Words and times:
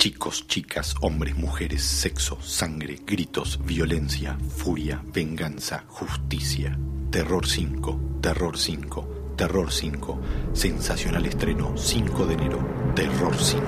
Chicos, 0.00 0.46
chicas, 0.46 0.94
hombres, 1.02 1.36
mujeres, 1.36 1.82
sexo, 1.82 2.40
sangre, 2.40 3.00
gritos, 3.06 3.60
violencia, 3.62 4.38
furia, 4.48 5.04
venganza, 5.12 5.84
justicia. 5.88 6.78
Terror 7.10 7.46
5, 7.46 8.00
Terror 8.22 8.56
5, 8.56 9.34
Terror 9.36 9.70
5. 9.70 10.20
Sensacional 10.54 11.26
estreno 11.26 11.76
5 11.76 12.26
de 12.26 12.32
enero. 12.32 12.66
Terror 12.96 13.36
5. 13.36 13.62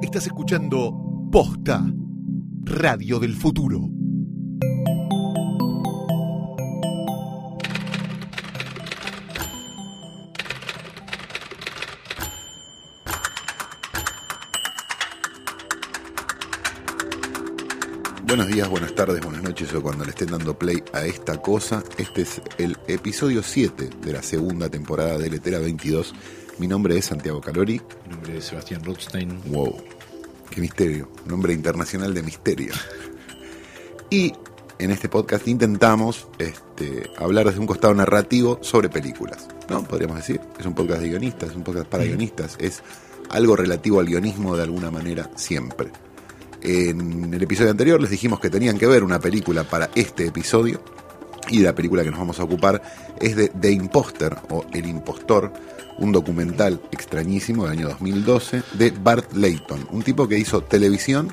Estás 0.00 0.26
escuchando 0.26 0.94
Posta, 1.32 1.84
Radio 2.62 3.18
del 3.18 3.34
Futuro. 3.34 3.95
Buenos 18.36 18.54
días, 18.54 18.68
buenas 18.68 18.94
tardes, 18.94 19.24
buenas 19.24 19.42
noches 19.42 19.72
o 19.72 19.82
cuando 19.82 20.04
le 20.04 20.10
estén 20.10 20.28
dando 20.28 20.58
play 20.58 20.84
a 20.92 21.06
esta 21.06 21.40
cosa. 21.40 21.82
Este 21.96 22.20
es 22.20 22.42
el 22.58 22.76
episodio 22.86 23.42
7 23.42 23.88
de 24.02 24.12
la 24.12 24.22
segunda 24.22 24.68
temporada 24.68 25.16
de 25.16 25.30
Letera 25.30 25.58
22. 25.58 26.12
Mi 26.58 26.68
nombre 26.68 26.98
es 26.98 27.06
Santiago 27.06 27.40
Calori. 27.40 27.80
Mi 28.04 28.10
nombre 28.10 28.36
es 28.36 28.44
Sebastián 28.44 28.84
Rothstein. 28.84 29.40
Wow, 29.46 29.82
qué 30.50 30.60
misterio. 30.60 31.08
Nombre 31.24 31.54
internacional 31.54 32.12
de 32.12 32.22
misterio. 32.22 32.74
Y 34.10 34.34
en 34.78 34.90
este 34.90 35.08
podcast 35.08 35.48
intentamos 35.48 36.28
este, 36.38 37.08
hablar 37.16 37.46
desde 37.46 37.60
un 37.60 37.66
costado 37.66 37.94
narrativo 37.94 38.58
sobre 38.60 38.90
películas. 38.90 39.48
¿No? 39.70 39.82
Podríamos 39.82 40.18
decir. 40.18 40.42
Es 40.60 40.66
un 40.66 40.74
podcast 40.74 41.00
de 41.00 41.08
guionistas, 41.08 41.48
es 41.48 41.56
un 41.56 41.64
podcast 41.64 41.86
para 41.86 42.04
guionistas. 42.04 42.58
Es 42.60 42.82
algo 43.30 43.56
relativo 43.56 43.98
al 43.98 44.04
guionismo 44.04 44.58
de 44.58 44.62
alguna 44.62 44.90
manera 44.90 45.30
siempre. 45.36 45.90
En 46.68 47.32
el 47.32 47.40
episodio 47.40 47.70
anterior 47.70 48.00
les 48.00 48.10
dijimos 48.10 48.40
que 48.40 48.50
tenían 48.50 48.76
que 48.76 48.88
ver 48.88 49.04
una 49.04 49.20
película 49.20 49.62
para 49.62 49.88
este 49.94 50.26
episodio 50.26 50.82
y 51.48 51.60
la 51.60 51.76
película 51.76 52.02
que 52.02 52.10
nos 52.10 52.18
vamos 52.18 52.40
a 52.40 52.42
ocupar 52.42 52.82
es 53.20 53.36
de 53.36 53.50
The 53.50 53.70
Imposter 53.70 54.36
o 54.50 54.64
El 54.72 54.86
Impostor, 54.86 55.52
un 55.98 56.10
documental 56.10 56.82
extrañísimo 56.90 57.62
del 57.62 57.78
año 57.78 57.88
2012 57.90 58.64
de 58.72 58.90
Bart 58.90 59.32
Layton, 59.34 59.86
un 59.92 60.02
tipo 60.02 60.26
que 60.26 60.40
hizo 60.40 60.60
televisión, 60.60 61.32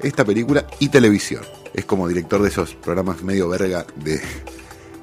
esta 0.00 0.24
película 0.24 0.66
y 0.78 0.88
televisión. 0.88 1.42
Es 1.74 1.84
como 1.84 2.08
director 2.08 2.40
de 2.40 2.48
esos 2.48 2.74
programas 2.74 3.22
medio 3.22 3.50
verga 3.50 3.84
de 4.02 4.18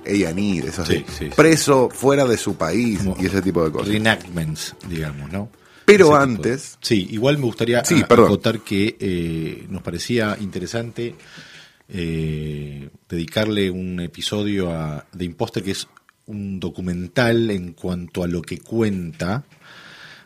A&E, 0.08 0.62
de 0.62 0.68
esos 0.70 0.88
Sí, 0.88 0.94
de 0.94 1.00
sí, 1.00 1.06
sí. 1.20 1.30
preso 1.36 1.90
fuera 1.90 2.26
de 2.26 2.38
su 2.38 2.56
país 2.56 3.00
y 3.20 3.26
ese 3.26 3.42
tipo 3.42 3.64
de 3.64 3.72
cosas. 3.72 3.88
Reenactments, 3.90 4.76
digamos, 4.90 5.32
¿no? 5.32 5.50
Pero 5.86 6.08
Ese 6.08 6.24
antes- 6.24 6.78
Sí, 6.82 7.08
igual 7.12 7.38
me 7.38 7.46
gustaría 7.46 7.84
Sí, 7.86 7.96
que 8.64 8.98
eh, 9.00 9.66
nos 9.70 9.82
parecía 9.82 10.38
interesante 10.40 11.16
eh, 11.90 12.90
dedicarle 13.08 13.72
un 13.72 14.00
episodio 14.02 14.72
a 14.74 15.06
The 15.18 15.24
Imposter, 15.24 15.64
que 15.64 15.72
es 15.72 15.88
un 16.26 16.60
documental 16.60 17.50
en 17.52 17.72
cuanto 17.74 18.24
a 18.24 18.28
lo 18.28 18.42
que 18.42 18.58
cuenta, 18.60 19.46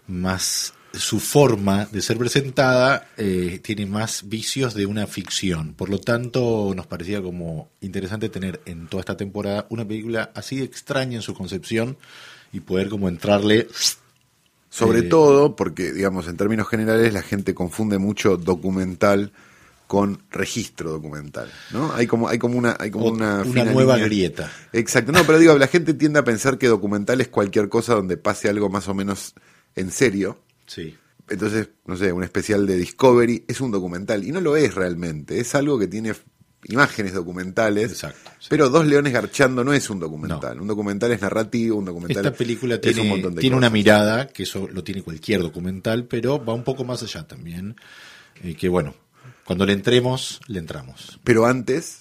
más 0.07 0.73
su 0.93 1.19
forma 1.19 1.85
de 1.85 2.01
ser 2.01 2.17
presentada 2.17 3.07
eh, 3.17 3.59
tiene 3.63 3.85
más 3.85 4.27
vicios 4.27 4.73
de 4.73 4.85
una 4.85 5.07
ficción. 5.07 5.73
Por 5.73 5.89
lo 5.89 5.99
tanto, 5.99 6.73
nos 6.75 6.87
parecía 6.87 7.21
como 7.21 7.69
interesante 7.81 8.29
tener 8.29 8.61
en 8.65 8.87
toda 8.87 9.01
esta 9.01 9.17
temporada 9.17 9.65
una 9.69 9.87
película 9.87 10.31
así 10.35 10.61
extraña 10.61 11.15
en 11.15 11.21
su 11.21 11.33
concepción 11.33 11.97
y 12.51 12.59
poder 12.59 12.89
como 12.89 13.07
entrarle 13.07 13.67
Sobre 14.69 14.99
Eh, 14.99 15.03
todo 15.03 15.55
porque, 15.55 15.91
digamos, 15.91 16.27
en 16.27 16.37
términos 16.37 16.67
generales 16.67 17.13
la 17.13 17.21
gente 17.21 17.53
confunde 17.53 17.97
mucho 17.97 18.37
documental 18.37 19.33
con 19.85 20.21
registro 20.31 20.91
documental, 20.91 21.51
¿no? 21.71 21.93
Hay 21.93 22.07
como, 22.07 22.29
hay 22.29 22.39
como 22.39 22.57
una, 22.57 22.77
hay 22.79 22.89
como 22.89 23.07
una, 23.07 23.43
nueva 23.43 23.95
línea. 23.95 24.07
grieta. 24.07 24.51
Exacto. 24.71 25.11
No, 25.11 25.25
pero 25.25 25.37
digo, 25.37 25.57
la 25.57 25.67
gente 25.67 25.93
tiende 25.93 26.19
a 26.19 26.23
pensar 26.23 26.57
que 26.57 26.67
documental 26.67 27.19
es 27.19 27.27
cualquier 27.27 27.67
cosa 27.67 27.95
donde 27.95 28.15
pase 28.15 28.47
algo 28.47 28.69
más 28.69 28.87
o 28.87 28.93
menos 28.93 29.35
en 29.75 29.91
serio. 29.91 30.39
Sí. 30.71 30.95
Entonces, 31.29 31.69
no 31.85 31.97
sé, 31.97 32.13
un 32.13 32.23
especial 32.23 32.65
de 32.65 32.77
Discovery 32.77 33.43
es 33.45 33.59
un 33.59 33.71
documental. 33.71 34.23
Y 34.23 34.31
no 34.31 34.39
lo 34.39 34.55
es 34.55 34.73
realmente. 34.73 35.37
Es 35.39 35.53
algo 35.53 35.77
que 35.77 35.87
tiene 35.87 36.13
imágenes 36.65 37.13
documentales. 37.13 37.91
Exacto, 37.91 38.31
sí. 38.39 38.47
Pero 38.49 38.69
Dos 38.69 38.85
Leones 38.85 39.11
Garchando 39.11 39.65
no 39.65 39.73
es 39.73 39.89
un 39.89 39.99
documental. 39.99 40.61
Un 40.61 40.67
documental 40.67 41.11
es 41.11 41.21
narrativo, 41.21 41.77
un 41.77 41.85
documental 41.85 42.25
Esta 42.25 42.37
película 42.37 42.75
es 42.75 42.81
tiene, 42.81 43.01
un 43.01 43.09
montón 43.09 43.35
de 43.35 43.41
tiene 43.41 43.57
una 43.57 43.69
mirada, 43.69 44.27
que 44.27 44.43
eso 44.43 44.69
lo 44.71 44.81
tiene 44.81 45.01
cualquier 45.01 45.41
documental, 45.41 46.05
pero 46.05 46.43
va 46.43 46.53
un 46.53 46.63
poco 46.63 46.85
más 46.85 47.03
allá 47.03 47.27
también. 47.27 47.75
eh, 48.43 48.55
que 48.55 48.69
bueno, 48.69 48.95
cuando 49.43 49.65
le 49.65 49.73
entremos, 49.73 50.39
le 50.47 50.59
entramos. 50.59 51.19
Pero 51.25 51.45
antes, 51.45 52.00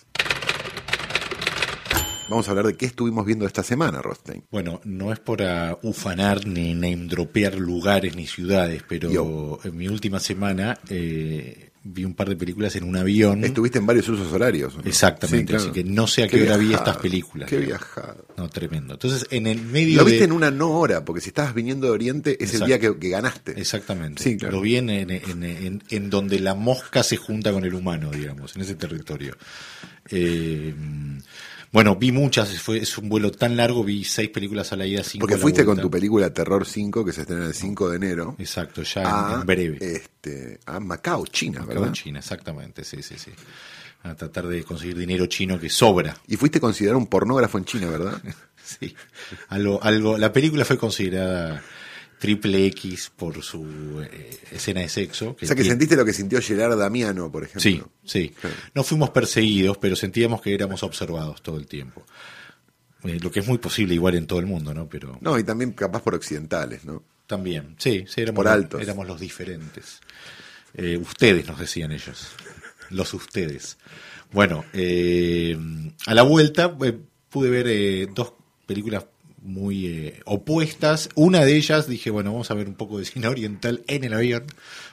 vamos 2.31 2.49
a 2.49 2.53
hablar 2.53 2.67
de 2.67 2.77
qué 2.77 2.87
estuvimos 2.87 3.27
viendo 3.27 3.45
esta 3.47 3.63
semana, 3.63 4.01
Rostein. 4.01 4.45
Bueno, 4.51 4.81
no 4.85 5.13
es 5.13 5.19
por 5.19 5.43
ah, 5.43 5.79
ufanar 5.83 6.47
ni 6.47 6.73
name 6.75 7.07
dropear 7.09 7.57
lugares 7.57 8.17
ni 8.17 8.27
ciudades, 8.27 8.83
pero 8.89 9.11
Yo. 9.11 9.59
en 9.65 9.77
mi 9.77 9.89
última 9.89 10.21
semana 10.21 10.79
eh, 10.89 11.67
vi 11.83 12.05
un 12.05 12.15
par 12.15 12.29
de 12.29 12.37
películas 12.37 12.77
en 12.77 12.85
un 12.85 12.97
avión. 12.97 13.43
Estuviste 13.45 13.79
en 13.79 13.87
varios 13.87 14.09
usos 14.09 14.31
horarios. 14.33 14.77
¿no? 14.77 14.83
Exactamente, 14.85 15.39
Sí, 15.39 15.47
claro. 15.47 15.63
así 15.65 15.73
que 15.73 15.85
no 15.89 16.07
sé 16.07 16.25
a 16.25 16.29
qué, 16.29 16.43
hora 16.43 16.57
vi 16.57 16.73
estas 16.75 16.97
películas. 16.99 17.49
Qué 17.49 17.57
viajado. 17.59 18.27
No, 18.37 18.49
tremendo. 18.49 18.95
Entonces, 18.95 19.27
en 19.31 19.47
el 19.47 19.61
medio 19.62 19.99
Lo 19.99 20.05
de... 20.05 20.11
viste 20.12 20.25
en 20.25 20.33
una 20.33 20.51
no 20.51 20.71
hora, 20.73 21.05
porque 21.05 21.21
si 21.21 21.29
estabas 21.31 21.55
viniendo 21.55 21.87
de 21.87 21.93
Oriente 21.93 22.37
es 22.43 22.55
el 22.55 22.67
día 22.67 22.79
que, 22.79 22.97
que 22.99 23.09
ganaste. 23.09 23.59
Exactamente. 23.61 24.23
Sí, 24.23 24.37
claro. 24.37 24.57
Lo 24.57 24.61
vi 24.62 24.77
en, 24.77 24.91
en- 24.91 25.11
en- 25.11 25.43
en- 25.45 25.83
en 25.89 26.11
donde 26.11 26.39
la 26.39 26.55
mosca 26.55 27.03
se 27.03 27.17
junta 27.17 27.51
con 27.53 27.65
el 27.65 27.75
humano, 27.75 28.11
digamos, 28.11 28.55
en 28.57 28.62
ese 28.62 28.75
territorio. 28.75 29.37
Eh, 30.11 30.75
bueno, 31.72 31.97
vi 31.97 32.10
muchas, 32.12 32.60
fue, 32.60 32.78
es 32.78 32.98
un 32.98 33.08
vuelo 33.08 33.31
tan 33.31 33.56
largo, 33.56 33.84
vi 33.84 34.03
seis 34.04 34.28
películas 34.31 34.72
a 34.72 34.76
la 34.76 34.86
ida, 34.86 35.04
cinco 35.04 35.22
Porque 35.26 35.36
fuiste 35.41 35.64
con 35.64 35.81
tu 35.81 35.91
película 35.91 36.32
Terror 36.32 36.66
5, 36.66 37.04
que 37.04 37.12
se 37.12 37.20
estrena 37.22 37.47
el 37.47 37.54
5 37.54 37.91
de 37.91 37.97
enero, 37.97 38.34
Exacto, 38.38 38.82
ya 38.82 39.03
en- 39.03 39.06
a, 39.08 39.34
en, 39.41 39.47
breve. 39.47 39.78
Este, 39.81 40.58
a 40.66 40.81
Macao, 40.81 41.26
China, 41.26 41.62
Acá 41.62 41.75
¿verdad? 41.75 41.92
China, 41.92 42.19
exactamente, 42.19 42.82
sí, 42.84 43.03
sí, 43.03 43.14
sí. 43.16 43.31
A 44.03 44.14
tratar 44.14 44.47
de 44.48 44.64
conseguir 44.64 44.97
dinero 44.97 45.26
chino 45.26 45.60
que 45.60 45.69
sobra. 45.69 46.16
Y 46.26 46.36
fuiste 46.36 46.58
considerado 46.58 46.98
un 46.98 47.06
pornógrafo 47.06 47.58
en 47.58 47.64
China, 47.64 47.88
¿verdad? 47.88 48.20
Sí. 48.62 48.94
Algo, 49.48 49.82
algo, 49.82 50.16
la 50.16 50.32
película 50.32 50.64
fue 50.64 50.78
considerada 50.78 51.60
triple 52.20 52.66
X 52.66 53.10
por 53.16 53.42
su 53.42 54.00
eh, 54.08 54.38
escena 54.53 54.82
de 54.82 54.88
sexo. 54.88 55.31
o 55.31 55.36
sea 55.38 55.48
que 55.48 55.62
tiene- 55.62 55.70
sentiste 55.70 55.97
lo 55.97 56.04
que 56.04 56.12
sintió 56.12 56.41
Gerard 56.41 56.78
Damiano, 56.78 57.32
por 57.32 57.42
ejemplo. 57.42 57.60
Sí, 57.62 57.82
sí. 58.04 58.28
Claro. 58.41 58.54
No 58.75 58.84
fuimos 58.84 59.10
perseguidos, 59.10 59.78
pero 59.78 59.97
sentíamos 59.97 60.41
que 60.42 60.54
éramos 60.54 60.82
observados 60.84 61.42
todo 61.42 61.56
el 61.56 61.66
tiempo. 61.66 62.04
Eh, 63.04 63.19
lo 63.20 63.31
que 63.31 63.41
es 63.41 63.48
muy 63.48 63.56
posible 63.58 63.94
igual 63.94 64.14
en 64.14 64.26
todo 64.26 64.38
el 64.38 64.47
mundo, 64.47 64.75
¿no? 64.75 64.86
Pero 64.88 65.19
No, 65.22 65.38
y 65.38 65.42
también 65.44 65.72
capaz 65.72 66.03
por 66.03 66.14
occidentales, 66.14 66.84
¿no? 66.84 67.03
también, 67.26 67.76
sí, 67.78 68.04
sí 68.08 68.20
éramos, 68.22 68.37
Por 68.37 68.48
altos. 68.48 68.82
éramos 68.82 69.06
los 69.06 69.19
diferentes. 69.20 70.00
Eh, 70.75 70.98
ustedes 70.98 71.47
nos 71.47 71.58
decían 71.60 71.92
ellos, 71.92 72.26
los 72.91 73.14
ustedes. 73.14 73.78
Bueno, 74.32 74.64
eh, 74.72 75.56
a 76.06 76.14
la 76.14 76.22
vuelta 76.22 76.76
pude 76.76 77.48
ver 77.50 77.66
eh, 77.69 78.08
dos 78.14 78.32
películas 78.66 79.04
muy 79.43 79.87
eh, 79.87 80.21
opuestas. 80.25 81.09
Una 81.15 81.45
de 81.45 81.56
ellas 81.56 81.89
dije, 81.89 82.11
bueno, 82.11 82.33
vamos 82.33 82.51
a 82.51 82.55
ver 82.55 82.69
un 82.69 82.75
poco 82.75 82.99
de 82.99 83.05
cine 83.05 83.28
oriental 83.28 83.83
en 83.87 84.05
el 84.05 84.15
avión, 84.15 84.45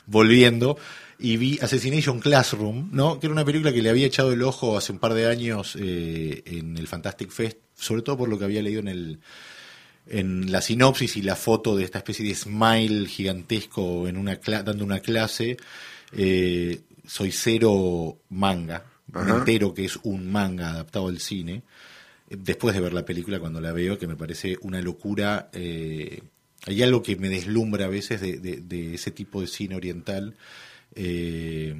volviendo. 0.06 0.78
Y 1.19 1.38
vi 1.38 1.58
Assassination 1.62 2.19
Classroom, 2.19 2.90
¿no? 2.91 3.19
Que 3.19 3.25
era 3.25 3.34
una 3.34 3.46
película 3.46 3.74
que 3.74 3.81
le 3.81 3.90
había 3.90 4.06
echado 4.06 4.31
el 4.31 4.44
ojo 4.44 4.78
hace 4.78 4.91
un 4.91 5.00
par 5.00 5.16
de 5.16 5.28
años 5.28 5.75
eh, 5.80 6.44
en 6.46 6.78
el 6.78 6.88
Fantastic 6.88 7.31
Fest, 7.31 7.57
sobre 7.75 8.03
todo 8.03 8.18
por 8.18 8.30
lo 8.30 8.38
que 8.38 8.46
había 8.46 8.62
leído 8.62 8.81
en 8.81 8.88
el, 8.88 9.19
en 10.10 10.51
la 10.51 10.62
sinopsis 10.62 11.18
y 11.18 11.21
la 11.21 11.36
foto 11.36 11.75
de 11.75 11.83
esta 11.83 12.00
especie 12.00 12.25
de 12.25 12.36
smile 12.36 13.07
gigantesco 13.07 14.07
en 14.07 14.18
una 14.18 14.36
dando 14.36 14.83
una 14.83 15.00
clase, 15.00 15.57
eh, 16.12 16.81
soy 17.06 17.31
cero 17.31 18.19
manga, 18.30 18.86
entero 19.13 19.74
que 19.74 19.86
es 19.86 19.98
un 20.04 20.31
manga 20.31 20.71
adaptado 20.71 21.07
al 21.07 21.19
cine, 21.19 21.63
después 22.29 22.75
de 22.75 22.81
ver 22.81 22.94
la 22.94 23.06
película 23.06 23.39
cuando 23.39 23.62
la 23.62 23.71
veo, 23.74 23.97
que 23.97 24.07
me 24.07 24.15
parece 24.15 24.57
una 24.62 24.81
locura, 24.81 25.50
eh, 25.53 26.21
hay 26.65 26.83
algo 26.83 27.03
que 27.03 27.15
me 27.15 27.29
deslumbra 27.29 27.85
a 27.85 27.89
veces 27.89 28.21
de, 28.21 28.38
de- 28.39 28.57
de 28.62 28.95
ese 28.95 29.12
tipo 29.12 29.41
de 29.41 29.47
cine 29.47 29.75
oriental, 29.75 30.35
eh, 30.95 31.75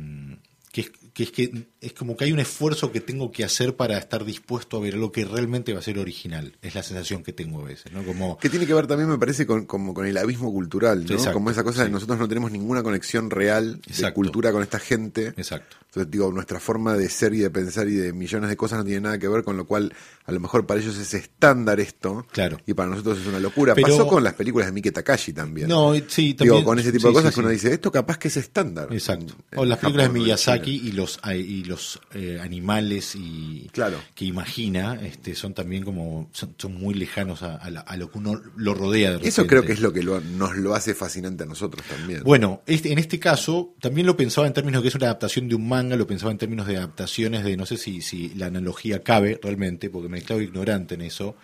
que 1.18 1.24
es, 1.24 1.32
que 1.32 1.68
es 1.82 1.94
como 1.94 2.16
que 2.16 2.26
hay 2.26 2.32
un 2.32 2.40
esfuerzo 2.40 2.92
que 2.92 3.02
tengo 3.02 3.32
que 3.32 3.44
hacer 3.44 3.76
para 3.76 3.98
estar 3.98 4.24
dispuesto 4.24 4.78
a 4.78 4.82
ver 4.82 4.94
lo 4.94 5.12
que 5.12 5.26
realmente 5.26 5.74
va 5.74 5.80
a 5.80 5.82
ser 5.82 5.98
original. 5.98 6.56
Es 6.62 6.76
la 6.76 6.84
sensación 6.84 7.24
que 7.24 7.34
tengo 7.34 7.60
a 7.62 7.64
veces, 7.66 7.92
¿no? 7.92 8.04
Como 8.04 8.38
Que 8.38 8.52
tiene 8.52 8.68
que 8.68 8.74
ver 8.76 8.86
también, 8.86 9.10
me 9.10 9.18
parece, 9.18 9.48
con, 9.48 9.66
como 9.66 9.96
con 9.96 10.06
el 10.06 10.16
abismo 10.16 10.52
cultural, 10.54 11.06
¿no? 11.08 11.12
Exacto, 11.16 11.34
como 11.34 11.50
esa 11.50 11.64
cosa 11.64 11.82
de 11.82 11.88
sí. 11.88 11.92
nosotros 11.94 12.20
no 12.20 12.28
tenemos 12.28 12.52
ninguna 12.52 12.84
conexión 12.84 13.32
real 13.32 13.82
de 13.88 14.14
cultura 14.14 14.52
con 14.52 14.62
esta 14.62 14.78
gente. 14.78 15.34
exacto. 15.38 15.78
Entonces, 15.88 16.12
digo, 16.12 16.32
nuestra 16.32 16.60
forma 16.60 16.94
de 16.96 17.10
ser 17.10 17.34
y 17.34 17.40
de 17.40 17.50
pensar 17.50 17.88
y 17.88 17.94
de 17.96 18.14
millones 18.14 18.50
de 18.50 18.58
cosas 18.58 18.78
no 18.78 18.86
tiene 18.86 19.02
nada 19.02 19.18
que 19.18 19.28
ver, 19.28 19.44
con 19.44 19.58
lo 19.58 19.66
cual, 19.66 19.92
a 20.26 20.32
lo 20.32 20.40
mejor 20.40 20.68
para 20.68 20.80
ellos 20.80 20.96
es 20.98 21.14
estándar 21.16 21.80
esto. 21.80 22.28
Claro. 22.34 22.60
Y 22.68 22.76
para 22.76 22.90
nosotros 22.90 23.18
es 23.20 23.26
una 23.26 23.40
locura. 23.40 23.74
Pero- 23.74 23.88
Pasó 23.88 24.06
con 24.06 24.24
las 24.24 24.34
películas 24.36 24.68
de 24.68 24.74
Miki 24.74 24.92
Takashi 24.92 25.34
también. 25.34 25.68
No, 25.70 25.94
sí, 26.08 26.34
Digo, 26.34 26.38
también- 26.38 26.64
con 26.66 26.78
ese 26.78 26.92
tipo 26.92 27.04
sí, 27.04 27.08
de 27.08 27.14
cosas 27.14 27.30
sí, 27.34 27.36
que 27.36 27.40
uno 27.40 27.50
dice, 27.50 27.74
esto 27.74 27.92
capaz 27.92 28.18
que 28.20 28.28
es 28.28 28.38
estándar. 28.38 28.90
Exacto. 28.92 29.34
en- 29.50 29.60
O 29.60 29.66
las 29.66 29.80
películas 29.80 30.06
de 30.06 30.10
Japón 30.10 30.24
Miyazaki 30.24 30.76
y 30.88 30.92
los 30.92 31.07
y 31.34 31.64
los 31.64 32.00
eh, 32.14 32.40
animales 32.42 33.16
y 33.16 33.68
Claro. 33.72 34.00
que 34.16 34.26
imagina 34.26 35.00
este 35.02 35.36
son 35.36 35.54
también 35.54 35.84
como 35.84 36.30
son, 36.34 36.56
son 36.58 36.74
muy 36.76 36.94
lejanos 36.94 37.44
a, 37.44 37.56
a 37.56 37.70
la- 37.70 37.82
a 37.82 37.96
lo 37.98 38.12
que 38.12 38.18
uno 38.18 38.42
lo 38.56 38.74
rodea 38.74 39.18
de 39.18 39.28
Eso 39.28 39.46
creo 39.48 39.64
que 39.64 39.74
es 39.74 39.80
lo 39.80 39.94
que 39.94 40.04
lo- 40.04 40.20
nos 40.22 40.56
lo 40.58 40.74
hace 40.76 40.94
fascinante 40.94 41.44
a 41.44 41.46
nosotros 41.48 41.86
también. 41.88 42.24
Bueno, 42.24 42.62
este, 42.66 42.92
en 42.92 43.00
este 43.00 43.20
caso 43.20 43.74
también 43.80 44.08
lo 44.08 44.18
pensaba 44.18 44.48
en 44.48 44.54
términos 44.54 44.82
de 44.82 44.84
que 44.84 44.90
es 44.90 44.96
una 44.96 45.06
adaptación 45.08 45.48
de 45.48 45.56
un 45.56 45.68
manga, 45.68 45.96
lo 45.96 46.08
pensaba 46.08 46.32
en 46.32 46.38
términos 46.38 46.68
de 46.68 46.78
adaptaciones 46.78 47.44
de, 47.44 47.56
no 47.58 47.66
sé 47.66 47.78
si, 47.78 48.02
si 48.02 48.30
la 48.36 48.48
analogía 48.48 49.04
cabe 49.04 49.40
realmente, 49.42 49.90
porque 49.90 50.10
me 50.10 50.20
declaro 50.20 50.42
ignorante 50.42 50.96
en 50.96 51.02
eso, 51.02 51.36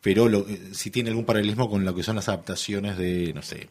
pero 0.00 0.28
lo, 0.28 0.46
eh, 0.48 0.60
si 0.72 0.90
tiene 0.90 1.10
algún 1.10 1.24
paralelismo 1.24 1.68
con 1.70 1.84
lo 1.84 1.94
que 1.94 2.02
son 2.02 2.16
las 2.16 2.28
adaptaciones 2.28 2.98
de, 2.98 3.32
no 3.34 3.42
sé, 3.42 3.68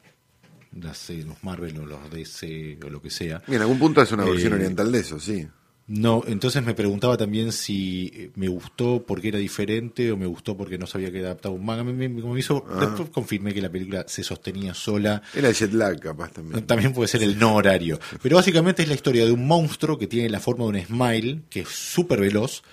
las, 0.81 1.09
los 1.09 1.43
Marvel 1.43 1.77
o 1.79 1.85
los 1.85 2.09
DC 2.11 2.79
o 2.85 2.89
lo 2.89 3.01
que 3.01 3.09
sea. 3.09 3.41
Y 3.47 3.55
en 3.55 3.61
algún 3.61 3.79
punto 3.79 4.01
es 4.01 4.11
una 4.11 4.25
versión 4.25 4.53
Eh, 4.53 4.55
oriental 4.55 4.91
de 4.91 4.99
eso, 4.99 5.19
sí. 5.19 5.47
No, 5.85 6.23
entonces 6.27 6.63
me 6.63 6.73
preguntaba 6.73 7.17
también 7.17 7.51
si 7.51 8.31
me 8.35 8.47
gustó 8.47 9.03
porque 9.05 9.27
era 9.27 9.37
diferente 9.37 10.13
o 10.13 10.17
me 10.17 10.25
gustó 10.25 10.55
porque 10.55 10.77
no 10.77 10.87
sabía 10.87 11.11
que 11.11 11.19
adaptaba 11.19 11.53
un 11.55 11.65
manga. 11.65 11.83
Me, 11.83 12.07
me- 12.07 12.39
hizo, 12.39 12.63
Ah. 12.69 12.85
después 12.85 13.09
confirmé 13.09 13.53
que 13.53 13.61
la 13.61 13.69
película 13.69 14.05
se 14.07 14.23
sostenía 14.23 14.73
sola. 14.73 15.21
Era 15.35 15.49
el 15.49 15.53
jet 15.53 15.73
lag, 15.73 15.99
capaz 15.99 16.31
también. 16.31 16.65
También 16.67 16.93
puede 16.93 17.09
ser 17.09 17.21
el 17.21 17.37
no 17.37 17.55
horario. 17.55 17.99
Pero 18.21 18.37
básicamente 18.37 18.81
es 18.81 18.87
la 18.87 18.95
historia 18.95 19.25
de 19.25 19.33
un 19.33 19.45
monstruo 19.45 19.97
que 19.99 20.07
tiene 20.07 20.29
la 20.29 20.39
forma 20.39 20.63
de 20.63 20.69
un 20.69 20.85
smile, 20.85 21.41
que 21.49 21.59
es 21.61 21.67
súper 21.69 22.21
veloz, 22.21 22.63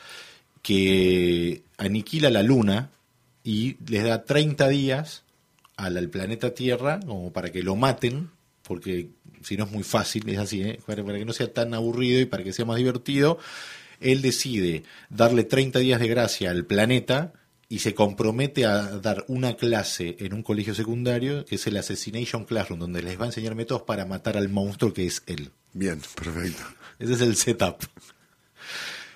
que 0.62 1.62
aniquila 1.78 2.30
la 2.30 2.42
luna 2.44 2.90
y 3.42 3.76
les 3.88 4.04
da 4.04 4.24
30 4.24 4.68
días 4.68 5.24
al, 5.84 5.96
al 5.96 6.08
planeta 6.08 6.54
Tierra 6.54 7.00
como 7.00 7.32
para 7.32 7.50
que 7.50 7.62
lo 7.62 7.76
maten, 7.76 8.30
porque 8.62 9.10
si 9.42 9.56
no 9.56 9.64
es 9.64 9.70
muy 9.70 9.82
fácil, 9.82 10.28
es 10.28 10.38
así, 10.38 10.62
¿eh? 10.62 10.78
para, 10.86 11.04
para 11.04 11.18
que 11.18 11.24
no 11.24 11.32
sea 11.32 11.52
tan 11.52 11.74
aburrido 11.74 12.20
y 12.20 12.26
para 12.26 12.44
que 12.44 12.52
sea 12.52 12.64
más 12.64 12.76
divertido, 12.76 13.38
él 14.00 14.22
decide 14.22 14.84
darle 15.08 15.44
30 15.44 15.78
días 15.78 16.00
de 16.00 16.08
gracia 16.08 16.50
al 16.50 16.64
planeta 16.64 17.32
y 17.68 17.78
se 17.78 17.94
compromete 17.94 18.66
a 18.66 18.98
dar 18.98 19.24
una 19.28 19.54
clase 19.54 20.16
en 20.18 20.34
un 20.34 20.42
colegio 20.42 20.74
secundario, 20.74 21.44
que 21.44 21.54
es 21.54 21.66
el 21.68 21.76
Assassination 21.76 22.44
Classroom, 22.44 22.80
donde 22.80 23.02
les 23.02 23.18
va 23.18 23.24
a 23.24 23.26
enseñar 23.26 23.54
métodos 23.54 23.82
para 23.82 24.06
matar 24.06 24.36
al 24.36 24.48
monstruo 24.48 24.92
que 24.92 25.06
es 25.06 25.22
él. 25.26 25.50
Bien, 25.72 26.00
perfecto. 26.16 26.64
Ese 26.98 27.12
es 27.12 27.20
el 27.20 27.36
setup. 27.36 27.84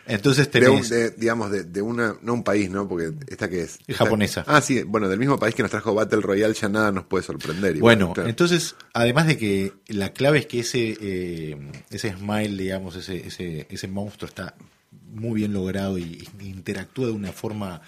Entonces 0.07 0.51
De 0.53 0.69
un- 0.69 0.83
tenés... 0.83 0.91
de, 0.91 1.11
digamos, 1.13 1.51
de, 1.51 1.65
de 1.65 1.81
una, 1.83 2.17
no 2.23 2.35
un 2.35 2.45
país, 2.45 2.69
¿no? 2.71 2.87
Porque 2.87 3.13
esta 3.29 3.49
que 3.49 3.63
es. 3.63 3.79
Japonesa. 3.95 4.45
Ah, 4.47 4.61
sí, 4.61 4.83
bueno, 4.83 5.09
del 5.09 5.19
mismo 5.19 5.39
país 5.39 5.55
que 5.55 5.63
nos 5.63 5.71
trajo 5.71 5.95
Battle 5.95 6.21
Royale 6.21 6.53
ya 6.55 6.69
nada 6.69 6.93
nos 6.93 7.05
puede 7.07 7.25
sorprender. 7.25 7.77
igual, 7.77 7.97
Bueno, 7.97 8.13
claro. 8.13 8.29
entonces, 8.29 8.77
además 8.93 9.27
de 9.27 9.39
que 9.39 9.73
la 9.89 10.13
clave 10.13 10.41
es 10.41 10.47
que 10.47 10.61
ese, 10.61 10.97
eh, 11.01 11.57
ese 11.91 12.13
smile, 12.13 12.63
digamos, 12.63 12.97
ese, 12.97 13.27
ese, 13.27 13.67
ese 13.71 13.89
monstruo 13.89 14.29
está 14.29 14.55
muy 15.13 15.35
bien 15.41 15.53
logrado 15.53 15.97
y, 15.99 16.29
y 16.41 16.47
interactúa 16.49 17.07
de 17.07 17.13
una 17.13 17.33
forma 17.33 17.81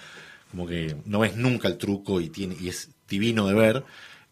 como 0.51 0.67
que 0.67 0.97
no 1.05 1.19
ves 1.21 1.37
nunca 1.37 1.69
el 1.69 1.77
truco 1.77 2.21
y, 2.21 2.31
tiene, 2.31 2.57
y 2.59 2.69
es 2.69 2.89
divino 3.09 3.47
de 3.47 3.55
ver. 3.55 3.85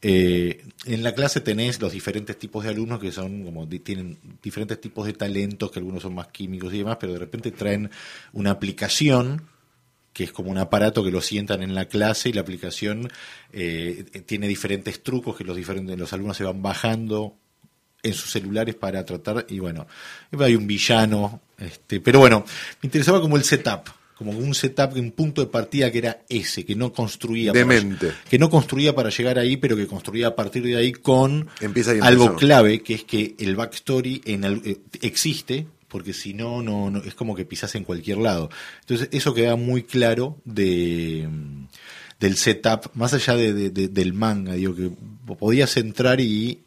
Eh, 0.07 0.63
en 0.85 1.03
la 1.03 1.15
clase 1.15 1.41
tenés 1.41 1.81
los 1.81 1.91
diferentes 1.91 2.39
tipos 2.39 2.63
de 2.63 2.69
alumnos 2.69 3.01
que 3.01 3.11
son 3.11 3.43
como 3.43 3.67
tienen 3.67 4.19
diferentes 4.43 4.79
tipos 4.79 5.07
de 5.07 5.15
talentos, 5.15 5.71
que 5.71 5.79
algunos 5.79 6.03
son 6.03 6.15
más 6.15 6.27
químicos 6.27 6.75
y 6.75 6.79
demás, 6.79 6.99
pero 7.01 7.15
de 7.15 7.21
repente 7.21 7.51
traen 7.53 7.91
una 8.35 8.51
aplicación 8.51 9.49
que 10.13 10.25
es 10.25 10.31
como 10.31 10.51
un 10.51 10.59
aparato 10.59 11.03
que 11.03 11.11
lo 11.11 11.23
sientan 11.23 11.63
en 11.63 11.75
la 11.75 11.87
clase 11.87 12.29
y 12.29 12.35
la 12.35 12.43
aplicación 12.43 13.11
eh, 13.51 14.05
tiene 14.27 14.47
diferentes 14.47 15.03
trucos 15.03 15.37
que 15.37 15.45
los 15.45 15.57
diferentes 15.57 15.99
los 15.99 16.13
alumnos 16.13 16.37
se 16.37 16.45
van 16.45 16.61
bajando 16.61 17.39
en 18.03 18.13
sus 18.13 18.31
celulares 18.31 18.75
para 18.75 19.07
tratar 19.07 19.47
y 19.49 19.59
bueno 19.59 19.87
hay 20.39 20.55
un 20.55 20.67
villano 20.67 21.41
este 21.57 21.99
pero 22.01 22.19
bueno 22.19 22.45
me 22.83 22.89
interesaba 22.89 23.23
como 23.23 23.39
el 23.39 23.43
setup 23.43 23.89
como 24.17 24.31
un 24.33 24.55
setup 24.55 24.95
un 24.97 25.11
punto 25.13 25.41
de 25.41 25.49
partida 25.49 25.91
que 25.91 25.99
era 25.99 26.23
ese 26.29 26.65
que 26.65 26.77
no 26.77 26.93
construía 26.93 27.53
para- 27.53 27.65
que 28.31 28.39
no 28.39 28.49
construía 28.51 28.95
para 28.95 29.11
llegar 29.11 29.39
ahí 29.39 29.57
pero 29.57 29.77
que 29.77 29.87
construía 29.87 30.29
a 30.29 30.37
partir 30.37 30.63
de 30.63 30.77
ahí 30.77 30.93
con 30.93 31.49
Empieza 31.61 31.93
algo 32.07 32.27
clave 32.37 32.83
que 32.83 32.95
es 32.95 33.05
que 33.05 33.35
el 33.39 33.57
backstory 33.57 34.23
en 34.25 34.45
el- 34.45 34.63
eh, 34.65 34.79
existe 35.03 35.67
porque 35.89 36.13
si 36.13 36.35
no, 36.35 36.61
no, 36.63 36.91
no 36.91 36.99
es 37.05 37.15
como 37.15 37.37
que 37.37 37.45
pisas 37.45 37.73
en 37.77 37.85
cualquier 37.85 38.19
lado. 38.19 38.51
Entonces, 38.81 39.09
eso 39.13 39.33
queda 39.33 39.55
muy 39.55 39.85
claro 39.85 40.39
de 40.45 41.29
mm, 41.31 41.67
del 42.19 42.37
setup, 42.37 42.91
más 42.95 43.15
allá 43.15 43.37
de, 43.37 43.53
de- 43.53 43.71
de- 43.71 43.87
del 43.89 44.13
manga, 44.13 44.55
digo 44.55 44.75
que 44.75 44.91
podías 45.39 45.77
entrar 45.77 46.21
y 46.21 46.59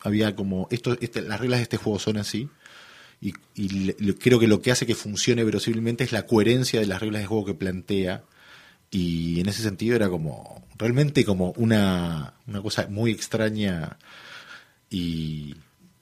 había 0.00 0.36
como 0.36 0.68
esto, 0.70 0.96
este, 1.00 1.22
las 1.22 1.40
reglas 1.40 1.58
de 1.58 1.62
este 1.64 1.76
juego 1.78 1.98
son 1.98 2.16
así. 2.16 2.48
Y, 3.20 3.34
y 3.54 3.68
le- 3.68 3.96
le- 3.98 4.14
creo 4.14 4.38
que 4.38 4.46
lo 4.46 4.62
que 4.62 4.70
hace 4.70 4.86
que 4.86 4.94
funcione 4.94 5.42
verosímilmente 5.44 6.04
es 6.04 6.12
la 6.12 6.26
coherencia 6.26 6.78
de 6.80 6.86
las 6.86 7.00
reglas 7.00 7.22
de 7.22 7.26
juego 7.26 7.44
que 7.46 7.54
plantea. 7.54 8.22
Y 8.90 9.40
en 9.40 9.48
ese 9.48 9.62
sentido 9.62 9.96
era 9.96 10.08
como, 10.08 10.64
realmente 10.78 11.24
como 11.24 11.50
una, 11.56 12.34
una 12.46 12.62
cosa 12.62 12.86
muy 12.88 13.10
extraña 13.10 13.98
y 14.90 15.54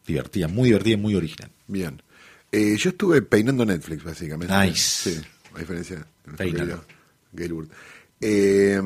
divertida, 0.06 0.46
muy 0.48 0.68
divertida 0.68 0.94
y 0.94 1.00
muy 1.00 1.14
original. 1.14 1.50
Bien. 1.66 2.02
Eh, 2.52 2.76
yo 2.78 2.90
estuve 2.90 3.22
peinando 3.22 3.64
Netflix, 3.64 4.04
básicamente. 4.04 4.54
Nice. 4.56 5.10
Sí, 5.10 5.20
a 5.54 5.58
diferencia 5.58 6.06
de 6.38 6.50
Gaylord. 7.32 7.69
Eh, 8.20 8.80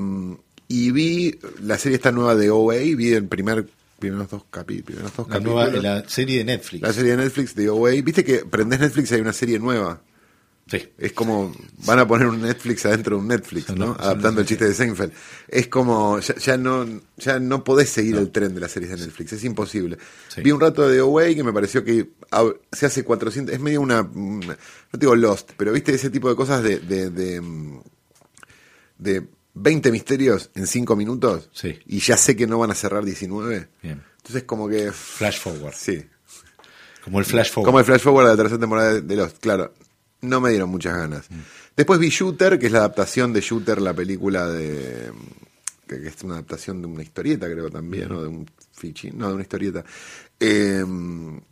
y 0.69 0.91
vi 0.93 1.39
la 1.63 1.77
serie 1.79 1.97
esta 1.97 2.11
nueva 2.13 2.35
de 2.35 2.51
OA, 2.51 2.77
vi 2.97 3.13
el 3.13 3.27
primer, 3.27 3.69
primeros 4.01 4.29
dos, 4.29 4.43
capi- 4.51 4.83
primeros 4.83 5.15
dos 5.17 5.29
La, 5.29 5.35
capítulos. 5.35 5.71
nueva, 5.73 5.83
la 6.01 6.09
serie 6.09 6.39
de 6.39 6.45
Netflix. 6.45 6.83
La 6.83 6.93
serie 6.93 7.13
de 7.13 7.17
Netflix 7.19 7.55
de 7.55 7.69
OA. 7.71 7.91
Viste 8.03 8.25
que 8.25 8.45
prendés 8.45 8.81
Netflix 8.81 9.13
y 9.13 9.15
hay 9.15 9.21
una 9.21 9.33
serie 9.33 9.59
nueva. 9.61 10.03
Sí. 10.71 10.89
Es 10.99 11.13
como, 11.13 11.53
van 11.85 11.99
a 11.99 12.07
poner 12.07 12.29
un 12.29 12.41
Netflix 12.43 12.87
adentro 12.87 13.17
de 13.17 13.23
un 13.23 13.29
Netflix, 13.29 13.75
¿no? 13.75 13.97
Adaptando 13.99 14.41
el 14.41 14.47
chiste 14.47 14.67
de 14.69 14.73
Seinfeld. 14.75 15.13
Es 15.49 15.67
como, 15.67 16.21
ya, 16.21 16.37
ya 16.37 16.57
no 16.57 16.87
ya 17.17 17.41
no 17.41 17.65
podés 17.65 17.91
seguir 17.91 18.15
el 18.17 18.31
tren 18.31 18.55
de 18.55 18.61
las 18.61 18.71
series 18.71 18.93
de 18.93 18.99
Netflix, 19.07 19.33
es 19.33 19.43
imposible. 19.43 19.99
Sí. 20.29 20.43
Vi 20.43 20.53
un 20.53 20.61
rato 20.61 20.89
de 20.89 21.01
Away 21.01 21.35
que 21.35 21.43
me 21.43 21.53
pareció 21.53 21.83
que 21.85 22.11
se 22.71 22.87
hace 22.87 23.03
400, 23.03 23.53
es 23.53 23.61
medio 23.61 23.81
una, 23.81 24.03
una- 24.03 24.47
no 24.93 24.99
digo 24.99 25.17
Lost, 25.17 25.51
pero 25.57 25.73
viste 25.73 25.93
ese 25.93 26.09
tipo 26.09 26.29
de 26.29 26.37
cosas 26.37 26.63
de, 26.63 26.79
de, 26.79 27.11
de, 27.11 27.41
mm, 27.41 27.81
de 28.99 29.27
20 29.63 29.91
misterios 29.93 30.51
en 30.55 30.67
5 30.67 30.97
minutos 30.97 31.49
Sí. 31.53 31.79
y 31.87 31.99
ya 32.01 32.17
sé 32.17 32.35
que 32.37 32.47
no 32.47 32.59
van 32.59 32.71
a 32.71 32.75
cerrar 32.75 33.05
19. 33.05 33.69
Bien. 33.83 34.03
Entonces 34.17 34.45
como 34.45 34.69
que... 34.69 34.91
Flash 34.93 35.39
forward. 35.41 35.75
Sí, 35.75 36.03
Como 37.05 37.19
el 37.19 37.25
flash 37.25 37.51
forward. 37.51 37.67
como 37.67 37.79
el 37.79 37.85
flash 37.85 38.01
forward 38.01 38.25
de 38.27 38.31
la 38.33 38.37
tercera 38.37 38.61
temporada 38.61 39.01
de- 39.01 39.17
Lost, 39.17 39.39
claro. 39.39 39.73
No 40.23 40.41
me 40.41 40.51
dieron 40.51 40.69
muchas 40.69 40.95
ganas. 40.97 41.27
Después 41.77 41.99
vi 41.99 42.11
Shooter, 42.11 42.59
que 42.59 42.67
es 42.67 42.73
la 42.73 42.81
adaptación 42.81 43.33
de 43.33 43.41
Shooter, 43.41 43.81
la 43.81 43.95
película 43.95 44.47
de. 44.49 45.11
que, 45.89 45.99
que 46.03 46.09
es 46.09 46.23
una 46.23 46.35
adaptación 46.35 46.83
de 46.83 46.89
una 46.89 47.03
historieta, 47.03 47.47
creo 47.51 47.71
también, 47.71 48.13
o 48.13 48.21
de 48.21 48.29
un 48.29 48.47
fichi, 48.73 49.11
no, 49.13 49.29
de 49.29 49.33
una 49.35 49.43
historieta. 49.43 49.83
eh, 50.39 50.85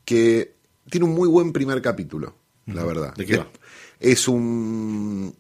que 0.05 0.55
tiene 0.91 1.07
un 1.07 1.15
muy 1.15 1.29
buen 1.29 1.51
primer 1.53 1.81
capítulo, 1.81 2.35
la 2.67 2.85
verdad. 2.85 3.15
¿De 3.15 3.25
qué 3.25 3.39
va? 3.39 3.49
es 4.01 4.29
un, 4.29 5.35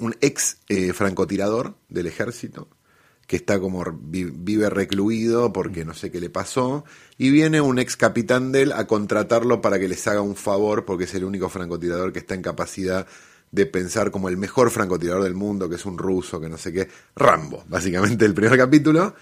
un 0.00 0.16
ex 0.20 0.58
eh, 0.68 0.92
francotirador 0.92 1.74
del 1.88 2.06
ejército 2.06 2.68
que 3.26 3.36
está 3.36 3.58
como 3.58 3.84
vi- 4.00 4.30
vive 4.32 4.70
recluido 4.70 5.52
porque 5.52 5.84
no 5.84 5.94
sé 5.94 6.12
qué 6.12 6.20
le 6.20 6.30
pasó, 6.30 6.84
y 7.18 7.30
viene 7.30 7.60
un 7.60 7.80
ex 7.80 7.96
capitán 7.96 8.52
de 8.52 8.62
él 8.62 8.72
a 8.72 8.86
contratarlo 8.86 9.60
para 9.60 9.80
que 9.80 9.88
les 9.88 10.06
haga 10.06 10.20
un 10.20 10.36
favor 10.36 10.84
porque 10.84 11.04
es 11.04 11.14
el 11.16 11.24
único 11.24 11.48
francotirador 11.48 12.12
que 12.12 12.20
está 12.20 12.34
en 12.36 12.42
capacidad 12.42 13.04
de 13.50 13.66
pensar 13.66 14.12
como 14.12 14.28
el 14.28 14.36
mejor 14.36 14.70
francotirador 14.70 15.24
del 15.24 15.34
mundo, 15.34 15.68
que 15.68 15.74
es 15.74 15.84
un 15.86 15.98
ruso, 15.98 16.40
que 16.40 16.48
no 16.48 16.56
sé 16.56 16.72
qué, 16.72 16.88
Rambo, 17.16 17.64
básicamente 17.68 18.24
el 18.24 18.34
primer 18.34 18.56
capítulo, 18.56 19.14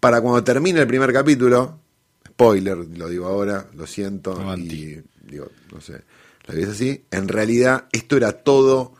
para 0.00 0.20
cuando 0.20 0.42
termine 0.42 0.80
el 0.80 0.86
primer 0.86 1.12
capítulo, 1.12 1.78
spoiler, 2.26 2.76
lo 2.78 3.08
digo 3.08 3.26
ahora, 3.26 3.68
lo 3.74 3.86
siento, 3.86 4.32
Avanti. 4.32 4.74
y 4.74 5.02
digo, 5.30 5.46
no 5.72 5.80
sé, 5.80 6.02
la 6.46 6.54
ves 6.54 6.68
así, 6.68 7.04
en 7.12 7.28
realidad 7.28 7.86
esto 7.92 8.16
era 8.16 8.32
todo 8.32 8.94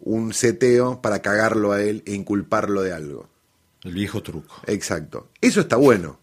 un 0.00 0.32
seteo 0.32 1.00
para 1.02 1.20
cagarlo 1.20 1.72
a 1.72 1.82
él 1.82 2.02
e 2.06 2.14
inculparlo 2.14 2.82
de 2.82 2.92
algo. 2.92 3.28
El 3.82 3.94
viejo 3.94 4.22
truco. 4.22 4.54
Exacto. 4.66 5.28
Eso 5.40 5.60
está 5.60 5.76
bueno. 5.76 6.18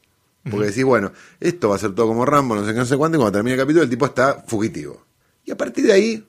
Porque 0.50 0.68
decís, 0.68 0.84
bueno, 0.84 1.12
esto 1.40 1.70
va 1.70 1.76
a 1.76 1.80
ser 1.80 1.94
todo 1.94 2.08
como 2.08 2.26
Rambo, 2.26 2.56
no 2.56 2.66
sé 2.66 2.72
qué, 2.72 2.80
no 2.80 2.86
sé 2.86 2.96
cuánto, 2.96 3.18
y 3.18 3.20
cuando 3.20 3.38
termina 3.38 3.56
el 3.56 3.60
capítulo 3.60 3.84
el 3.84 3.90
tipo 3.90 4.06
está 4.06 4.46
fugitivo. 4.48 5.04
Y 5.44 5.52
a 5.52 5.58
partir 5.58 5.86
de 5.86 5.92
ahí, 5.94 6.28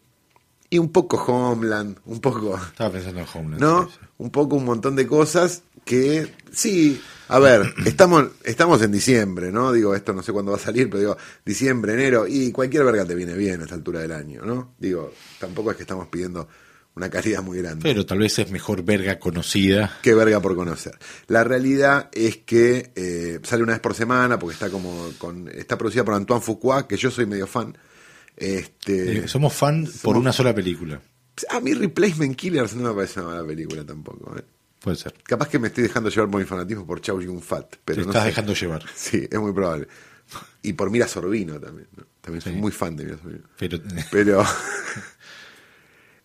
y 0.70 0.78
un 0.78 0.90
poco 0.90 1.16
Homeland, 1.16 1.98
un 2.06 2.20
poco, 2.20 2.56
Estaba 2.56 2.90
pensando 2.90 3.20
en 3.20 3.26
Homeland. 3.32 3.62
¿no? 3.62 3.84
sí, 3.84 3.90
sí. 3.92 4.06
Un 4.18 4.30
poco 4.30 4.56
un 4.56 4.64
montón 4.64 4.96
de 4.96 5.06
cosas 5.06 5.62
que, 5.84 6.32
sí, 6.50 7.00
a 7.28 7.38
ver, 7.38 7.74
estamos, 7.86 8.26
estamos 8.44 8.82
en 8.82 8.92
diciembre, 8.92 9.52
¿no? 9.52 9.72
Digo, 9.72 9.94
esto 9.94 10.12
no 10.12 10.22
sé 10.22 10.32
cuándo 10.32 10.52
va 10.52 10.58
a 10.58 10.60
salir, 10.60 10.90
pero 10.90 11.00
digo, 11.00 11.16
diciembre, 11.44 11.94
enero, 11.94 12.26
y 12.26 12.50
cualquier 12.50 12.84
verga 12.84 13.04
te 13.04 13.14
viene 13.14 13.34
bien 13.34 13.60
a 13.60 13.64
esta 13.64 13.74
altura 13.74 14.00
del 14.00 14.12
año, 14.12 14.42
¿no? 14.44 14.74
Digo, 14.78 15.12
tampoco 15.38 15.70
es 15.70 15.76
que 15.76 15.84
estamos 15.84 16.08
pidiendo 16.08 16.48
una 16.98 17.08
calidad 17.10 17.42
muy 17.42 17.58
grande. 17.58 17.82
Pero 17.82 18.04
tal 18.04 18.18
vez 18.18 18.38
es 18.38 18.50
mejor 18.50 18.82
verga 18.84 19.18
conocida. 19.18 19.98
Qué 20.02 20.12
verga 20.14 20.40
por 20.40 20.54
conocer. 20.54 20.98
La 21.28 21.42
realidad 21.44 22.10
es 22.12 22.36
que 22.38 22.92
eh, 22.94 23.40
sale 23.42 23.62
una 23.62 23.72
vez 23.72 23.80
por 23.80 23.94
semana 23.94 24.38
porque 24.38 24.52
está 24.54 24.68
como 24.70 25.10
con 25.18 25.48
está 25.48 25.78
producida 25.78 26.04
por 26.04 26.14
Antoine 26.14 26.42
Fuqua, 26.42 26.86
que 26.86 26.96
yo 26.96 27.10
soy 27.10 27.24
medio 27.26 27.46
fan. 27.46 27.76
Este, 28.36 29.18
Eh, 29.24 29.28
somos 29.28 29.52
fan 29.54 29.88
por 30.02 30.16
una 30.16 30.32
sola 30.32 30.54
película. 30.54 31.00
a 31.50 31.60
mí 31.60 31.72
Replacement 31.74 32.36
Killers 32.36 32.74
no 32.74 32.88
me 32.90 32.94
parece 32.94 33.20
una 33.20 33.30
mala 33.30 33.46
película 33.46 33.84
tampoco. 33.84 34.36
¿eh? 34.36 34.44
Puede 34.80 34.96
ser. 34.96 35.14
Capaz 35.24 35.48
que 35.48 35.58
me 35.58 35.68
estoy 35.68 35.82
dejando 35.84 36.08
llevar 36.08 36.30
por 36.30 36.40
mi 36.40 36.46
fanatismo 36.46 36.86
por 36.86 37.00
Chow 37.00 37.20
Yun 37.20 37.42
Fat, 37.42 37.76
pero 37.84 37.96
Te 38.00 38.04
no 38.04 38.10
estás 38.10 38.22
sé. 38.24 38.28
dejando 38.28 38.54
llevar. 38.54 38.84
Sí, 38.94 39.26
es 39.30 39.38
muy 39.40 39.52
probable. 39.52 39.88
Y 40.62 40.74
por 40.74 40.90
Mira 40.90 41.08
Sorbino 41.08 41.58
también. 41.58 41.88
¿no? 41.96 42.04
También 42.20 42.42
soy 42.42 42.52
Sí. 42.52 42.58
muy 42.58 42.70
fan 42.70 42.94
de 42.96 43.04
Mira 43.06 43.16
Sorbino. 43.18 43.44
Pero 43.58 43.78
Pero 44.10 44.44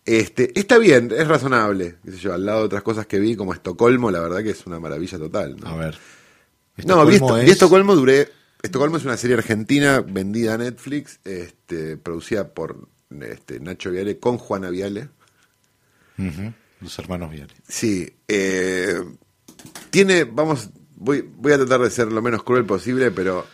este, 0.04 0.58
está 0.58 0.78
bien, 0.78 1.10
es 1.16 1.26
razonable. 1.28 1.96
Qué 2.04 2.12
sé 2.12 2.18
yo, 2.18 2.34
al 2.34 2.44
lado 2.44 2.60
de 2.60 2.66
otras 2.66 2.82
cosas 2.82 3.06
que 3.06 3.18
vi, 3.18 3.36
como 3.36 3.52
Estocolmo, 3.54 4.10
la 4.10 4.20
verdad 4.20 4.42
que 4.42 4.50
es 4.50 4.66
una 4.66 4.78
maravilla 4.80 5.18
total. 5.18 5.56
¿no? 5.58 5.68
a 5.68 5.76
ver. 5.76 5.98
No, 6.84 7.06
vi, 7.06 7.14
Estocolmo 7.14 7.36
Esto- 7.36 7.44
vi 7.46 7.50
Estocolmo, 7.50 7.94
duré. 7.96 8.28
Estocolmo 8.62 8.96
es 8.96 9.04
una 9.04 9.16
serie 9.16 9.36
argentina 9.36 10.00
vendida 10.00 10.54
a 10.54 10.58
Netflix, 10.58 11.20
este, 11.24 11.96
producida 11.98 12.48
por 12.54 12.88
este, 13.20 13.60
Nacho 13.60 13.90
Viale 13.90 14.18
con 14.18 14.38
Juana 14.38 14.70
Viale. 14.70 15.08
Los 16.80 16.98
hermanos 16.98 17.30
Viales. 17.30 17.56
Sí, 17.68 18.10
eh, 18.28 19.02
tiene, 19.90 20.24
vamos, 20.24 20.70
voy, 20.96 21.28
voy 21.36 21.52
a 21.52 21.56
tratar 21.58 21.80
de 21.80 21.90
ser 21.90 22.12
lo 22.12 22.22
menos 22.22 22.42
cruel 22.42 22.64
posible, 22.64 23.10
pero 23.10 23.46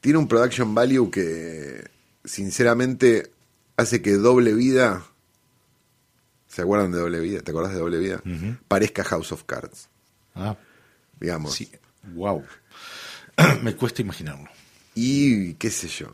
tiene 0.00 0.18
un 0.18 0.28
production 0.28 0.74
value 0.74 1.10
que, 1.10 1.84
sinceramente, 2.24 3.30
hace 3.76 4.02
que 4.02 4.12
Doble 4.14 4.54
Vida, 4.54 5.04
¿se 6.56 6.62
acuerdan 6.62 6.90
de 6.90 6.98
Doble 6.98 7.20
Vida? 7.20 7.40
¿Te 7.42 7.50
acordás 7.50 7.74
de 7.74 7.78
Doble 7.78 7.98
Vida? 7.98 8.22
Parezca 8.66 9.04
House 9.04 9.30
of 9.32 9.44
Cards, 9.44 9.90
Ah, 10.34 10.56
digamos. 11.20 11.52
sí. 11.54 11.70
Wow. 12.14 12.42
Me 13.62 13.76
cuesta 13.76 14.00
imaginarlo. 14.00 14.48
Y 14.94 15.52
qué 15.54 15.70
sé 15.70 15.88
yo. 15.88 16.06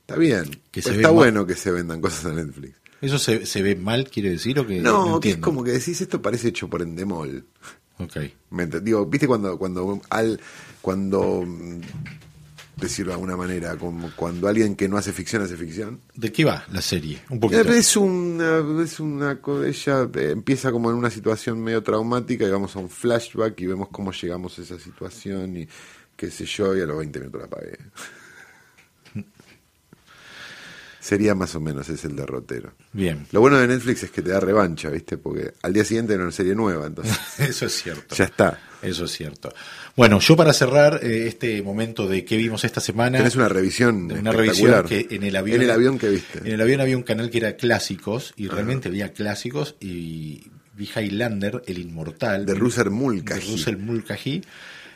Está 0.00 0.16
bien. 0.16 0.44
Que 0.70 0.80
Pues 0.80 0.86
está 0.96 1.08
mal. 1.08 1.12
bueno 1.14 1.46
que 1.46 1.54
se 1.56 1.70
vendan 1.70 2.00
cosas 2.00 2.24
en 2.24 2.36
Netflix. 2.36 2.74
¿Eso 3.02 3.18
se, 3.18 3.44
se 3.44 3.60
ve 3.62 3.76
mal, 3.76 4.08
quiere 4.08 4.30
decir? 4.30 4.58
O 4.58 4.66
que 4.66 4.80
No, 4.80 5.20
que 5.20 5.30
es 5.32 5.36
como 5.36 5.62
que 5.62 5.72
decís 5.72 6.00
esto 6.00 6.22
parece 6.22 6.48
hecho 6.48 6.68
por 6.70 6.80
Endemol. 6.80 7.44
Ok. 7.98 8.16
¿Me 8.50 8.66
Digo, 8.66 9.04
viste 9.04 9.26
cuando 9.26 9.58
cuando 9.58 10.00
al 10.08 10.40
cuando 10.80 11.44
decirlo 12.86 13.10
de 13.10 13.14
alguna 13.14 13.36
manera, 13.36 13.76
como 13.76 14.10
cuando 14.14 14.48
alguien 14.48 14.76
que 14.76 14.88
no 14.88 14.96
hace 14.96 15.12
ficción 15.12 15.42
hace 15.42 15.56
ficción. 15.56 16.00
¿De 16.14 16.32
qué 16.32 16.44
va 16.44 16.64
la 16.70 16.82
serie? 16.82 17.22
Un 17.30 17.40
poquito. 17.40 17.62
Es 17.72 17.96
una 17.96 18.82
es 18.82 19.00
una 19.00 19.38
ella 19.66 20.08
eh, 20.14 20.30
empieza 20.30 20.70
como 20.70 20.90
en 20.90 20.96
una 20.96 21.10
situación 21.10 21.62
medio 21.62 21.82
traumática 21.82 22.46
y 22.46 22.50
vamos 22.50 22.76
a 22.76 22.78
un 22.78 22.88
flashback 22.90 23.60
y 23.60 23.66
vemos 23.66 23.88
cómo 23.90 24.12
llegamos 24.12 24.58
a 24.58 24.62
esa 24.62 24.78
situación 24.78 25.56
y 25.56 25.68
qué 26.16 26.30
sé 26.30 26.44
yo, 26.44 26.76
y 26.76 26.80
a 26.80 26.86
los 26.86 26.98
20 26.98 27.18
minutos 27.18 27.40
la 27.40 27.46
apagué. 27.46 27.78
Sería 31.00 31.34
más 31.34 31.54
o 31.56 31.60
menos 31.60 31.88
ese 31.88 32.06
el 32.06 32.14
derrotero. 32.14 32.74
Bien. 32.92 33.26
Lo 33.32 33.40
bueno 33.40 33.58
de 33.58 33.66
Netflix 33.66 34.04
es 34.04 34.10
que 34.12 34.22
te 34.22 34.30
da 34.30 34.38
revancha, 34.38 34.88
¿viste? 34.88 35.18
Porque 35.18 35.52
al 35.62 35.72
día 35.72 35.84
siguiente 35.84 36.14
era 36.14 36.22
una 36.22 36.30
serie 36.30 36.54
nueva, 36.54 36.86
entonces 36.86 37.18
Eso 37.38 37.66
es 37.66 37.72
cierto. 37.82 38.14
ya 38.14 38.24
está. 38.24 38.58
Eso 38.82 39.04
es 39.04 39.12
cierto. 39.12 39.52
Bueno, 39.96 40.18
yo 40.18 40.36
para 40.36 40.52
cerrar 40.52 41.00
eh, 41.02 41.26
este 41.28 41.62
momento 41.62 42.06
de 42.08 42.24
qué 42.24 42.36
vimos 42.36 42.64
esta 42.64 42.80
semana. 42.80 43.18
Tenés 43.18 43.36
una 43.36 43.48
revisión 43.48 44.10
una 44.10 44.32
revisión 44.32 44.84
que 44.86 45.06
en 45.10 45.22
el 45.22 45.36
avión. 45.36 45.56
En 45.56 45.62
el 45.62 45.70
avión 45.70 45.98
que 45.98 46.08
viste. 46.08 46.38
En 46.40 46.48
el 46.48 46.60
avión 46.60 46.80
había 46.80 46.96
un 46.96 47.02
canal 47.02 47.30
que 47.30 47.38
era 47.38 47.56
clásicos 47.56 48.34
y 48.36 48.48
realmente 48.48 48.88
había 48.88 49.12
clásicos 49.12 49.76
y 49.80 50.48
vi 50.74 50.88
Highlander, 50.94 51.62
El 51.66 51.78
Inmortal. 51.78 52.44
De 52.46 52.54
Russell 52.54 52.84
de 52.84 52.90
Mulcahy. 52.90 53.50
Russell 53.52 53.76
Mulcahy. 53.76 54.42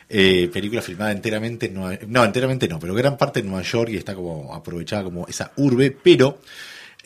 eh, 0.09 0.49
película 0.51 0.81
filmada 0.81 1.11
enteramente 1.11 1.67
en 1.67 1.73
Nueva 1.73 1.99
No, 2.07 2.23
enteramente 2.23 2.67
no, 2.67 2.79
pero 2.79 2.93
gran 2.93 3.17
parte 3.17 3.39
en 3.41 3.47
Nueva 3.47 3.63
York 3.63 3.89
y 3.91 3.97
está 3.97 4.15
como 4.15 4.53
aprovechada 4.53 5.03
como 5.03 5.27
esa 5.27 5.51
urbe, 5.57 5.91
pero 5.91 6.39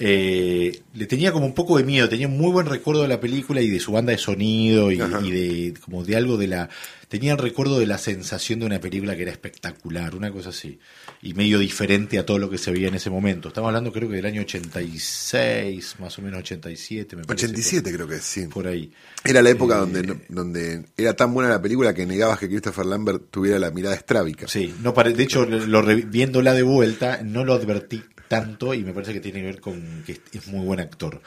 eh, 0.03 0.81
le 0.95 1.05
tenía 1.05 1.31
como 1.31 1.45
un 1.45 1.53
poco 1.53 1.77
de 1.77 1.83
miedo, 1.83 2.09
tenía 2.09 2.27
un 2.27 2.35
muy 2.35 2.51
buen 2.51 2.65
recuerdo 2.65 3.03
de 3.03 3.07
la 3.07 3.19
película 3.19 3.61
y 3.61 3.69
de 3.69 3.79
su 3.79 3.91
banda 3.91 4.11
de 4.11 4.17
sonido 4.17 4.91
y, 4.91 4.97
de 4.97 5.75
como 5.79 6.03
de 6.03 6.15
algo 6.15 6.37
de 6.37 6.47
la 6.47 6.69
tenía 7.07 7.33
el 7.33 7.37
recuerdo 7.37 7.77
de 7.77 7.85
la 7.85 7.97
sensación 7.99 8.61
de 8.61 8.65
una 8.65 8.79
película 8.79 9.15
que 9.15 9.23
era 9.23 9.31
espectacular, 9.31 10.15
una 10.15 10.31
cosa 10.31 10.49
así, 10.49 10.79
y 11.21 11.33
medio 11.33 11.59
diferente 11.59 12.17
a 12.17 12.25
todo 12.25 12.39
lo 12.39 12.49
que 12.49 12.57
se 12.57 12.71
veía 12.71 12.87
en 12.87 12.95
ese 12.95 13.09
momento. 13.09 13.49
Estamos 13.49 13.67
hablando 13.67 13.91
creo 13.91 14.09
que 14.09 14.15
del 14.15 14.25
año 14.25 14.41
86, 14.41 15.97
más 15.99 16.17
o 16.17 16.21
menos 16.21 16.39
87, 16.39 17.17
me 17.17 17.23
parece. 17.25 17.47
87 17.47 17.93
creo 17.93 18.07
que 18.07 18.19
sí. 18.19 18.47
Por, 18.47 18.65
ahí. 18.65 18.91
Era 19.25 19.41
la 19.41 19.49
época 19.49 19.75
Eh, 19.75 19.79
donde, 19.79 20.03
no- 20.03 20.21
donde 20.29 20.85
era 20.97 21.13
tan 21.13 21.33
buena 21.33 21.49
la 21.49 21.61
película 21.61 21.93
que 21.93 22.05
negabas 22.05 22.39
que 22.39 22.47
Christopher 22.47 22.85
Lambert 22.85 23.23
tuviera 23.29 23.59
la 23.59 23.71
mirada 23.71 23.93
estrábica. 23.95 24.47
Sí, 24.47 24.73
no 24.81 24.93
de 24.93 25.23
hecho, 25.23 25.45
lo, 25.45 25.83
viéndola 25.85 26.53
de 26.53 26.63
vuelta, 26.63 27.21
no 27.23 27.43
lo 27.43 27.53
advertí 27.53 28.01
tanto 28.31 28.73
y 28.73 28.83
me 28.83 28.93
parece 28.93 29.11
que 29.13 29.19
tiene 29.19 29.39
que 29.41 29.45
ver 29.45 29.59
con 29.61 30.03
que 30.05 30.19
es- 30.31 30.47
muy 30.47 30.65
buen 30.65 30.79
actor. 30.79 31.21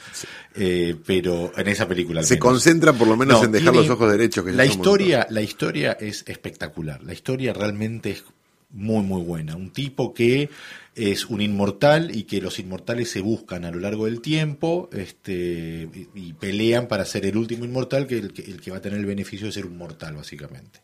Eh, 0.55 0.97
pero 1.07 1.53
en 1.57 1.69
esa 1.69 1.87
película. 1.87 2.21
al 2.21 2.27
Se 2.27 2.35
menos. 2.35 2.49
concentra 2.49 2.93
por 2.93 3.07
lo 3.07 3.17
menos 3.17 3.39
No, 3.41 3.45
en 3.45 3.53
dejar 3.53 3.73
tiene- 3.73 3.87
los 3.87 3.95
ojos 3.97 4.11
derechos. 4.11 4.45
Que 4.45 4.53
la 4.53 4.65
historia, 4.65 5.27
la 5.31 5.43
historia 5.43 5.93
es 6.01 6.25
espectacular. 6.27 7.03
La 7.05 7.13
historia 7.13 7.53
realmente 7.53 8.11
es 8.13 8.25
muy 8.71 9.03
muy 9.05 9.23
buena. 9.23 9.55
Un 9.55 9.71
tipo 9.71 10.13
que 10.15 10.49
es 10.97 11.27
un 11.27 11.41
inmortal 11.41 12.15
y 12.17 12.23
que 12.25 12.41
los 12.41 12.59
inmortales 12.59 13.11
se 13.11 13.21
buscan 13.21 13.65
a 13.65 13.71
lo 13.71 13.79
largo 13.81 14.07
del 14.07 14.21
tiempo, 14.21 14.89
este, 14.93 15.89
y, 15.95 16.09
y 16.15 16.33
pelean 16.33 16.89
para 16.89 17.05
ser 17.05 17.27
el 17.27 17.37
último 17.37 17.65
inmortal, 17.65 18.07
que 18.07 18.19
el, 18.19 18.33
que 18.33 18.43
el 18.43 18.61
que 18.61 18.71
va 18.71 18.79
a 18.79 18.81
tener 18.81 18.99
el 18.99 19.07
beneficio 19.07 19.47
de 19.47 19.53
ser 19.53 19.67
un 19.67 19.77
mortal, 19.77 20.15
básicamente. 20.17 20.81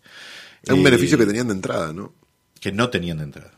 Es 0.62 0.70
un 0.70 0.80
Eh, 0.80 0.84
beneficio 0.84 1.16
que 1.18 1.26
tenían 1.26 1.48
de 1.48 1.54
entrada, 1.54 1.92
¿no? 1.92 2.12
que 2.60 2.70
no 2.72 2.90
tenían 2.90 3.16
de 3.18 3.24
entrada. 3.24 3.52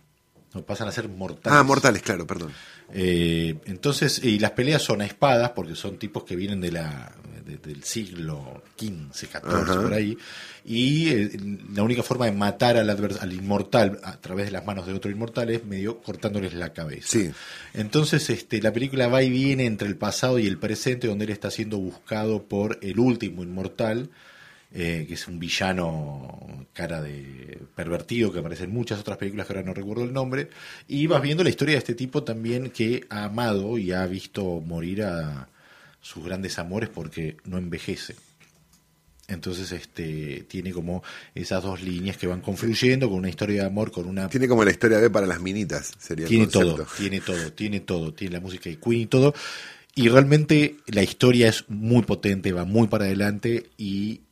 No 0.55 0.63
pasan 0.63 0.89
a 0.89 0.93
ser 0.93 1.09
mortales. 1.09 1.59
Ah, 1.59 1.63
mortales, 1.63 2.03
claro, 2.03 2.27
perdón. 2.27 2.53
Eh, 2.93 3.57
entonces, 3.65 4.23
y 4.23 4.39
las 4.39 4.51
peleas 4.51 4.83
son 4.83 5.01
a 5.01 5.07
espadas, 5.07 5.51
porque 5.51 5.75
son 5.75 5.97
tipos 5.97 6.25
que 6.25 6.37
vienen 6.37 6.61
de 6.61 6.73
la, 6.73 7.11
de- 7.47 7.57
del 7.57 7.83
siglo 7.85 8.63
XV, 8.79 9.15
XIV, 9.15 9.41
por 9.83 9.95
ahí. 9.95 10.17
Y 10.65 11.09
eh, 11.09 11.31
la 11.75 11.83
única 11.83 12.03
forma 12.03 12.27
de 12.27 12.33
matar 12.33 12.77
al, 12.77 12.91
al 12.91 13.33
inmortal 13.33 13.99
a 14.05 14.21
través 14.21 14.45
de 14.47 14.53
las 14.53 14.67
manos 14.67 14.87
de 14.87 14.93
otro 14.93 15.11
inmortal 15.11 15.49
es 15.51 15.65
medio 15.65 15.99
cortándoles 16.03 16.53
la 16.53 16.75
cabeza. 16.75 17.09
Sí. 17.09 17.31
Entonces, 17.73 18.29
este, 18.29 18.61
la 18.61 18.73
película 18.75 19.09
va 19.09 19.23
y 19.23 19.31
viene 19.31 19.65
entre 19.65 19.89
el 19.89 19.97
pasado 19.97 20.39
y 20.39 20.47
el 20.47 20.59
presente, 20.59 21.07
donde 21.07 21.25
él 21.25 21.31
está 21.31 21.51
siendo 21.51 21.79
buscado 21.79 22.43
por 22.45 22.79
el 22.83 22.99
último 22.99 23.43
inmortal, 23.43 24.11
eh, 24.75 25.05
que 25.07 25.15
es 25.15 25.29
un 25.29 25.39
villano 25.39 26.67
cara 26.73 27.03
de 27.03 27.59
pervertido 27.75 28.33
que 28.33 28.39
aparece 28.39 28.65
en 28.65 28.73
muchas 28.73 29.01
otras 29.01 29.19
películas 29.19 29.47
que 29.47 29.53
ahora 29.53 29.67
no 29.67 29.75
recuerdo 29.75 30.05
el 30.05 30.13
nombre, 30.13 30.49
y 30.89 31.07
vas 31.07 31.23
viendo 31.23 31.45
la 31.45 31.51
historia 31.51 31.75
de 31.75 31.79
este 31.79 31.95
tipo 31.95 32.23
también 32.23 32.71
que 32.71 33.05
ha 33.11 33.25
amado 33.25 33.79
y 33.79 33.93
ha 33.93 34.07
visto 34.07 34.61
morir 34.61 35.03
a 35.03 35.49
sus 36.01 36.25
grandes 36.25 36.59
amores 36.59 36.89
porque 36.89 37.37
no 37.45 37.59
envejece. 37.59 38.17
Entonces 39.29 39.73
este 39.73 40.45
tiene 40.49 40.73
como 40.73 41.03
esas 41.35 41.63
dos 41.63 41.81
líneas 41.83 42.17
que 42.17 42.27
van 42.27 42.41
confluyendo 42.41 43.09
con 43.09 43.19
una 43.19 43.29
historia 43.29 43.63
de 43.63 43.67
amor, 43.67 43.93
con 43.93 44.07
una 44.07 44.29
Tiene 44.29 44.49
como 44.49 44.65
la 44.65 44.71
historia 44.71 44.99
B 44.99 45.11
para 45.11 45.27
las 45.27 45.41
minitas, 45.41 45.93
sería 45.99 46.27
tiene 46.27 46.49
todo, 46.49 46.87
tiene 46.97 47.21
todo, 47.21 47.53
tiene 47.53 47.81
todo, 47.81 48.13
tiene 48.13 48.35
la 48.35 48.41
música 48.41 48.69
de 48.69 48.79
Queen 48.79 49.03
y 49.03 49.07
todo. 49.07 49.35
Y 49.95 50.09
realmente 50.09 50.77
la 50.87 51.03
historia 51.03 51.49
es 51.49 51.65
muy 51.69 52.03
potente, 52.03 52.53
va 52.53 52.65
muy 52.65 52.89
para 52.89 53.05
adelante 53.05 53.71
y 53.77 54.23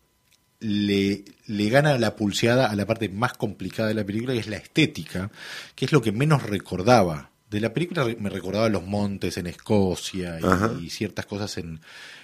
le, 0.60 1.24
le 1.46 1.68
gana 1.68 1.98
la 1.98 2.14
pulseada 2.16 2.70
a 2.70 2.76
la 2.76 2.86
parte 2.86 3.08
más 3.08 3.32
complicada 3.32 3.88
de 3.88 3.94
la 3.94 4.04
película, 4.04 4.34
que 4.34 4.40
es 4.40 4.48
la 4.48 4.56
estética, 4.56 5.30
que 5.74 5.86
es 5.86 5.92
lo 5.92 6.02
que 6.02 6.12
menos 6.12 6.42
recordaba. 6.42 7.30
De 7.50 7.60
la 7.60 7.72
película 7.72 8.06
me 8.18 8.30
recordaba 8.30 8.68
los 8.68 8.84
montes 8.84 9.36
en 9.36 9.48
Escocia 9.48 10.38
y, 10.38 10.84
y 10.84 10.90
ciertas 10.90 11.26
cosas 11.26 11.58
en, 11.58 11.80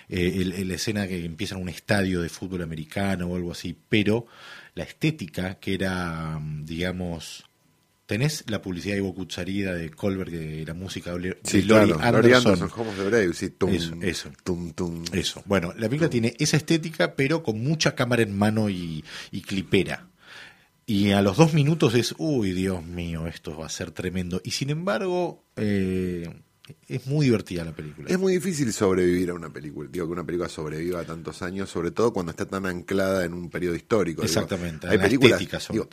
eh, 0.09 0.52
en 0.57 0.69
la 0.69 0.75
escena 0.75 1.09
que 1.09 1.25
empieza 1.25 1.57
en 1.57 1.62
un 1.62 1.69
estadio 1.69 2.21
de 2.23 2.28
fútbol 2.28 2.62
americano 2.62 3.26
o 3.26 3.35
algo 3.37 3.50
así, 3.50 3.76
pero 3.88 4.26
la 4.75 4.85
estética, 4.85 5.57
que 5.57 5.75
era, 5.75 6.40
digamos, 6.62 7.45
tenés 8.06 8.44
la 8.48 8.62
publicidad 8.62 8.94
de 8.94 9.00
Ivo 9.02 9.14
Kutsarida 9.14 9.75
de 9.75 9.90
Colbert, 9.90 10.30
de 10.30 10.64
la 10.64 10.75
música 10.75 11.12
de, 11.12 11.18
Lori- 11.18 11.36
Sí, 11.44 11.58
de 11.60 11.64
Lori 11.66 11.92
claro. 11.92 12.18
Lori 12.18 12.32
Anderson. 12.32 12.70
Anderson, 12.70 13.06
Brave, 13.10 13.34
sí. 13.34 13.50
Tum, 13.50 13.70
Eso, 13.75 13.94
eso. 14.00 14.30
Tum, 14.44 14.72
tum. 14.72 15.04
Eso. 15.12 15.42
Bueno, 15.46 15.72
la 15.76 15.88
película 15.88 16.08
tiene 16.10 16.34
esa 16.38 16.56
estética, 16.56 17.14
pero 17.16 17.42
con 17.42 17.60
mucha 17.62 17.94
cámara 17.94 18.22
en 18.22 18.36
mano 18.36 18.70
y, 18.70 19.04
y 19.30 19.42
clipera. 19.42 20.08
Y 20.88 21.10
a 21.10 21.20
los 21.20 21.36
dos 21.36 21.52
minutos 21.52 21.94
es, 21.94 22.14
uy, 22.16 22.52
Dios 22.52 22.84
mío, 22.84 23.26
esto 23.26 23.58
va 23.58 23.66
a 23.66 23.70
ser 23.70 23.90
tremendo. 23.90 24.40
Y 24.44 24.52
sin 24.52 24.70
embargo, 24.70 25.44
eh, 25.56 26.30
Es 26.88 27.06
muy 27.06 27.26
divertida 27.26 27.64
la 27.64 27.73
película. 27.73 28.08
Es 28.08 28.18
muy 28.18 28.32
difícil 28.35 28.73
sobrevivir 28.73 29.30
a 29.30 29.35
una 29.35 29.52
película. 29.52 29.88
Digo 29.92 30.06
que 30.06 30.12
una 30.12 30.25
película 30.25 30.49
sobreviva 30.49 31.00
a 31.00 31.04
tantos 31.04 31.42
años, 31.42 31.70
sobre 31.70 31.92
todo 31.92 32.12
cuando 32.12 32.30
está 32.30 32.44
tan 32.46 32.66
anclada 32.66 33.25
en 33.25 33.35
un 33.35 33.50
periodo 33.50 33.76
histórico. 33.76 34.23
Digo, 34.23 34.25
Exactamente, 34.32 34.88
hay 34.88 34.99
películas, 34.99 35.38
digo, 35.70 35.88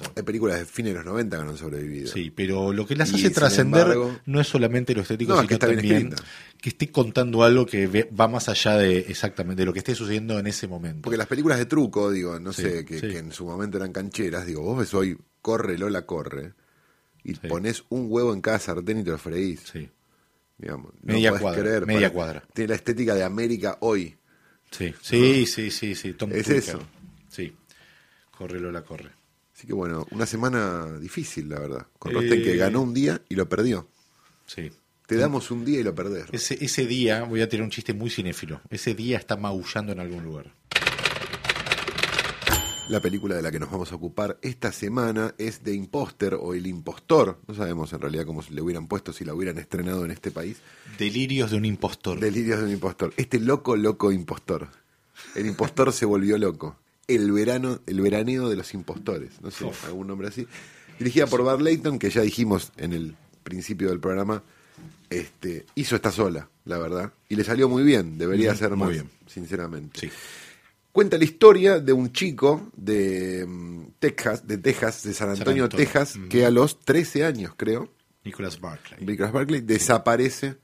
hay 0.52 0.60
de 0.60 0.66
fines 0.66 0.94
de 0.94 0.98
los 0.98 1.06
90 1.06 1.38
que 1.38 1.44
no 1.44 1.50
han 1.52 1.58
sobrevivido. 1.58 2.12
Sí, 2.12 2.32
pero 2.32 2.74
lo 2.74 2.86
que 2.88 2.96
las 2.96 3.12
Y, 3.12 3.16
hace 3.16 3.30
trascender 3.30 3.82
embargo- 3.84 4.20
no 4.26 4.42
es 4.42 4.48
solamente 4.48 4.96
lo 4.96 5.02
estético, 5.02 5.34
No, 5.34 5.36
es 5.36 5.42
sino 5.42 5.48
que 5.48 5.54
está 5.54 5.68
bien 5.68 5.80
también 5.80 6.08
escrita. 6.14 6.24
que 6.62 6.70
esté 6.70 6.90
contando 6.92 7.44
algo 7.44 7.66
que 7.68 7.88
va 8.20 8.28
más 8.28 8.50
allá 8.50 8.78
de 8.78 8.98
exactamente 9.00 9.62
de 9.62 9.66
lo 9.68 9.74
que 9.74 9.80
esté 9.80 9.94
sucediendo 9.94 10.40
en 10.40 10.48
ese 10.48 10.68
momento. 10.68 11.02
Porque 11.04 11.18
las 11.18 11.28
películas 11.28 11.60
de 11.60 11.66
truco, 11.66 12.10
digo, 12.12 12.40
no 12.40 12.52
Sí, 12.54 12.64
sé, 12.64 12.86
que, 12.86 13.00
sí. 13.00 13.10
que 13.10 13.18
en 13.20 13.32
su 13.32 13.46
momento 13.46 13.78
eran 13.78 13.92
cancheras, 13.92 14.46
digo, 14.48 14.62
vos 14.62 14.80
ves 14.80 14.94
hoy, 14.94 15.18
corre 15.42 15.78
Lola, 15.78 16.06
corre, 16.06 16.54
y 17.24 17.36
Sí. 17.36 17.48
pones 17.48 17.84
un 17.90 18.08
huevo 18.10 18.34
en 18.34 18.42
cada 18.42 18.60
sartén 18.60 19.00
y 19.00 19.04
te 19.04 19.12
lo 19.12 19.18
freís. 19.18 19.62
Sí, 19.72 19.88
Digamos, 20.58 20.94
Media 21.02 21.32
cuadra, 21.38 21.62
creer, 21.62 21.86
media 21.86 22.00
para- 22.02 22.14
cuadra. 22.14 22.44
Tiene 22.54 22.70
la 22.70 22.76
estética 22.76 23.16
de 23.16 23.24
América 23.24 23.78
hoy. 23.82 24.16
sí, 24.72 24.94
sí, 25.02 25.46
sí, 25.46 25.70
sí, 25.72 25.96
sí, 25.96 26.14
Tom 26.14 26.32
Es 26.34 26.48
eso. 26.50 26.80
Sí, 27.30 27.54
corre 28.32 28.60
Lola, 28.60 28.84
corre. 28.84 29.10
Así 29.56 29.68
que 29.68 29.74
bueno, 29.74 30.06
una 30.12 30.26
semana 30.26 30.98
difícil, 31.00 31.50
la 31.50 31.60
verdad. 31.60 31.88
Con 32.00 32.12
Eh, 32.12 32.16
Rosten 32.16 32.44
que 32.44 32.56
ganó 32.58 32.82
un 32.82 32.94
día 32.94 33.22
y 33.30 33.36
lo 33.36 33.48
perdió. 33.50 33.88
Sí. 34.46 34.72
Te 35.08 35.18
damos 35.18 35.52
un 35.52 35.66
día 35.66 35.80
y 35.80 35.84
lo 35.84 35.94
perdés. 35.94 36.26
Ese, 36.32 36.58
ese 36.64 36.86
día, 36.88 37.24
voy 37.24 37.42
a 37.42 37.50
tirar 37.50 37.64
un 37.66 37.70
chiste 37.70 37.94
muy 37.94 38.10
cinéfilo, 38.10 38.62
ese 38.70 38.96
día 38.96 39.18
está 39.18 39.36
maullando 39.36 39.92
en 39.92 40.00
algún 40.00 40.24
lugar. 40.24 40.54
La 42.90 43.00
película 43.00 43.36
de 43.36 43.42
la 43.42 43.50
que 43.52 43.60
nos 43.60 43.72
vamos 43.72 43.92
a 43.92 43.96
ocupar 43.96 44.38
esta 44.42 44.72
semana 44.72 45.34
es 45.38 45.62
The 45.62 45.74
Imposter 45.74 46.36
o 46.36 46.54
El 46.54 46.68
Impostor. 46.68 47.40
No 47.48 47.56
sabemos 47.56 47.94
en 47.94 48.02
realidad 48.02 48.26
cómo 48.26 48.44
le 48.50 48.62
hubieran 48.62 48.88
puesto 48.88 49.14
si 49.14 49.24
la 49.24 49.34
hubieran 49.34 49.58
estrenado 49.58 50.04
en 50.06 50.12
este 50.12 50.32
país. 50.32 50.58
Delirios 50.98 51.52
de 51.52 51.58
un 51.58 51.66
impostor. 51.66 52.20
Delirios 52.20 52.60
de 52.60 52.66
un 52.66 52.72
impostor. 52.72 53.14
Este 53.16 53.40
loco, 53.40 53.78
loco 53.78 54.12
impostor. 54.12 54.68
El 55.34 55.46
impostor 55.46 55.94
se 55.94 56.06
volvió 56.06 56.38
loco. 56.38 56.76
El 57.08 57.32
verano, 57.32 57.80
el 57.88 58.02
veraneo 58.02 58.50
de 58.50 58.58
los 58.58 58.74
impostores. 58.74 59.42
No 59.42 59.50
sé, 59.50 59.66
Uf. 59.66 59.86
algún 59.86 60.08
nombre 60.08 60.28
así. 60.28 60.46
Dirigida 61.00 61.26
por 61.28 61.44
Bar 61.44 61.62
Layton, 61.62 61.98
que 61.98 62.10
ya 62.10 62.22
dijimos 62.22 62.72
en 62.78 62.94
el 62.94 63.16
principio 63.44 63.90
del 63.90 64.00
programa, 64.00 64.44
este, 65.10 65.66
hizo 65.76 65.96
esta 65.96 66.12
sola, 66.12 66.50
la 66.66 66.78
verdad. 66.78 67.14
Y 67.30 67.36
le 67.38 67.44
salió 67.46 67.70
muy 67.70 67.84
bien. 67.84 68.18
Debería 68.18 68.54
ser 68.56 68.72
muy 68.72 68.80
más, 68.80 68.90
bien. 68.92 69.10
sinceramente. 69.26 70.00
Sí. 70.02 70.12
Cuenta 70.94 71.18
la 71.18 71.24
historia 71.24 71.80
de 71.80 71.92
un 71.92 72.12
chico 72.12 72.70
de 72.76 73.46
mm, 73.48 73.94
Texas, 73.98 74.46
de 74.46 74.60
Texas, 74.60 75.02
de 75.02 75.16
San 75.16 75.30
San 75.30 75.40
Antonio. 75.40 75.68
Texas, 75.68 76.20
que 76.30 76.46
a 76.46 76.52
los 76.52 76.80
13 76.82 77.26
años, 77.26 77.54
creo, 77.58 77.92
Nicholas 78.24 78.62
Barclay. 78.62 79.04
Nicholas 79.04 79.32
Barkley 79.32 79.62
desaparece 79.62 80.58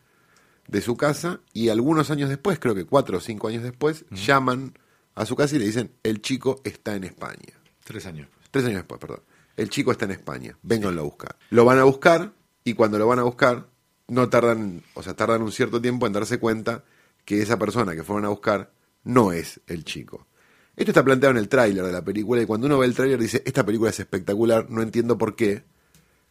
de 0.67 0.81
su 0.81 0.95
casa 0.95 1.41
y 1.51 1.69
algunos 1.69 2.11
años 2.11 2.29
después, 2.29 2.59
creo 2.59 2.75
que 2.75 2.85
cuatro 2.85 3.17
o 3.17 3.21
cinco 3.21 3.47
años 3.47 3.63
después, 3.63 4.05
llaman 4.11 4.77
a 5.15 5.25
su 5.25 5.35
casa 5.35 5.55
y 5.55 5.59
le 5.59 5.65
dicen, 5.65 5.91
el 6.03 6.21
chico 6.21 6.61
está 6.63 6.95
en 6.95 7.05
España. 7.05 7.59
Tres 7.83 8.05
años. 8.05 8.27
después. 8.27 8.49
Tres 8.51 8.65
años 8.65 8.77
después, 8.77 9.01
perdón. 9.01 9.21
El 9.57 9.69
chico 9.71 9.91
está 9.91 10.05
en 10.05 10.11
España, 10.11 10.55
vénganlo 10.61 11.01
a 11.01 11.05
buscar. 11.05 11.37
Lo 11.49 11.65
van 11.65 11.79
a 11.79 11.85
buscar 11.85 12.33
y 12.63 12.75
cuando 12.75 12.99
lo 12.99 13.07
van 13.07 13.17
a 13.17 13.23
buscar, 13.23 13.67
no 14.07 14.29
tardan, 14.29 14.83
o 14.93 15.01
sea, 15.01 15.15
tardan 15.15 15.41
un 15.41 15.51
cierto 15.51 15.81
tiempo 15.81 16.05
en 16.05 16.13
darse 16.13 16.37
cuenta 16.37 16.83
que 17.25 17.41
esa 17.41 17.57
persona 17.57 17.95
que 17.95 18.03
fueron 18.03 18.25
a 18.25 18.29
buscar 18.29 18.71
no 19.09 19.31
es 19.31 19.59
el 19.67 19.83
chico. 19.83 20.27
Esto 20.75 20.91
está 20.91 21.03
planteado 21.03 21.31
en 21.31 21.37
el 21.37 21.49
tráiler 21.49 21.83
de 21.85 21.91
la 21.91 22.03
película 22.03 22.41
y 22.41 22.45
cuando 22.45 22.67
uno 22.67 22.77
ve 22.77 22.85
el 22.85 22.95
tráiler 22.95 23.19
dice, 23.19 23.41
esta 23.45 23.65
película 23.65 23.89
es 23.89 23.99
espectacular, 23.99 24.69
no 24.69 24.81
entiendo 24.81 25.17
por 25.17 25.35
qué 25.35 25.63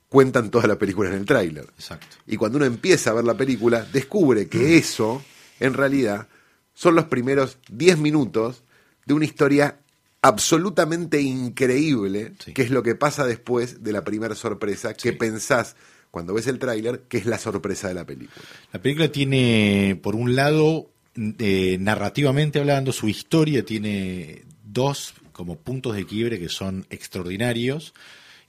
cuentan 0.09 0.51
toda 0.51 0.67
la 0.67 0.79
película 0.79 1.11
en 1.11 1.17
el 1.17 1.27
tráiler. 1.27 1.65
Exacto. 1.77 2.17
Y 2.27 2.37
cuando 2.37 2.57
uno 2.57 2.65
empieza 2.65 3.11
a 3.11 3.15
ver 3.15 3.25
la 3.25 3.37
película, 3.37 3.83
descubre 3.93 4.47
Mm. 4.47 4.49
que 4.49 4.77
eso, 4.79 5.23
en 5.61 5.75
realidad, 5.75 6.29
son 6.73 6.95
los 6.95 7.05
primeros 7.07 7.59
10 7.71 7.99
minutos 7.99 8.63
de 9.05 9.15
una 9.15 9.27
historia 9.27 9.81
absolutamente 10.23 11.21
increíble, 11.21 12.33
Sí. 12.45 12.53
que 12.55 12.63
es 12.63 12.71
lo 12.71 12.83
que 12.83 12.95
pasa 12.95 13.27
después 13.27 13.83
de 13.83 13.93
la 13.93 14.03
primera 14.05 14.35
sorpresa, 14.35 14.95
que 14.95 15.11
Sí. 15.11 15.17
pensás 15.17 15.77
cuando 16.11 16.33
ves 16.35 16.47
el 16.47 16.59
tráiler 16.59 17.03
que 17.09 17.19
es 17.19 17.27
la 17.27 17.39
sorpresa 17.39 17.89
de 17.89 17.95
la 17.95 18.05
película. 18.07 18.45
La 18.73 18.81
película 18.81 19.13
tiene, 19.13 19.99
por 20.03 20.15
un 20.15 20.35
lado, 20.37 20.91
eh, 21.39 21.77
narrativamente 21.81 22.59
hablando, 22.59 22.93
su 22.93 23.09
historia 23.09 23.65
tiene 23.65 24.45
dos 24.65 25.15
como 25.33 25.57
puntos 25.57 25.95
de 25.97 26.05
quiebre 26.07 26.39
que 26.39 26.49
son 26.49 26.87
extraordinarios 26.91 27.95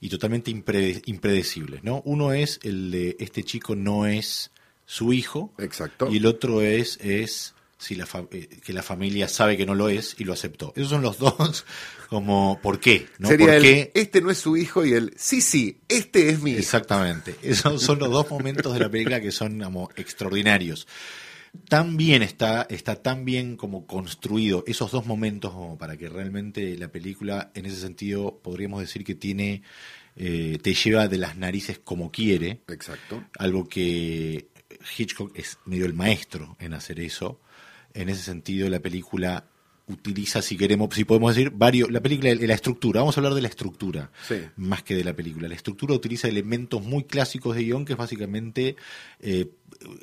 y 0.01 0.09
totalmente 0.09 0.51
impre- 0.51 1.01
impredecibles. 1.05 1.84
¿no? 1.84 2.01
Uno 2.05 2.34
es 2.34 2.60
el 2.63 2.91
de 2.91 3.17
este 3.19 3.43
chico 3.43 3.75
no 3.75 4.05
es 4.05 4.51
su 4.86 5.13
hijo 5.13 5.53
Exacto. 5.60 6.10
y 6.12 6.17
el 6.17 6.25
otro 6.25 6.62
es, 6.62 6.97
es 7.01 7.53
si 7.77 7.95
la 7.95 8.08
eh, 8.32 8.47
que 8.63 8.73
la 8.73 8.82
familia 8.84 9.27
sabe 9.27 9.55
que 9.55 9.65
no 9.65 9.75
lo 9.75 9.88
es 9.89 10.15
y 10.17 10.23
lo 10.23 10.34
aceptó. 10.34 10.73
Esos 10.75 10.89
son 10.89 11.01
los 11.01 11.17
dos 11.19 11.65
como 12.10 12.60
¿por 12.62 12.79
qué? 12.79 13.08
¿no? 13.19 13.27
Sería 13.29 13.45
¿Por 13.47 13.55
el, 13.55 13.62
qué? 13.62 13.91
este 13.93 14.19
no 14.21 14.32
es 14.32 14.38
su 14.39 14.58
hijo 14.58 14.84
y 14.86 14.93
el, 14.93 15.13
sí, 15.15 15.41
sí, 15.41 15.77
este 15.88 16.29
es 16.29 16.41
mi 16.41 16.51
hijo. 16.51 16.60
Exactamente. 16.60 17.36
Esos 17.43 17.82
son 17.84 17.99
los 17.99 18.10
dos 18.10 18.29
momentos 18.32 18.73
de 18.73 18.79
la 18.79 18.89
película 18.89 19.21
que 19.21 19.32
son 19.32 19.60
como 19.62 19.89
extraordinarios. 19.95 20.88
Tan 21.67 21.97
bien 21.97 22.21
está, 22.21 22.67
está 22.69 22.95
tan 23.01 23.25
bien 23.25 23.57
como 23.57 23.88
construido 23.88 24.63
esos 24.67 24.91
dos 24.91 25.05
momentos 25.05 25.51
como 25.51 25.77
para 25.77 25.97
que 25.97 26.09
realmente 26.09 26.77
la 26.77 26.89
película, 26.89 27.51
en 27.55 27.65
ese 27.65 27.77
sentido, 27.77 28.39
podríamos 28.43 28.81
decir 28.81 29.03
que 29.03 29.15
tiene, 29.15 29.63
eh, 30.15 30.59
te 30.62 30.73
lleva 30.73 31.07
de 31.07 31.17
las 31.17 31.38
narices 31.38 31.79
como 31.79 32.12
quiere, 32.12 32.62
Exacto. 32.67 33.23
algo 33.38 33.67
que 33.67 34.49
Hitchcock 34.97 35.31
es 35.35 35.57
medio 35.65 35.85
el 35.85 35.93
maestro 35.93 36.55
en 36.59 36.73
hacer 36.73 36.99
eso. 36.99 37.39
En 37.93 38.09
ese 38.09 38.21
sentido, 38.21 38.69
la 38.69 38.79
película 38.79 39.45
utiliza, 39.89 40.41
si 40.41 40.56
queremos, 40.56 40.93
si 40.95 41.04
podemos 41.04 41.36
decir, 41.36 41.52
varios, 41.52 41.91
la 41.91 41.99
película, 41.99 42.34
la 42.34 42.54
estructura, 42.54 43.02
vamos 43.02 43.17
a 43.17 43.19
hablar 43.19 43.34
de 43.34 43.41
la 43.41 43.47
estructura, 43.49 44.12
Sí. 44.28 44.36
más 44.56 44.84
que 44.84 44.95
de 44.95 45.04
la 45.04 45.13
película. 45.13 45.47
La 45.49 45.56
estructura 45.56 45.93
utiliza 45.93 46.28
elementos 46.28 46.82
muy 46.84 47.04
clásicos 47.04 47.56
de 47.56 47.63
guion, 47.63 47.86
que 47.86 47.93
es 47.93 47.97
básicamente 47.99 48.75
eh, 49.21 49.49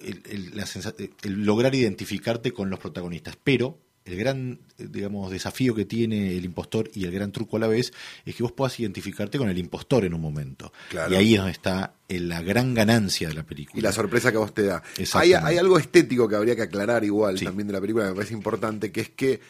el, 0.05 0.23
el- 0.29 0.57
la 0.57 0.67
sensa- 0.67 0.95
el 0.99 1.45
lograr 1.45 1.75
identificarte 1.75 2.53
con 2.53 2.69
los 2.71 2.79
protagonistas, 2.79 3.37
pero 3.43 3.79
el 4.05 4.17
gran, 4.17 4.61
digamos, 4.79 5.33
desafío 5.33 5.75
que 5.75 5.85
tiene 5.85 6.37
el 6.37 6.45
impostor 6.45 6.89
y 6.95 7.07
el 7.07 7.11
gran 7.11 7.33
truco 7.33 7.57
a 7.57 7.61
la 7.61 7.67
vez 7.67 7.93
es 8.25 8.37
que 8.37 8.43
vos 8.45 8.53
puedas 8.53 8.79
identificarte 8.79 9.37
con 9.37 9.49
el 9.49 9.59
impostor 9.59 10.05
en 10.05 10.15
un 10.15 10.21
momento. 10.21 10.73
Claro. 10.91 11.13
Y 11.13 11.17
ahí 11.17 11.33
es 11.35 11.39
donde 11.39 11.51
está 11.53 11.95
eh, 12.09 12.21
la 12.21 12.41
gran 12.41 12.73
ganancia 12.73 13.27
de 13.27 13.35
la 13.35 13.43
película. 13.43 13.81
Y 13.81 13.83
la 13.83 13.91
sorpresa 13.91 14.31
que 14.31 14.39
vos 14.39 14.55
te 14.55 14.63
da. 14.63 14.81
Hay, 15.15 15.33
algo 15.33 15.77
estético 15.77 16.29
que 16.29 16.37
habría 16.37 16.55
que 16.55 16.63
aclarar 16.63 17.03
igual 17.03 17.37
Sí. 17.37 17.45
también 17.45 17.67
de 17.67 17.73
la 17.73 17.81
película, 17.81 18.05
que 18.05 18.11
me 18.11 18.17
parece 18.17 18.35
importante, 18.35 18.93
que 18.93 19.01
es 19.01 19.09
que 19.11 19.41